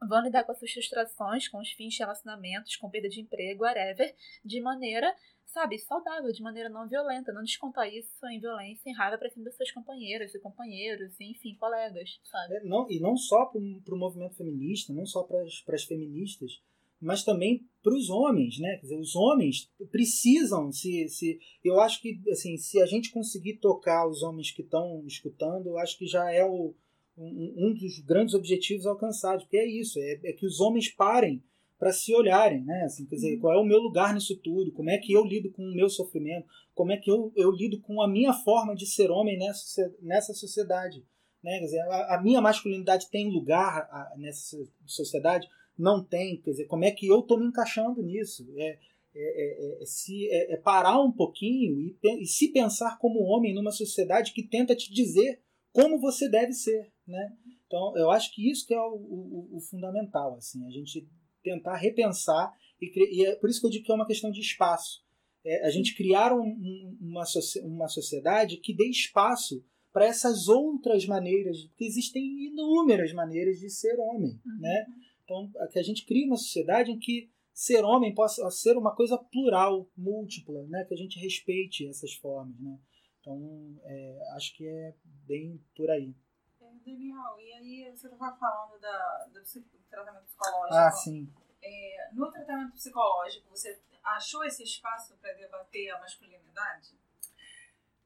[0.07, 3.65] vão lidar com as suas frustrações, com os fins de relacionamentos, com perda de emprego,
[3.65, 4.15] whatever,
[4.45, 5.13] de maneira,
[5.47, 9.45] sabe, saudável, de maneira não violenta, não descontar isso em violência, em raiva para cima
[9.45, 12.57] dos seus companheiros e companheiros, enfim, colegas, sabe?
[12.57, 16.61] É, não, e não só para o movimento feminista, não só para as feministas,
[17.01, 18.77] mas também para os homens, né?
[18.77, 21.39] Quer dizer, os homens precisam se, se.
[21.65, 25.79] Eu acho que assim, se a gente conseguir tocar os homens que estão escutando, eu
[25.79, 26.75] acho que já é o,
[27.17, 31.43] um, um dos grandes objetivos alcançados, porque é isso, é, é que os homens parem
[31.79, 32.83] para se olharem, né?
[32.85, 33.41] Assim, quer dizer, uhum.
[33.41, 34.73] qual é o meu lugar nisso tudo?
[34.73, 36.49] Como é que eu lido com o meu sofrimento?
[36.75, 40.35] Como é que eu, eu lido com a minha forma de ser homem nessa, nessa
[40.35, 41.05] sociedade?
[41.43, 41.59] Né?
[41.59, 45.49] Quer dizer, a, a minha masculinidade tem lugar a, nessa sociedade?
[45.79, 46.41] Não tem.
[46.41, 48.47] Quer dizer, como é que eu estou me encaixando nisso?
[48.57, 48.79] É,
[49.15, 53.55] é, é, é se, é, é, parar um pouquinho e, e se pensar como homem
[53.55, 55.41] numa sociedade que tenta te dizer
[55.73, 57.33] como você deve ser, né?
[57.67, 61.07] Então, eu acho que isso que é o, o, o fundamental, assim, a gente
[61.43, 64.41] tentar repensar e, e, é por isso que eu digo que é uma questão de
[64.41, 65.03] espaço.
[65.45, 67.25] É, a gente criar um, um, uma,
[67.65, 73.99] uma sociedade que dê espaço para essas outras maneiras, porque existem inúmeras maneiras de ser
[73.99, 74.61] homem, uhum.
[74.61, 74.87] né?
[75.29, 79.19] Então, que a gente crie uma sociedade em que ser homem possa ser uma coisa
[79.19, 80.85] plural, múltipla, né?
[80.85, 82.79] Que a gente respeite essas formas, né?
[83.21, 84.95] Então, é, acho que é
[85.27, 86.15] bem por aí.
[86.63, 89.43] É, Daniel, e aí você estava falando da, do,
[89.91, 90.75] tratamento psicológico.
[90.75, 91.31] Ah, sim.
[91.63, 96.97] É, no tratamento psicológico, você achou esse espaço para debater a masculinidade?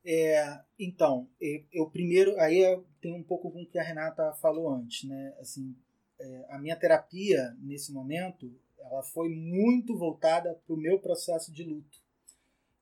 [0.04, 2.62] É, então, eu, eu, primeiro, aí
[3.00, 5.36] tem um pouco com o que a Renata falou antes, né?
[5.38, 5.76] Assim,
[6.22, 11.64] é, a minha terapia nesse momento, ela foi muito voltada para o meu processo de
[11.64, 11.98] luto.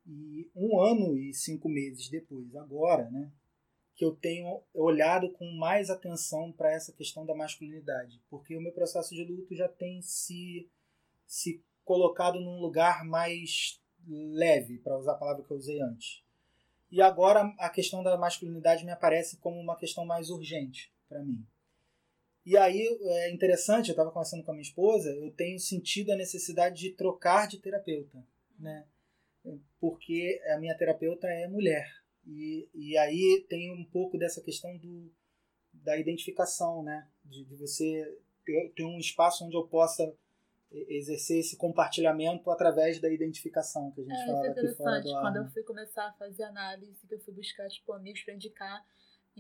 [0.06, 3.30] E um ano e cinco meses depois, agora, né,
[3.94, 8.72] que eu tenho olhado com mais atenção para essa questão da masculinidade, porque o meu
[8.72, 10.68] processo de luto já tem se,
[11.26, 16.22] se colocado num lugar mais leve, para usar a palavra que eu usei antes.
[16.90, 21.46] E agora a questão da masculinidade me aparece como uma questão mais urgente para mim.
[22.44, 26.16] E aí é interessante, eu estava conversando com a minha esposa, eu tenho sentido a
[26.16, 28.24] necessidade de trocar de terapeuta,
[28.58, 28.86] né?
[29.78, 31.86] Porque a minha terapeuta é mulher.
[32.26, 35.10] E, e aí tem um pouco dessa questão do,
[35.72, 37.08] da identificação, né?
[37.24, 40.14] De, de você ter, ter um espaço onde eu possa
[40.72, 45.16] exercer esse compartilhamento através da identificação que a gente é, fala é aqui fora do
[45.16, 45.22] ar.
[45.22, 48.84] Quando eu fui começar a fazer análise, que eu fui buscar tipo, amigos para indicar,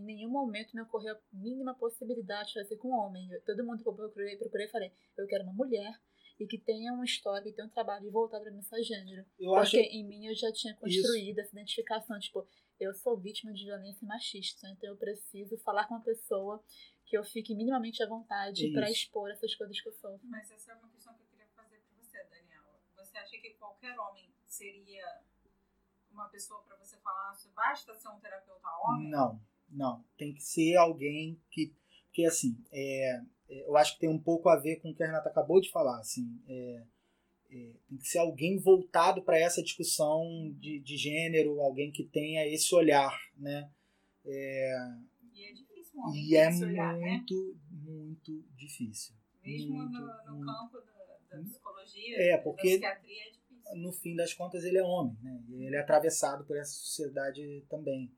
[0.00, 3.30] em nenhum momento me ocorreu a mínima possibilidade de fazer com um homem.
[3.30, 5.92] Eu, todo mundo que eu procurei, procurei falei, eu quero uma mulher
[6.38, 9.26] e que tenha uma história e tenha um trabalho voltado para esse gênero.
[9.38, 9.94] Eu Porque acho...
[9.94, 11.40] em mim eu já tinha construído Isso.
[11.40, 12.48] essa identificação, tipo,
[12.78, 16.64] eu sou vítima de violência machista, então eu preciso falar com uma pessoa
[17.04, 20.18] que eu fique minimamente à vontade para expor essas coisas que eu sou.
[20.24, 22.80] Mas essa é uma questão que eu queria fazer para você, Daniela.
[22.96, 25.20] Você acha que qualquer homem seria
[26.10, 29.10] uma pessoa para você falar, basta ser um terapeuta homem?
[29.10, 29.40] Não,
[29.70, 30.04] não.
[30.16, 31.72] Tem que ser alguém que.
[32.06, 35.02] Porque assim, é, é eu acho que tem um pouco a ver com o que
[35.02, 35.98] a Renata acabou de falar.
[35.98, 36.82] Assim, é,
[37.50, 42.46] é, tem que ser alguém voltado para essa discussão de, de gênero, alguém que tenha
[42.46, 43.68] esse olhar, né?
[44.24, 44.74] É,
[45.34, 47.10] e é difícil, um e é olhar, né?
[47.10, 47.92] muito, né?
[47.92, 49.14] muito difícil.
[49.44, 53.76] Mesmo muito, no, no muito, campo da, da, psicologia, é, porque, da psiquiatria, é difícil.
[53.76, 55.42] No fim das contas, ele é homem, né?
[55.48, 58.12] E ele é atravessado por essa sociedade também.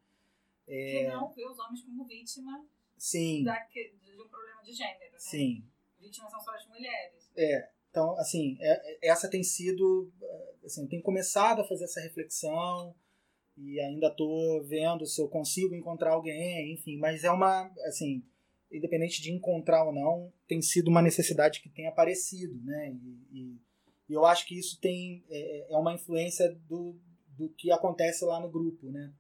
[0.67, 2.65] É, que não vê os homens como vítima
[2.97, 5.19] sim, da, de um problema de gênero, né?
[5.19, 5.65] Sim.
[5.99, 7.31] Vítimas são só as mulheres.
[7.37, 10.11] É, então, assim, é, essa tem sido.
[10.65, 12.95] Assim, eu tenho começado a fazer essa reflexão
[13.57, 17.71] e ainda estou vendo se eu consigo encontrar alguém, enfim, mas é uma.
[17.87, 18.25] Assim,
[18.71, 22.91] independente de encontrar ou não, tem sido uma necessidade que tem aparecido, né?
[22.91, 23.61] E, e,
[24.09, 26.99] e eu acho que isso tem é, é, uma influência do,
[27.29, 29.13] do que acontece lá no grupo, né?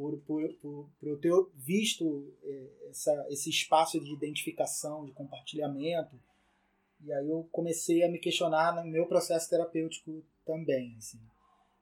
[0.00, 6.18] Por, por, por, por eu ter visto é, essa, esse espaço de identificação, de compartilhamento,
[7.04, 11.20] e aí eu comecei a me questionar no meu processo terapêutico também, assim.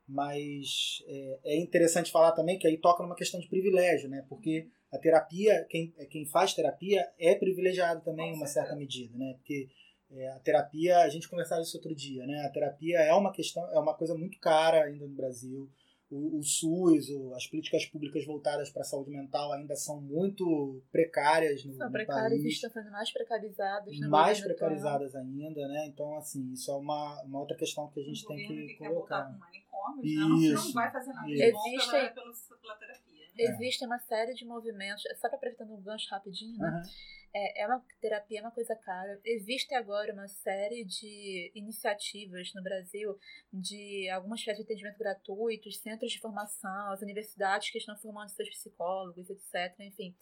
[0.09, 4.27] Mas é, é interessante falar também que aí toca numa questão de privilégio, né?
[4.29, 9.35] Porque a terapia, quem, quem faz terapia é privilegiado também em uma certa medida, né?
[9.35, 9.69] Porque
[10.11, 12.41] é, a terapia, a gente conversava isso outro dia, né?
[12.47, 15.71] A terapia é uma questão, é uma coisa muito cara ainda no Brasil
[16.11, 20.83] o, o SUS, o, as políticas públicas voltadas para a saúde mental ainda são muito
[20.91, 22.55] precárias no, são precárias país.
[22.55, 23.99] estão sendo mais precarizadas.
[24.09, 25.25] Mais precarizadas atual.
[25.25, 25.87] ainda, né?
[25.87, 28.79] Então, assim, isso é uma, uma outra questão que a gente o tem que, que
[28.79, 29.39] colocar.
[29.71, 33.27] Com isso, não vai fazer nada Existem, pela, pela, pela terapia.
[33.37, 33.45] Né?
[33.45, 36.69] Existe uma série de movimentos, só para apresentando um gancho rapidinho, né?
[36.69, 37.18] Uhum.
[37.35, 39.21] É, é uma terapia, é uma coisa cara.
[39.25, 43.19] Existe agora uma série de iniciativas no Brasil
[43.53, 48.49] de algumas espécies de atendimento gratuitos, centros de formação, as universidades que estão formando seus
[48.49, 49.75] psicólogos, etc.
[49.81, 50.15] Enfim.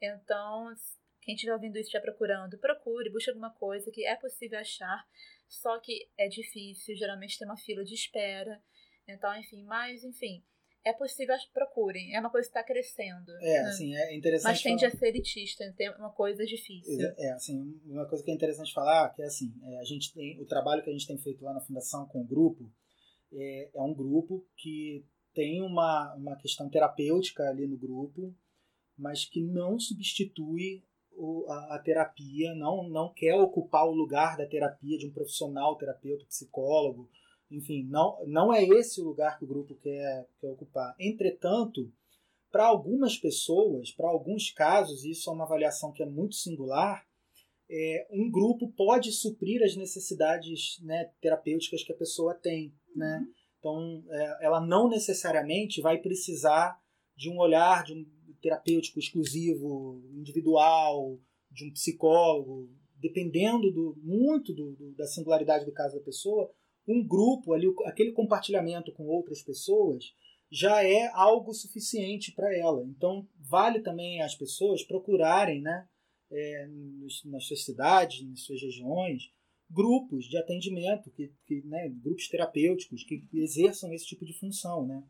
[0.00, 0.74] Então,
[1.22, 5.06] quem estiver ouvindo isso já procurando, procure, busque alguma coisa que é possível achar,
[5.48, 8.62] só que é difícil, geralmente tem uma fila de espera.
[9.06, 10.42] Então, enfim, mas enfim,
[10.84, 12.14] é possível, procurem.
[12.14, 13.30] É uma coisa que está crescendo.
[13.40, 13.68] É, né?
[13.68, 14.52] assim, é interessante.
[14.52, 14.92] Mas tende falar...
[14.94, 16.98] a ser elitista, tem uma coisa difícil.
[17.18, 20.40] É, assim, uma coisa que é interessante falar, que é assim, é, a gente tem,
[20.40, 22.70] o trabalho que a gente tem feito lá na Fundação com o grupo,
[23.32, 25.04] é, é um grupo que
[25.34, 28.34] tem uma, uma questão terapêutica ali no grupo,
[28.96, 30.82] mas que não substitui
[31.12, 35.76] o, a, a, terapia, não, não quer ocupar o lugar da terapia de um profissional,
[35.76, 37.08] terapeuta, psicólogo,
[37.50, 40.94] enfim, não, não é esse o lugar que o grupo quer, quer ocupar.
[40.98, 41.92] Entretanto,
[42.50, 47.04] para algumas pessoas, para alguns casos, isso é uma avaliação que é muito singular,
[47.68, 52.74] é, um grupo pode suprir as necessidades né, terapêuticas que a pessoa tem.
[52.94, 53.18] Né?
[53.18, 53.32] Uhum.
[53.58, 56.80] Então, é, ela não necessariamente vai precisar
[57.16, 58.06] de um olhar de um
[58.40, 61.18] terapêutico exclusivo, individual,
[61.50, 66.50] de um psicólogo, dependendo do, muito do, do, da singularidade do caso da pessoa,
[66.90, 70.14] um grupo ali, aquele compartilhamento com outras pessoas,
[70.50, 72.84] já é algo suficiente para ela.
[72.84, 75.86] Então, vale também as pessoas procurarem, né,
[76.32, 76.68] é,
[77.26, 79.30] nas suas cidades, nas suas regiões,
[79.70, 84.84] grupos de atendimento, que, que, né, grupos terapêuticos que exerçam esse tipo de função.
[84.84, 85.02] Né?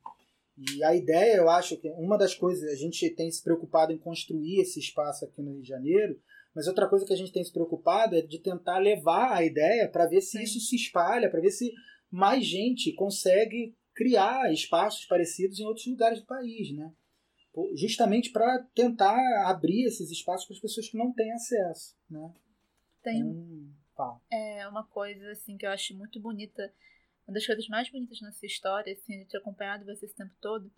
[0.75, 3.99] E a ideia, eu acho que uma das coisas, a gente tem se preocupado em
[3.99, 6.21] construir esse espaço aqui no Rio de Janeiro,
[6.55, 9.89] mas outra coisa que a gente tem se preocupado é de tentar levar a ideia
[9.89, 10.45] para ver se Sim.
[10.45, 11.73] isso se espalha, para ver se
[12.11, 16.93] mais gente consegue criar espaços parecidos em outros lugares do país, né?
[17.75, 22.33] justamente para tentar abrir esses espaços para as pessoas que não têm acesso, né?
[23.03, 23.21] Tem
[24.01, 26.73] então, é uma coisa assim que eu acho muito bonita,
[27.31, 30.35] uma das coisas mais bonitas na sua história, assim, de ter acompanhado você esse tempo
[30.41, 30.71] todo,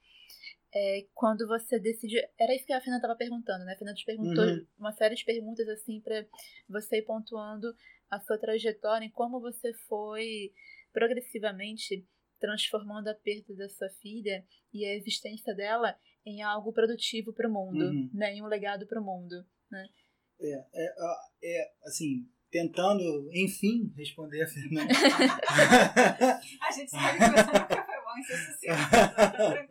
[0.74, 2.16] é quando você decide.
[2.38, 3.72] Era isso que a Fernanda estava perguntando, né?
[3.72, 4.66] A Fernanda te perguntou uhum.
[4.78, 6.26] uma série de perguntas assim para
[6.68, 7.74] você ir pontuando
[8.10, 10.52] a sua trajetória e como você foi
[10.92, 12.06] progressivamente
[12.38, 17.52] transformando a perda da sua filha e a existência dela em algo produtivo para o
[17.52, 18.10] mundo, uhum.
[18.12, 18.34] né?
[18.34, 19.88] Em um legado para o mundo, né?
[20.40, 20.94] É, é,
[21.44, 24.92] é, assim, tentando, enfim, responder a Fernanda.
[26.60, 29.66] a gente sabe que você nunca foi bom em ser social, tá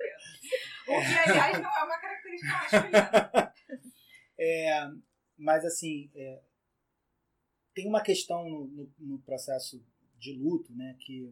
[0.88, 3.53] O que, aliás, não é uma característica masculina.
[4.40, 4.90] É,
[5.38, 6.41] mas, assim, é,
[7.76, 9.86] tem uma questão no, no, no, processo
[10.18, 11.32] de luto, né, que,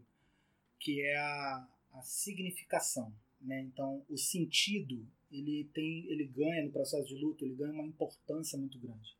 [0.80, 3.12] que é a, a significação.
[3.42, 3.62] Né?
[3.62, 8.58] Então, o sentido ele tem, ele ganha no processo de luto, ele ganha uma importância
[8.58, 9.19] muito grande.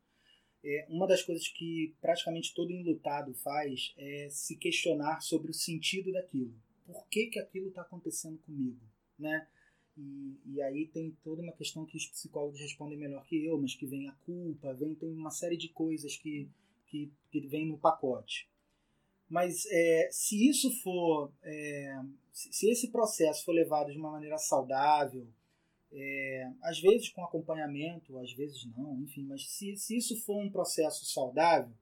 [0.62, 6.12] É, uma das coisas que praticamente todo enlutado faz é se questionar sobre o sentido
[6.12, 6.54] daquilo.
[6.86, 8.80] Por que, que aquilo está acontecendo comigo?
[9.18, 9.46] Né?
[9.96, 13.74] E, e aí tem toda uma questão que os psicólogos respondem melhor que eu, mas
[13.74, 16.48] que vem a culpa, vem tem uma série de coisas que,
[16.86, 18.48] que, que vem no pacote.
[19.28, 21.94] Mas é, se isso for, é,
[22.32, 25.26] se esse processo for levado de uma maneira saudável,
[25.92, 30.50] é, às vezes com acompanhamento, às vezes não, enfim, mas se, se isso for um
[30.50, 31.74] processo saudável,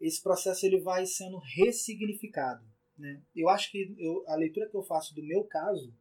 [0.00, 2.64] esse processo ele vai sendo ressignificado.
[2.96, 3.20] Né?
[3.34, 5.92] Eu acho que eu, a leitura que eu faço do meu caso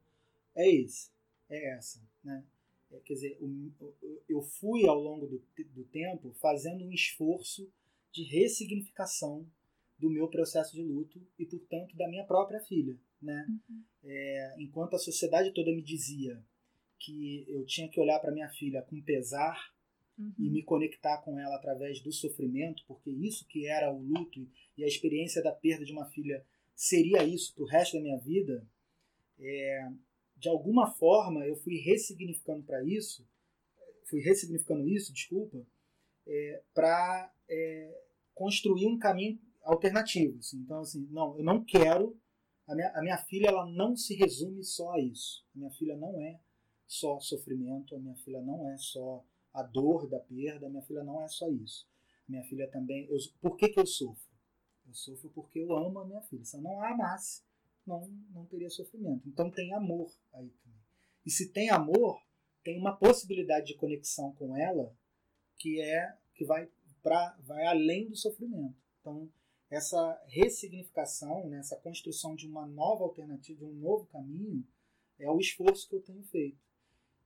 [0.55, 1.09] é esse,
[1.49, 2.01] é essa.
[2.23, 2.43] Né?
[2.91, 3.39] É, quer dizer,
[4.29, 5.43] eu fui ao longo do,
[5.73, 7.67] do tempo fazendo um esforço
[8.11, 9.47] de ressignificação
[9.97, 12.95] do meu processo de luto e, portanto, da minha própria filha.
[13.19, 13.47] Né?
[13.49, 13.83] Uhum.
[14.03, 16.43] É, enquanto a sociedade toda me dizia
[16.99, 19.57] que eu tinha que olhar para minha filha com pesar
[20.17, 20.33] uhum.
[20.37, 24.47] e me conectar com ela através do sofrimento, porque isso que era o luto
[24.77, 26.45] e a experiência da perda de uma filha
[26.75, 28.67] seria isso para o resto da minha vida,
[29.39, 29.89] é,
[30.37, 33.27] de alguma forma eu fui ressignificando para isso,
[34.09, 35.65] fui ressignificando isso, desculpa,
[36.25, 38.01] é, para é,
[38.33, 40.37] construir um caminho alternativo.
[40.39, 40.57] Assim.
[40.57, 42.17] Então, assim, não, eu não quero.
[42.67, 45.45] A minha, a minha filha ela não se resume só a isso.
[45.55, 46.39] A minha filha não é
[46.93, 51.03] só sofrimento, a minha filha não é só a dor da perda, a minha filha
[51.03, 51.87] não é só isso.
[52.27, 53.07] Minha filha também.
[53.09, 54.31] Eu, por que, que eu sofro?
[54.87, 56.45] Eu sofro porque eu amo a minha filha.
[56.45, 57.41] Se eu não a amasse,
[57.85, 59.27] não, não teria sofrimento.
[59.27, 60.79] Então tem amor aí também.
[61.25, 62.21] E se tem amor,
[62.63, 64.95] tem uma possibilidade de conexão com ela
[65.57, 66.69] que é que vai
[67.01, 68.77] para vai além do sofrimento.
[69.01, 69.27] Então
[69.67, 74.63] essa ressignificação, né, essa construção de uma nova alternativa, de um novo caminho,
[75.17, 76.61] é o esforço que eu tenho feito.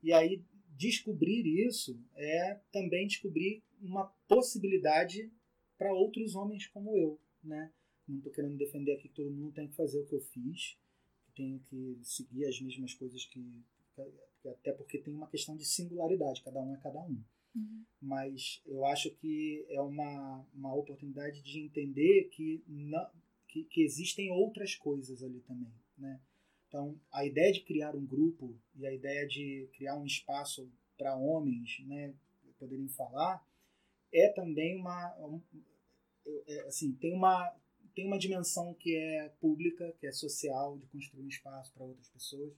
[0.02, 0.44] E aí,
[0.78, 5.32] descobrir isso é também descobrir uma possibilidade
[5.78, 7.72] para outros homens como eu, né?
[8.08, 10.78] Não estou querendo defender aqui que todo mundo tem que fazer o que eu fiz,
[11.26, 13.64] que tem que seguir as mesmas coisas que,
[14.46, 17.22] até porque tem uma questão de singularidade, cada um é cada um.
[17.56, 17.84] Uhum.
[18.02, 23.10] Mas eu acho que é uma, uma oportunidade de entender que, não,
[23.48, 26.22] que, que existem outras coisas ali também, né?
[26.68, 31.16] Então, a ideia de criar um grupo e a ideia de criar um espaço para
[31.16, 32.14] homens né,
[32.60, 33.46] poderem falar
[34.12, 35.16] é também uma.
[35.20, 35.42] Um,
[36.26, 37.56] é, assim, tem uma,
[37.96, 42.10] tem uma dimensão que é pública, que é social, de construir um espaço para outras
[42.10, 42.54] pessoas,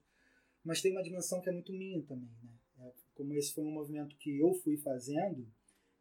[0.64, 2.32] mas tem uma dimensão que é muito minha também.
[2.44, 2.52] Né?
[2.80, 5.48] É, como esse foi um movimento que eu fui fazendo,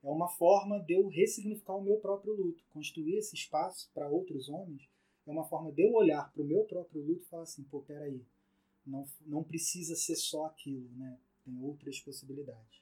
[0.03, 4.49] é uma forma de eu ressignificar o meu próprio luto, construir esse espaço para outros
[4.49, 4.89] homens
[5.29, 7.83] é uma forma de eu olhar para o meu próprio luto e falar assim, pô,
[7.83, 8.25] peraí,
[8.85, 11.19] não, não precisa ser só aquilo, né?
[11.45, 12.79] Tem outras possibilidades.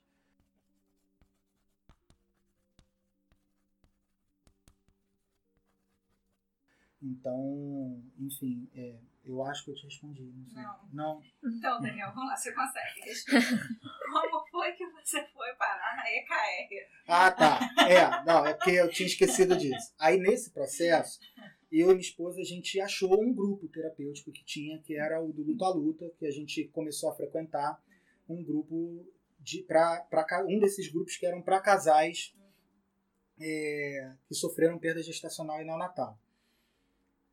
[7.02, 10.32] Então, enfim, é, eu acho que eu te respondi.
[10.52, 10.88] Não, não.
[10.92, 11.22] não?
[11.44, 13.00] Então, Daniel, vamos lá, você consegue.
[14.06, 16.88] Como foi que você foi parar na EKR?
[17.08, 17.58] Ah, tá.
[17.88, 19.92] É, não, é porque eu tinha esquecido disso.
[19.98, 21.20] Aí, nesse processo,
[21.70, 25.32] eu e minha esposa, a gente achou um grupo terapêutico que tinha, que era o
[25.32, 27.82] do Luta a Luta, que a gente começou a frequentar
[28.28, 29.04] um grupo
[29.40, 32.34] de para um desses grupos que eram para casais
[33.40, 36.18] é, que sofreram perda gestacional e neonatal.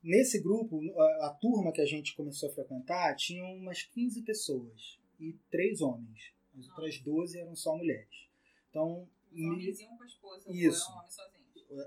[0.01, 4.99] Nesse grupo, a, a, turma que a gente começou a frequentar tinha umas 15 pessoas
[5.19, 6.33] e três homens.
[6.57, 8.27] As outras 12 eram só mulheres.
[8.69, 10.91] Então, Os homens iam com a esposa, isso.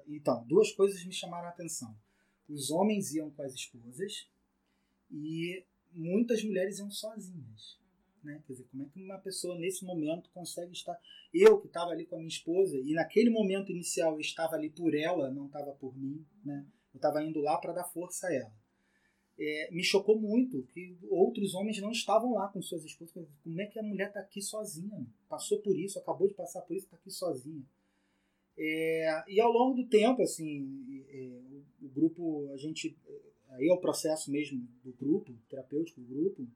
[0.08, 1.94] Então, duas coisas me chamaram a atenção
[2.48, 4.28] os homens iam com as esposas
[5.10, 7.78] e muitas mulheres iam sozinhas.
[8.22, 8.42] Né?
[8.46, 10.98] Quer dizer, como é que uma pessoa nesse momento consegue estar.
[11.32, 14.70] Eu que estava ali com a minha esposa, e naquele momento inicial eu estava ali
[14.70, 16.66] por ela, não estava por mim, né?
[16.92, 18.52] eu estava indo lá para dar força a ela.
[19.38, 23.28] É, me chocou muito que outros homens não estavam lá com suas esposas.
[23.44, 25.06] Como é que a mulher está aqui sozinha?
[25.28, 27.62] Passou por isso, acabou de passar por isso, está aqui sozinha.
[28.58, 31.55] É, e ao longo do tempo, assim, é,
[31.86, 32.96] o, grupo, a gente,
[33.50, 36.46] aí é o processo mesmo do grupo, terapêutico do grupo,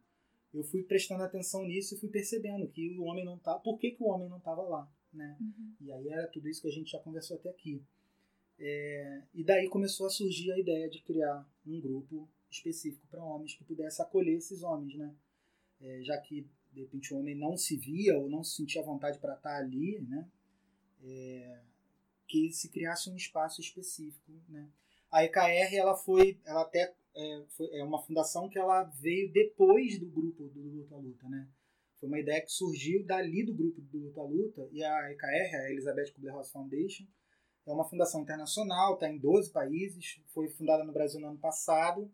[0.52, 3.92] eu fui prestando atenção nisso e fui percebendo que o homem não tá, por que,
[3.92, 5.36] que o homem não estava lá, né?
[5.40, 5.74] Uhum.
[5.80, 7.82] E aí era tudo isso que a gente já conversou até aqui.
[8.58, 13.54] É, e daí começou a surgir a ideia de criar um grupo específico para homens
[13.54, 15.14] que pudesse acolher esses homens, né?
[15.80, 19.18] É, já que de repente o homem não se via ou não se sentia vontade
[19.18, 20.28] para estar tá ali, né?
[21.02, 21.60] É,
[22.26, 24.68] que se criasse um espaço específico, né?
[25.10, 29.98] A EKR ela foi, ela até é, foi, é uma fundação que ela veio depois
[29.98, 31.48] do grupo do Luta Luta, né?
[31.98, 35.70] Foi uma ideia que surgiu dali do grupo do Luta Luta e a EKR, a
[35.70, 37.04] Elizabeth Kubler-Ross Foundation,
[37.66, 42.10] é uma fundação internacional, está em 12 países, foi fundada no Brasil no ano passado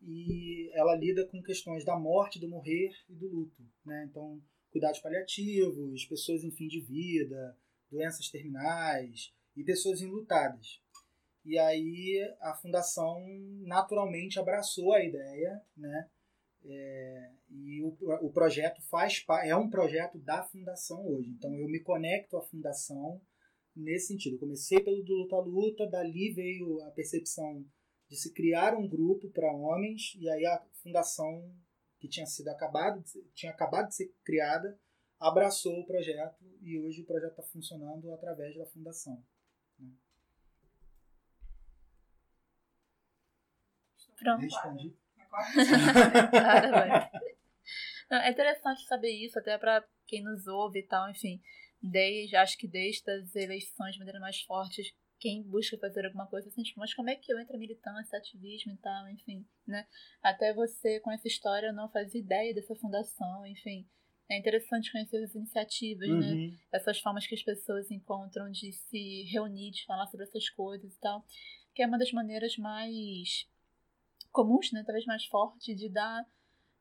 [0.00, 4.06] e ela lida com questões da morte, do morrer e do luto, né?
[4.10, 7.56] Então, cuidados paliativos, pessoas em fim de vida,
[7.90, 10.82] doenças terminais e pessoas enlutadas.
[11.44, 13.20] E aí a fundação
[13.62, 16.08] naturalmente abraçou a ideia, né?
[16.64, 21.30] É, e o, o projeto faz é um projeto da fundação hoje.
[21.30, 23.20] Então eu me conecto à fundação
[23.74, 24.36] nesse sentido.
[24.36, 27.64] Eu comecei pelo do luta luta, dali veio a percepção
[28.08, 31.50] de se criar um grupo para homens e aí a fundação
[31.98, 33.02] que tinha sido acabado
[33.34, 34.78] tinha acabado de ser criada
[35.18, 39.24] abraçou o projeto e hoje o projeto está funcionando através da fundação.
[39.78, 39.88] Né?
[44.18, 44.42] Pronto.
[44.42, 44.94] Respondi.
[48.10, 51.40] é interessante saber isso, até para quem nos ouve e tal, enfim.
[51.80, 56.50] Desde, acho que desde as eleições de maneira mais forte, quem busca fazer alguma coisa
[56.50, 59.86] sente, mas como é que eu entro militância, ativismo e tal, enfim, né?
[60.22, 63.88] Até você, com essa história, não faz ideia dessa fundação, enfim.
[64.28, 66.14] É interessante conhecer as iniciativas, né?
[66.14, 66.50] uhum.
[66.50, 66.58] né?
[66.72, 71.00] Essas formas que as pessoas encontram de se reunir, de falar sobre essas coisas e
[71.00, 71.24] tal.
[71.74, 73.46] Que é uma das maneiras mais
[74.32, 76.26] comuns, né, talvez mais forte, de dar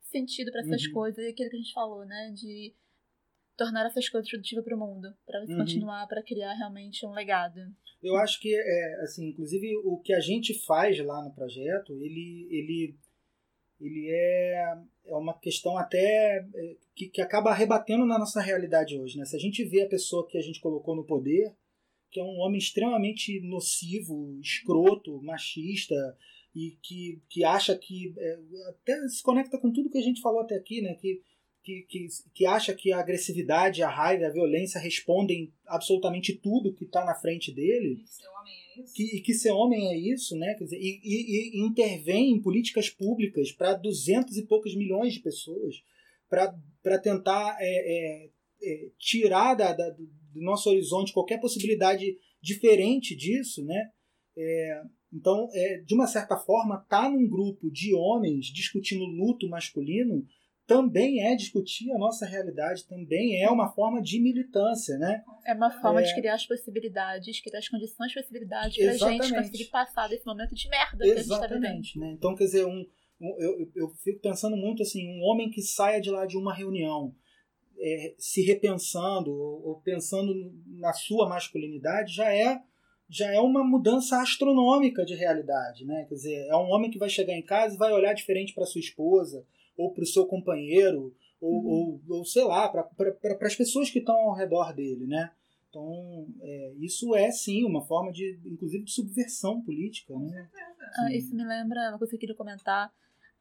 [0.01, 0.93] sentido para essas uhum.
[0.93, 2.73] coisas, e aquilo que a gente falou, né, de
[3.55, 5.57] tornar essas coisas produtivas para o mundo, para uhum.
[5.57, 7.59] continuar, para criar realmente um legado.
[8.01, 12.47] Eu acho que, é, assim, inclusive o que a gente faz lá no projeto, ele,
[12.49, 12.95] ele,
[13.79, 19.19] ele é, é uma questão até é, que, que acaba rebatendo na nossa realidade hoje,
[19.19, 19.25] né?
[19.25, 21.53] Se a gente vê a pessoa que a gente colocou no poder,
[22.09, 26.17] que é um homem extremamente nocivo, escroto, machista,
[26.53, 30.41] e que, que acha que é, até se conecta com tudo que a gente falou
[30.41, 30.95] até aqui, né?
[30.95, 31.21] Que,
[31.63, 36.85] que, que, que acha que a agressividade, a raiva, a violência respondem absolutamente tudo que
[36.85, 38.01] está na frente dele.
[38.03, 38.93] E ser homem é isso.
[38.93, 40.55] Que, e que ser homem é isso, né?
[40.55, 45.19] Quer dizer, e, e, e intervém em políticas públicas para duzentos e poucos milhões de
[45.19, 45.83] pessoas
[46.83, 48.29] para tentar é, é,
[48.63, 53.91] é, tirar da, da, do nosso horizonte qualquer possibilidade diferente disso, né?
[55.13, 60.25] Então, é, de uma certa forma, estar tá num grupo de homens discutindo luto masculino
[60.71, 65.21] também é discutir a nossa realidade, também é uma forma de militância, né?
[65.45, 66.03] É uma forma é...
[66.03, 70.25] de criar as possibilidades, criar as condições de possibilidade para a gente conseguir passar desse
[70.25, 72.07] momento de merda Exatamente, que a gente está vivendo.
[72.07, 72.15] Né?
[72.17, 72.85] Então, quer dizer, um,
[73.19, 76.53] um, eu, eu fico pensando muito assim, um homem que saia de lá de uma
[76.53, 77.13] reunião
[77.77, 80.33] é, se repensando ou, ou pensando
[80.67, 82.61] na sua masculinidade já é
[83.11, 86.05] já é uma mudança astronômica de realidade, né?
[86.07, 88.65] Quer dizer, é um homem que vai chegar em casa e vai olhar diferente para
[88.65, 89.45] sua esposa
[89.77, 92.01] ou para o seu companheiro ou, uhum.
[92.07, 95.29] ou, ou, sei lá, para pra, as pessoas que estão ao redor dele, né?
[95.69, 100.49] Então, é, isso é sim uma forma de, inclusive, de subversão política, né?
[100.97, 102.93] Ah, isso me lembra uma coisa que eu queria comentar,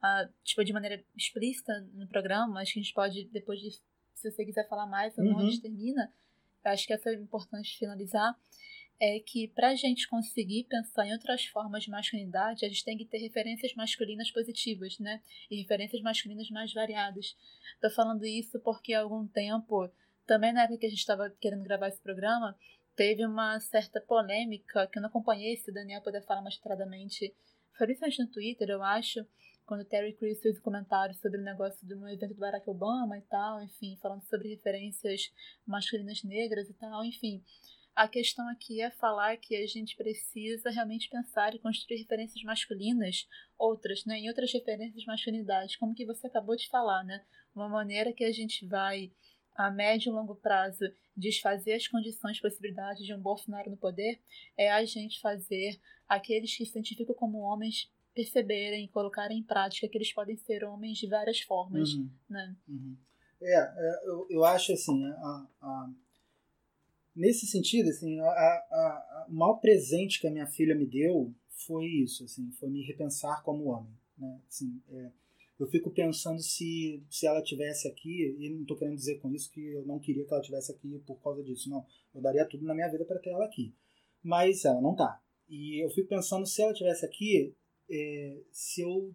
[0.03, 3.71] ah, tipo, de maneira explícita no programa, acho que a gente pode, depois de,
[4.15, 5.39] se você quiser falar mais ou não, uhum.
[5.39, 6.13] a gente termina.
[6.65, 8.37] Eu acho que essa é importante finalizar
[9.01, 12.99] é que para a gente conseguir pensar em outras formas de masculinidade, a gente tem
[12.99, 15.23] que ter referências masculinas positivas, né?
[15.51, 17.35] E referências masculinas mais variadas.
[17.81, 19.91] Tô falando isso porque há algum tempo,
[20.27, 22.55] também na época que a gente estava querendo gravar esse programa,
[22.95, 27.35] teve uma certa polêmica que eu não acompanhei, se o Daniel puder falar mais detradamente.
[27.79, 29.27] Foi principalmente no Twitter, eu acho,
[29.65, 33.17] quando o Terry Crews fez um comentário sobre o negócio do evento do Barack Obama
[33.17, 35.33] e tal, enfim, falando sobre referências
[35.67, 37.43] masculinas negras e tal, enfim
[38.01, 43.29] A questão aqui é falar que a gente precisa realmente pensar e construir referências masculinas,
[43.59, 47.23] outras, né, em outras referências de masculinidade, como que você acabou de falar, né?
[47.55, 49.13] Uma maneira que a gente vai
[49.55, 50.83] a médio e longo prazo
[51.15, 54.19] desfazer as condições e possibilidades de um Bolsonaro no poder
[54.57, 55.79] é a gente fazer
[56.09, 60.65] aqueles que se identificam como homens perceberem e colocarem em prática que eles podem ser
[60.65, 62.11] homens de várias formas, Uhum.
[62.31, 62.57] né?
[62.67, 62.97] Uhum.
[63.43, 65.91] É, é, eu, eu acho assim, a, a-
[67.15, 71.35] nesse sentido, assim, a, a- a- o maior presente que a minha filha me deu
[71.67, 74.41] foi isso, assim, foi me repensar como homem, né?
[74.49, 75.11] Assim, é,
[75.59, 79.51] eu fico pensando se, se ela tivesse aqui, e não estou querendo dizer com isso
[79.53, 81.85] que eu não queria que ela tivesse aqui por causa disso, não.
[82.15, 83.75] Eu daria tudo na minha vida para ter ela aqui.
[84.23, 85.21] Mas ela não tá.
[85.49, 87.55] E eu fico pensando se ela tivesse aqui,
[87.91, 89.15] é, se eu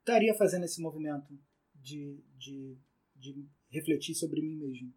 [0.00, 1.32] estaria fazendo esse movimento
[1.74, 2.76] de, de,
[3.16, 4.92] de refletir sobre mim mesmo.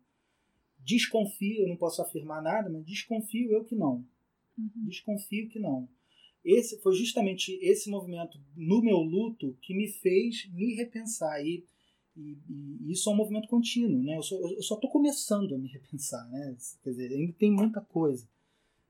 [0.83, 4.05] Desconfio, eu não posso afirmar nada, mas desconfio eu que não.
[4.57, 4.69] Uhum.
[4.85, 5.87] Desconfio que não.
[6.43, 11.65] Esse foi justamente esse movimento no meu luto que me fez me repensar e,
[12.17, 14.17] e, e isso é um movimento contínuo, né?
[14.17, 16.55] Eu só, eu só tô começando a me repensar, né?
[16.83, 18.27] Quer dizer, ainda tem muita coisa.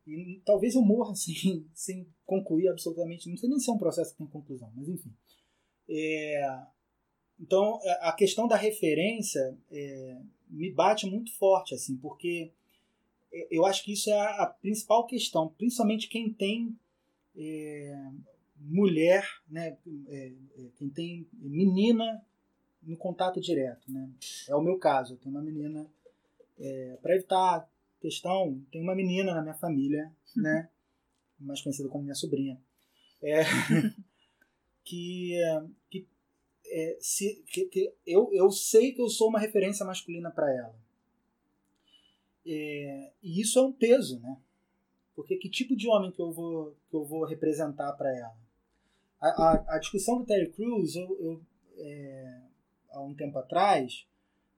[0.06, 4.12] E talvez eu morra sem, sem concluir absolutamente, não sei nem se é um processo
[4.12, 5.14] que tem conclusão, mas enfim.
[5.88, 6.66] É,
[7.40, 10.22] então, a questão da referência é,
[10.54, 12.52] me bate muito forte, assim, porque
[13.50, 16.78] eu acho que isso é a, a principal questão, principalmente quem tem
[17.36, 18.12] é,
[18.58, 19.78] mulher, né,
[20.08, 22.24] é, é, quem tem menina
[22.82, 24.10] no contato direto, né?
[24.48, 25.90] É o meu caso, eu tenho uma menina,
[26.60, 27.70] é, para evitar
[28.00, 30.70] questão, tem uma menina na minha família, né,
[31.40, 32.62] mais conhecida como minha sobrinha,
[33.22, 33.44] é,
[34.84, 35.40] que,
[35.90, 36.08] que,
[36.74, 40.76] é, se, que, que eu, eu sei que eu sou uma referência masculina para ela.
[42.46, 44.42] É, e isso é um peso, né?
[45.16, 48.36] Porque que tipo de homem que eu vou, que eu vou representar para ela?
[49.22, 51.42] A, a, a, discussão do Terry Crews, eu, eu
[51.78, 52.42] é,
[52.90, 54.08] há um tempo atrás,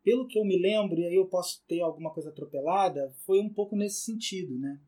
[0.02, 3.50] pelo que eu me lembro, e aí eu posso ter alguma coisa atropelada, foi um
[3.50, 4.80] pouco nesse sentido, né?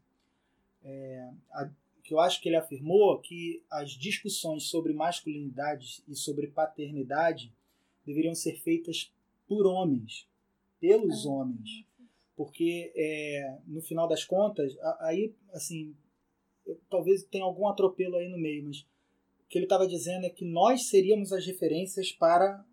[0.82, 1.70] É, a,
[2.08, 7.54] que eu acho que ele afirmou que as discussões sobre masculinidade e sobre paternidade
[8.06, 9.12] deveriam ser feitas
[9.46, 10.26] por homens,
[10.80, 11.28] pelos É.
[11.28, 11.84] homens,
[12.34, 15.94] porque é, no final das contas, aí assim,
[16.90, 18.80] talvez tenha algum atropelo aí no meio, mas
[19.42, 22.64] o que ele estava dizendo é que nós seríamos as referências para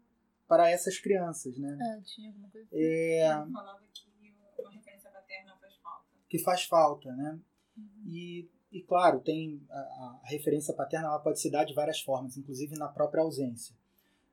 [0.46, 1.76] para essas crianças, né?
[1.80, 2.66] É, tinha alguma coisa.
[2.68, 2.76] assim.
[2.76, 6.04] É, Ele falava que uma referência paterna faz falta.
[6.28, 7.40] que faz falta, né?
[7.76, 7.88] Uhum.
[8.06, 12.36] E, e claro, tem a, a referência paterna ela pode se dar de várias formas,
[12.36, 13.72] inclusive na própria ausência.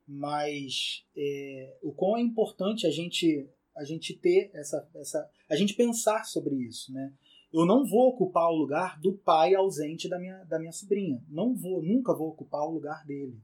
[0.08, 3.48] Mas é, o quão é importante a gente
[3.78, 7.14] a gente ter essa, essa a gente pensar sobre isso, né?
[7.54, 11.24] Eu não vou ocupar o lugar do pai ausente da minha, da minha sobrinha.
[11.30, 13.38] Não vou, nunca vou ocupar o lugar dele.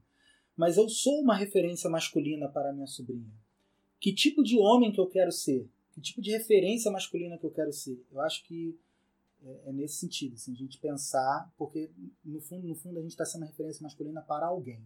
[0.56, 3.30] Mas eu sou uma referência masculina para a minha sobrinha.
[4.00, 5.68] Que tipo de homem que eu quero ser?
[5.92, 8.02] Que tipo de referência masculina que eu quero ser?
[8.10, 8.76] Eu acho que
[9.44, 11.90] é, é nesse sentido, assim, a gente pensar, porque
[12.24, 14.80] no fundo, no fundo a gente está sendo uma referência masculina para alguém,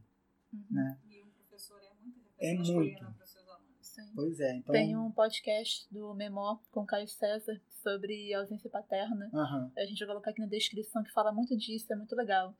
[0.52, 0.64] Uhum.
[0.70, 0.98] né?
[1.08, 3.16] E um professor é muito É referência masculina muito.
[3.16, 3.86] para os seus alunos.
[3.86, 4.12] Sim.
[4.14, 4.72] Pois é, então.
[4.72, 9.30] Tem um podcast do Memó com Caio César sobre ausência paterna.
[9.34, 12.54] Aham, A gente vai colocar aqui na descrição que fala muito disso, é muito legal.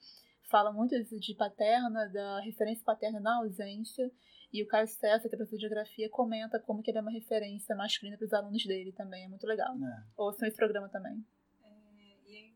[0.50, 4.10] Fala muito de paterna, da referência paterna na ausência.
[4.52, 7.10] E o Caio César, que é professor de geografia, comenta como que ele é uma
[7.10, 9.24] referência masculina para os alunos dele também.
[9.24, 9.74] É muito legal.
[9.78, 10.04] né?
[10.16, 11.24] Ouçam esse programa também.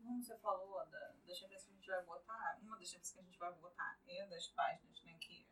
[0.07, 3.19] Como você falou da, das referências que a gente vai botar, uma das referências que
[3.19, 5.45] a gente vai botar é das páginas né, que,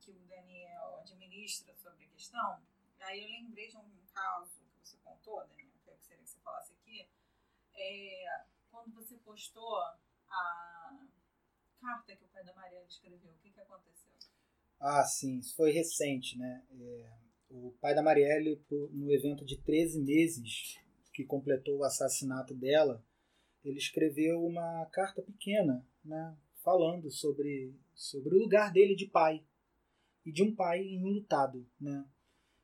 [0.00, 2.60] que o Daniel administra sobre a questão.
[2.98, 6.40] Aí eu lembrei de um caso que você contou, Daniel, que eu gostaria que você
[6.40, 7.08] falasse aqui.
[7.72, 11.06] É, quando você postou a
[11.80, 14.10] carta que o pai da Mariana escreveu, o que, que aconteceu?
[14.80, 16.66] Ah, sim, isso foi recente, né?
[16.72, 17.18] É,
[17.48, 18.60] o pai da Marielle,
[18.90, 20.76] no evento de 13 meses
[21.12, 23.00] que completou o assassinato dela,
[23.64, 26.36] ele escreveu uma carta pequena, né?
[26.62, 29.42] Falando sobre, sobre o lugar dele de pai.
[30.24, 32.04] E de um pai enlutado, né?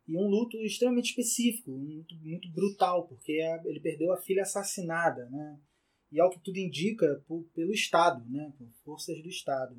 [0.07, 3.33] E um luto extremamente específico, muito brutal, porque
[3.65, 5.59] ele perdeu a filha assassinada, né?
[6.13, 8.53] E ao que tudo indica, por- pelo Estado, né?
[8.57, 9.77] Por forças do Estado.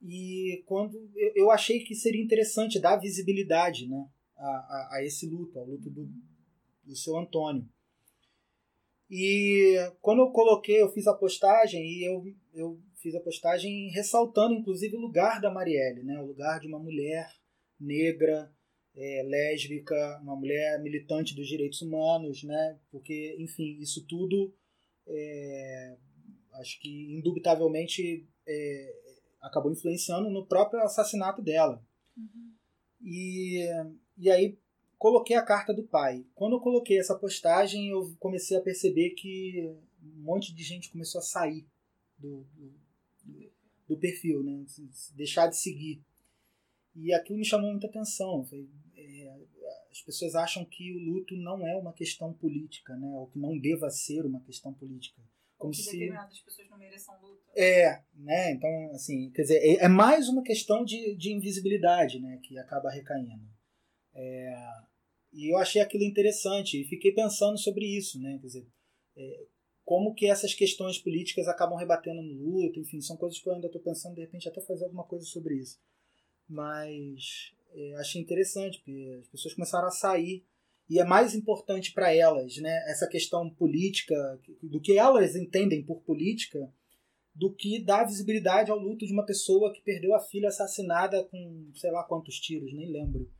[0.00, 5.28] E quando eu, eu achei que seria interessante dar visibilidade né, a, a, a esse
[5.28, 6.08] luto, ao luto do,
[6.84, 7.68] do seu Antônio.
[9.10, 14.54] E quando eu coloquei, eu fiz a postagem e eu, eu fiz a postagem ressaltando
[14.54, 17.26] inclusive o lugar da Marielle, né, o lugar de uma mulher
[17.80, 18.52] negra,
[18.94, 22.78] é, lésbica, uma mulher militante dos direitos humanos, né?
[22.90, 24.52] Porque, enfim, isso tudo
[25.06, 25.96] é,
[26.54, 28.94] acho que indubitavelmente é,
[29.40, 31.80] acabou influenciando no próprio assassinato dela.
[32.16, 32.52] Uhum.
[33.00, 33.64] E,
[34.16, 34.58] e aí
[34.98, 36.26] coloquei a carta do pai.
[36.34, 39.64] Quando eu coloquei essa postagem, eu comecei a perceber que
[40.02, 41.66] um monte de gente começou a sair
[42.18, 42.44] do,
[43.24, 43.52] do,
[43.88, 44.64] do perfil, né?
[45.14, 46.02] deixar de seguir.
[46.94, 48.44] E aquilo me chamou muita atenção.
[48.96, 49.38] É,
[49.90, 53.06] as pessoas acham que o luto não é uma questão política, né?
[53.14, 55.22] ou que não deva ser uma questão política.
[55.56, 57.42] Como que se determinadas pessoas não mereçam luto.
[57.56, 58.52] É, né?
[58.52, 62.38] Então, assim, quer dizer, é, é mais uma questão de, de invisibilidade, né?
[62.44, 63.44] Que acaba recaindo.
[64.14, 64.54] É,
[65.32, 68.38] e eu achei aquilo interessante e fiquei pensando sobre isso, né?
[68.40, 68.66] Quer dizer,
[69.16, 69.46] é,
[69.84, 73.66] como que essas questões políticas acabam rebatendo no luto, enfim, são coisas que eu ainda
[73.66, 75.78] estou pensando, de repente, até fazer alguma coisa sobre isso.
[76.48, 80.44] Mas é, achei interessante, porque as pessoas começaram a sair
[80.88, 84.14] e é mais importante para elas, né, essa questão política,
[84.62, 86.72] do que elas entendem por política,
[87.34, 91.70] do que dar visibilidade ao luto de uma pessoa que perdeu a filha assassinada com
[91.74, 93.30] sei lá quantos tiros, nem lembro.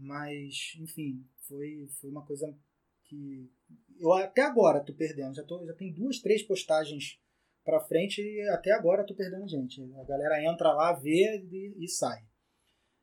[0.00, 2.56] Mas, enfim, foi, foi uma coisa
[3.04, 3.50] que
[3.98, 5.34] eu até agora tô perdendo.
[5.34, 7.20] Já, tô, já tem duas, três postagens
[7.62, 9.82] para frente e até agora tô perdendo gente.
[9.82, 12.24] A galera entra lá, vê e, e sai.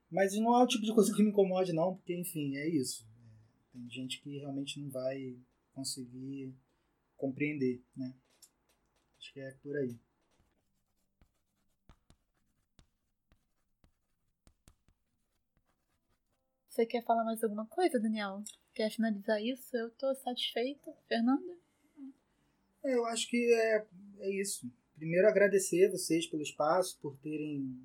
[0.10, 3.08] Mas não é o tipo de coisa que me incomode, não, porque, enfim, é isso.
[3.72, 5.38] Tem gente que realmente não vai
[5.74, 6.56] conseguir
[7.16, 8.16] compreender, né?
[9.20, 10.00] Acho que é por aí.
[16.78, 18.44] Você quer falar mais alguma coisa, Daniel?
[18.76, 19.76] Quer finalizar isso?
[19.76, 20.94] Eu estou satisfeita.
[21.08, 21.58] Fernanda?
[22.86, 23.84] É, eu acho que é,
[24.20, 24.72] é isso.
[24.96, 27.76] Primeiro, agradecer vocês pelo espaço, por terem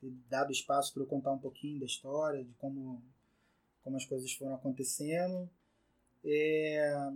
[0.00, 3.02] ter dado espaço para eu contar um pouquinho da história, de como
[3.82, 5.50] como as coisas foram acontecendo.
[6.24, 7.10] É,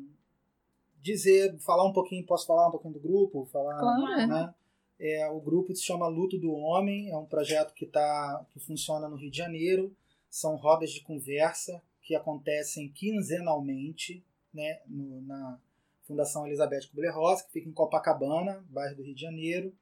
[1.00, 3.44] dizer, falar um pouquinho, posso falar um pouquinho do grupo?
[3.52, 4.26] Falar, claro.
[4.26, 4.54] né?
[4.98, 9.08] É, o grupo se chama Luto do Homem, é um projeto que, tá, que funciona
[9.08, 9.96] no Rio de Janeiro.
[10.34, 14.20] São rodas de conversa que acontecem quinzenalmente
[14.52, 15.60] né, no, na
[16.02, 19.72] Fundação Elizabeth Kubler-Ross, que fica em Copacabana, bairro do Rio de Janeiro.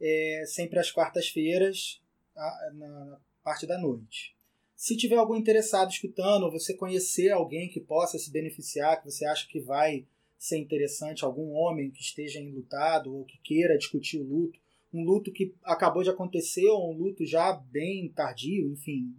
[0.00, 2.02] É, sempre às quartas-feiras,
[2.34, 4.34] na, na parte da noite.
[4.74, 9.24] Se tiver algum interessado escutando, ou você conhecer alguém que possa se beneficiar, que você
[9.26, 10.04] acha que vai
[10.36, 14.58] ser interessante, algum homem que esteja enlutado ou que queira discutir o luto,
[14.92, 19.14] um luto que acabou de acontecer ou um luto já bem tardio, enfim,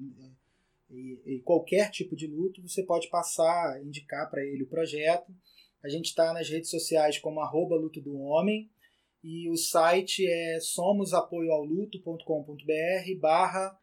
[0.90, 5.34] e, e qualquer tipo de luto, você pode passar, indicar para ele o projeto.
[5.84, 8.70] A gente está nas redes sociais como arroba luto do homem
[9.24, 13.80] e o site é somosapoioaoluto.com.br barra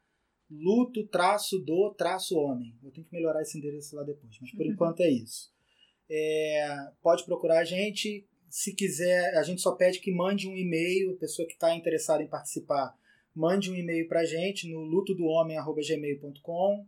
[0.51, 2.77] luto traço do traço homem.
[2.83, 4.73] Eu tenho que melhorar esse endereço lá depois, mas por uhum.
[4.73, 5.55] enquanto é isso.
[6.09, 8.27] É, pode procurar a gente.
[8.49, 12.23] Se quiser, a gente só pede que mande um e-mail, a pessoa que está interessada
[12.23, 12.97] em participar,
[13.35, 16.87] mande um e-mail para a gente no lutodohomem.gmail.com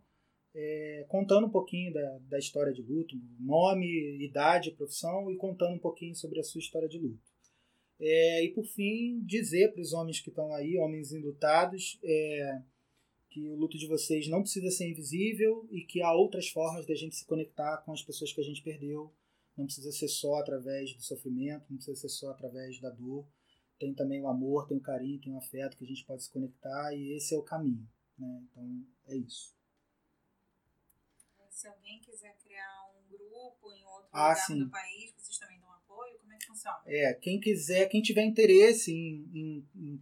[0.60, 3.86] é, contando um pouquinho da, da história de luto, nome,
[4.24, 7.22] idade, profissão e contando um pouquinho sobre a sua história de luto.
[8.00, 12.60] É, e por fim, dizer para os homens que estão aí, homens enlutados, é,
[13.30, 16.92] que o luto de vocês não precisa ser invisível e que há outras formas de
[16.92, 19.12] a gente se conectar com as pessoas que a gente perdeu.
[19.56, 23.24] Não precisa ser só através do sofrimento, não precisa ser só através da dor.
[23.78, 26.32] Tem também o amor, tem o carinho, tem o afeto que a gente pode se
[26.32, 27.88] conectar e esse é o caminho.
[28.18, 28.42] Né?
[28.50, 29.57] Então é isso.
[31.58, 34.58] Se alguém quiser criar um grupo em outro ah, lugar sim.
[34.60, 36.16] do país, vocês também dão apoio?
[36.20, 36.78] Como é que funciona?
[36.86, 39.96] É, quem quiser, quem tiver interesse em, em, em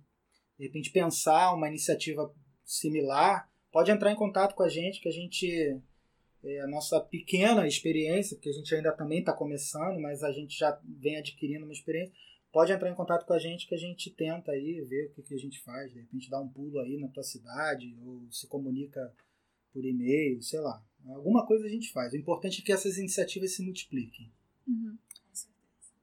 [0.58, 2.30] de repente pensar uma iniciativa
[2.62, 5.80] similar, pode entrar em contato com a gente, que a gente,
[6.44, 10.58] é, a nossa pequena experiência, que a gente ainda também está começando, mas a gente
[10.58, 12.14] já vem adquirindo uma experiência,
[12.52, 15.22] pode entrar em contato com a gente que a gente tenta aí ver o que,
[15.22, 18.46] que a gente faz, de repente dá um pulo aí na tua cidade, ou se
[18.46, 19.10] comunica
[19.72, 20.84] por e-mail, sei lá.
[21.08, 22.12] Alguma coisa a gente faz.
[22.12, 24.30] O importante é que essas iniciativas se multipliquem.
[24.66, 24.96] Uhum.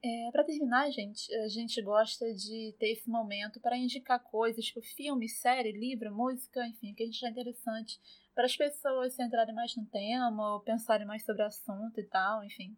[0.02, 4.82] É, para terminar, gente, a gente gosta de ter esse momento para indicar coisas, tipo
[4.82, 7.98] filme, série, livro, música, enfim, que a gente acha interessante
[8.34, 12.04] para as pessoas se entrarem mais no tema ou pensarem mais sobre o assunto e
[12.04, 12.76] tal, enfim.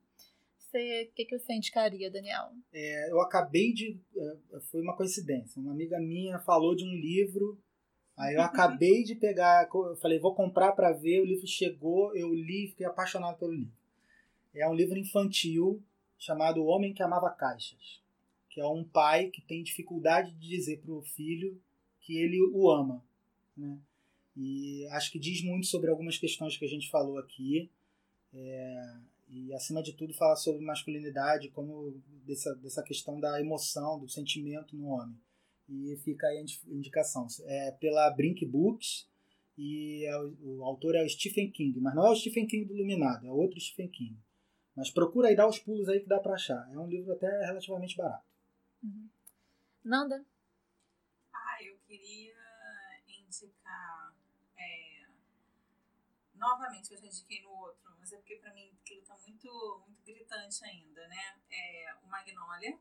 [0.68, 2.52] O que, que você indicaria, Daniel?
[2.72, 3.98] É, eu acabei de.
[4.14, 5.60] É, foi uma coincidência.
[5.60, 7.58] Uma amiga minha falou de um livro.
[8.16, 9.68] Aí eu acabei de pegar.
[9.72, 11.20] Eu falei, vou comprar para ver.
[11.20, 13.72] O livro chegou, eu li, fiquei apaixonado pelo livro.
[14.54, 15.82] É um livro infantil
[16.18, 18.00] chamado O Homem que Amava Caixas,
[18.48, 21.60] que é um pai que tem dificuldade de dizer para o filho
[22.00, 23.04] que ele o ama.
[23.54, 23.78] Né?
[24.34, 27.70] E acho que diz muito sobre algumas questões que a gente falou aqui.
[28.32, 28.96] É,
[29.28, 34.76] e, acima de tudo, fala sobre masculinidade, como dessa, dessa questão da emoção, do sentimento
[34.76, 35.16] no homem.
[35.68, 37.26] E fica aí a indicação.
[37.44, 39.08] É pela Brink Books
[39.58, 42.66] e é o, o, autor é o Stephen King, mas não é o Stephen King
[42.66, 44.16] do Iluminado, é outro Stephen King.
[44.76, 46.70] Mas procura aí dar os pulos aí que dá para achar.
[46.70, 48.26] É um livro até relativamente barato.
[48.82, 49.08] Uhum.
[49.82, 50.24] Nanda?
[51.32, 52.34] Ah, eu queria
[53.08, 54.14] indicar
[54.58, 55.06] é,
[56.34, 59.82] novamente que eu já indiquei no outro, mas é porque para mim aquilo tá muito,
[59.86, 61.38] muito gritante ainda, né?
[61.50, 62.78] É o Magnolia,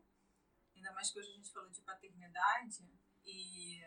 [0.86, 2.88] ainda mais que hoje a gente falou de paternidade
[3.24, 3.80] e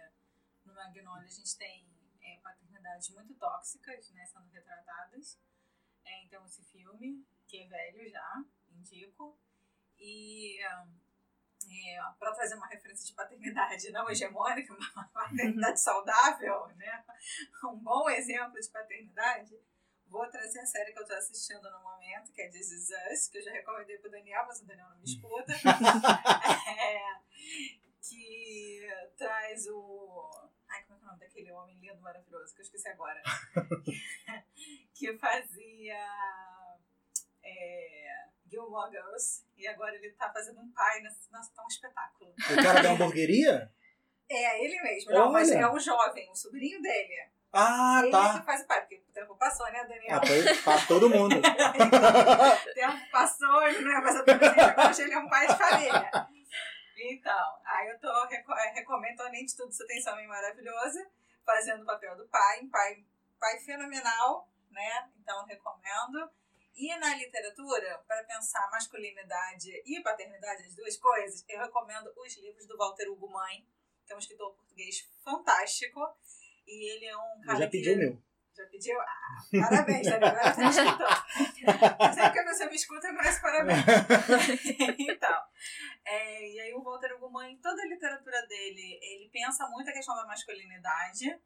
[0.66, 1.90] no Magnolia a gente tem
[2.22, 5.40] é, paternidades muito tóxicas, né, sendo retratadas.
[6.04, 9.40] É, então esse filme, que é velho já, indico.
[9.98, 17.06] E é, para trazer uma referência de paternidade não hegemônica, uma paternidade saudável, né?
[17.64, 19.58] um bom exemplo de paternidade,
[20.10, 23.28] vou trazer a série que eu estou assistindo no momento, que é This Is Us,
[23.28, 25.54] que eu já recomendei para o Daniel, mas o Daniel não me escuta,
[26.68, 27.00] é,
[28.02, 28.88] que
[29.18, 30.30] traz o...
[30.68, 33.22] Ai, como é, é o nome daquele homem lindo, maravilhoso, que eu esqueci agora.
[34.94, 36.06] que fazia...
[37.42, 38.00] É,
[38.50, 41.02] Gilmore Girls e agora ele tá fazendo um pai.
[41.32, 42.32] Nossa, tá um espetáculo.
[42.32, 43.72] O cara da hamburgueria?
[44.28, 45.12] É, ele mesmo.
[45.12, 47.30] Não, mas é o jovem, o sobrinho dele.
[47.52, 48.36] Ah, ele tá.
[48.36, 50.20] Ele faz o pai, porque o tempo passou, né, Daniel?
[50.22, 51.36] Ah, faz todo mundo.
[51.36, 56.12] o tempo passou, ele não é mais adolescente, hoje ele é um pai de família.
[57.02, 58.28] Então, aí eu tô,
[58.74, 61.00] recomendo, além de tudo, você tem esse homem maravilhoso,
[61.46, 63.06] fazendo o papel do pai, um pai,
[63.40, 65.10] pai fenomenal, né?
[65.18, 66.30] Então, recomendo.
[66.76, 72.68] E na literatura, para pensar masculinidade e paternidade, as duas coisas, eu recomendo os livros
[72.68, 73.68] do Walter Hugo Mãe,
[74.06, 76.00] que é um escritor português fantástico.
[76.70, 77.58] E ele é um cara.
[77.58, 78.00] Eu já pediu que...
[78.00, 78.24] meu.
[78.56, 79.00] Já pediu?
[79.00, 80.26] Ah, parabéns, Dani.
[80.26, 82.14] Agora você escutou.
[82.14, 83.80] Sempre que você me escuta, eu mereço parabéns.
[85.00, 85.42] então,
[86.06, 89.94] é, e aí o Walter Hugo Mãe, toda a literatura dele, ele pensa muito a
[89.94, 91.40] questão da masculinidade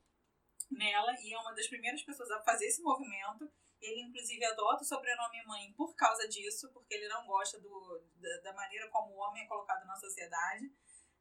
[0.71, 3.47] nela e é uma das primeiras pessoas a fazer esse movimento
[3.83, 8.37] ele, inclusive, adota o sobrenome mãe por causa disso, porque ele não gosta do, da,
[8.41, 10.71] da maneira como o homem é colocado na sociedade.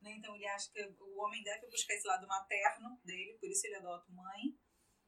[0.02, 0.12] Né?
[0.12, 3.76] Então, ele acha que o homem deve buscar esse lado materno dele, por isso ele
[3.76, 4.58] adota mãe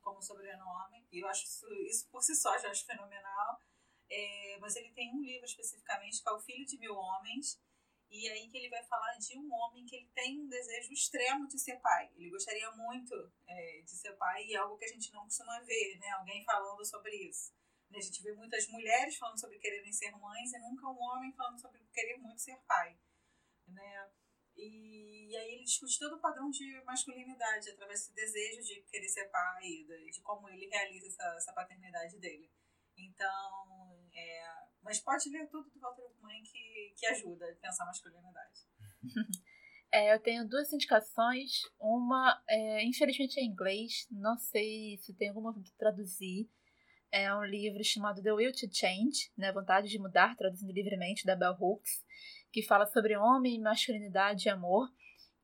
[0.01, 1.07] como sobrenome.
[1.11, 3.59] E eu acho isso, isso por si só já acho fenomenal.
[4.09, 7.59] É, mas ele tem um livro especificamente que é O Filho de Mil Homens,
[8.11, 11.49] e aí que ele vai falar de um homem que ele tem um desejo extremo
[11.49, 12.13] de ser pai.
[12.15, 15.59] Ele gostaria muito é, de ser pai e é algo que a gente não costuma
[15.61, 16.11] ver, né?
[16.11, 17.53] Alguém falando sobre isso.
[17.93, 21.61] A gente vê muitas mulheres falando sobre quererem ser mães e nunca um homem falando
[21.61, 22.97] sobre querer muito ser pai,
[23.67, 24.11] né?
[24.57, 29.09] E, e aí ele discute todo o padrão de masculinidade através desse desejo de querer
[29.09, 32.51] ser pai, de, de como ele realiza essa, essa paternidade dele.
[32.97, 34.45] Então, é,
[34.83, 38.61] mas pode ler tudo do Walter Mãe que, que ajuda a pensar masculinidade.
[39.95, 41.53] É, eu tenho duas indicações.
[41.79, 44.09] Uma, é, infelizmente, é em inglês.
[44.11, 46.51] Não sei se tem alguma que traduzir.
[47.13, 51.37] É um livro chamado The Will to Change, né, Vontade de Mudar, traduzindo livremente, da
[51.37, 52.05] Bell Hooks,
[52.55, 54.89] que fala sobre homem, masculinidade e amor,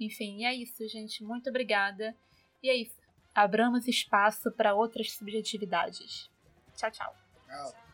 [0.00, 1.22] Enfim, é isso, gente.
[1.22, 2.16] Muito obrigada.
[2.60, 3.00] E é isso.
[3.32, 6.28] Abramos espaço para outras subjetividades.
[6.74, 7.16] Tchau, tchau.
[7.46, 7.91] Tchau.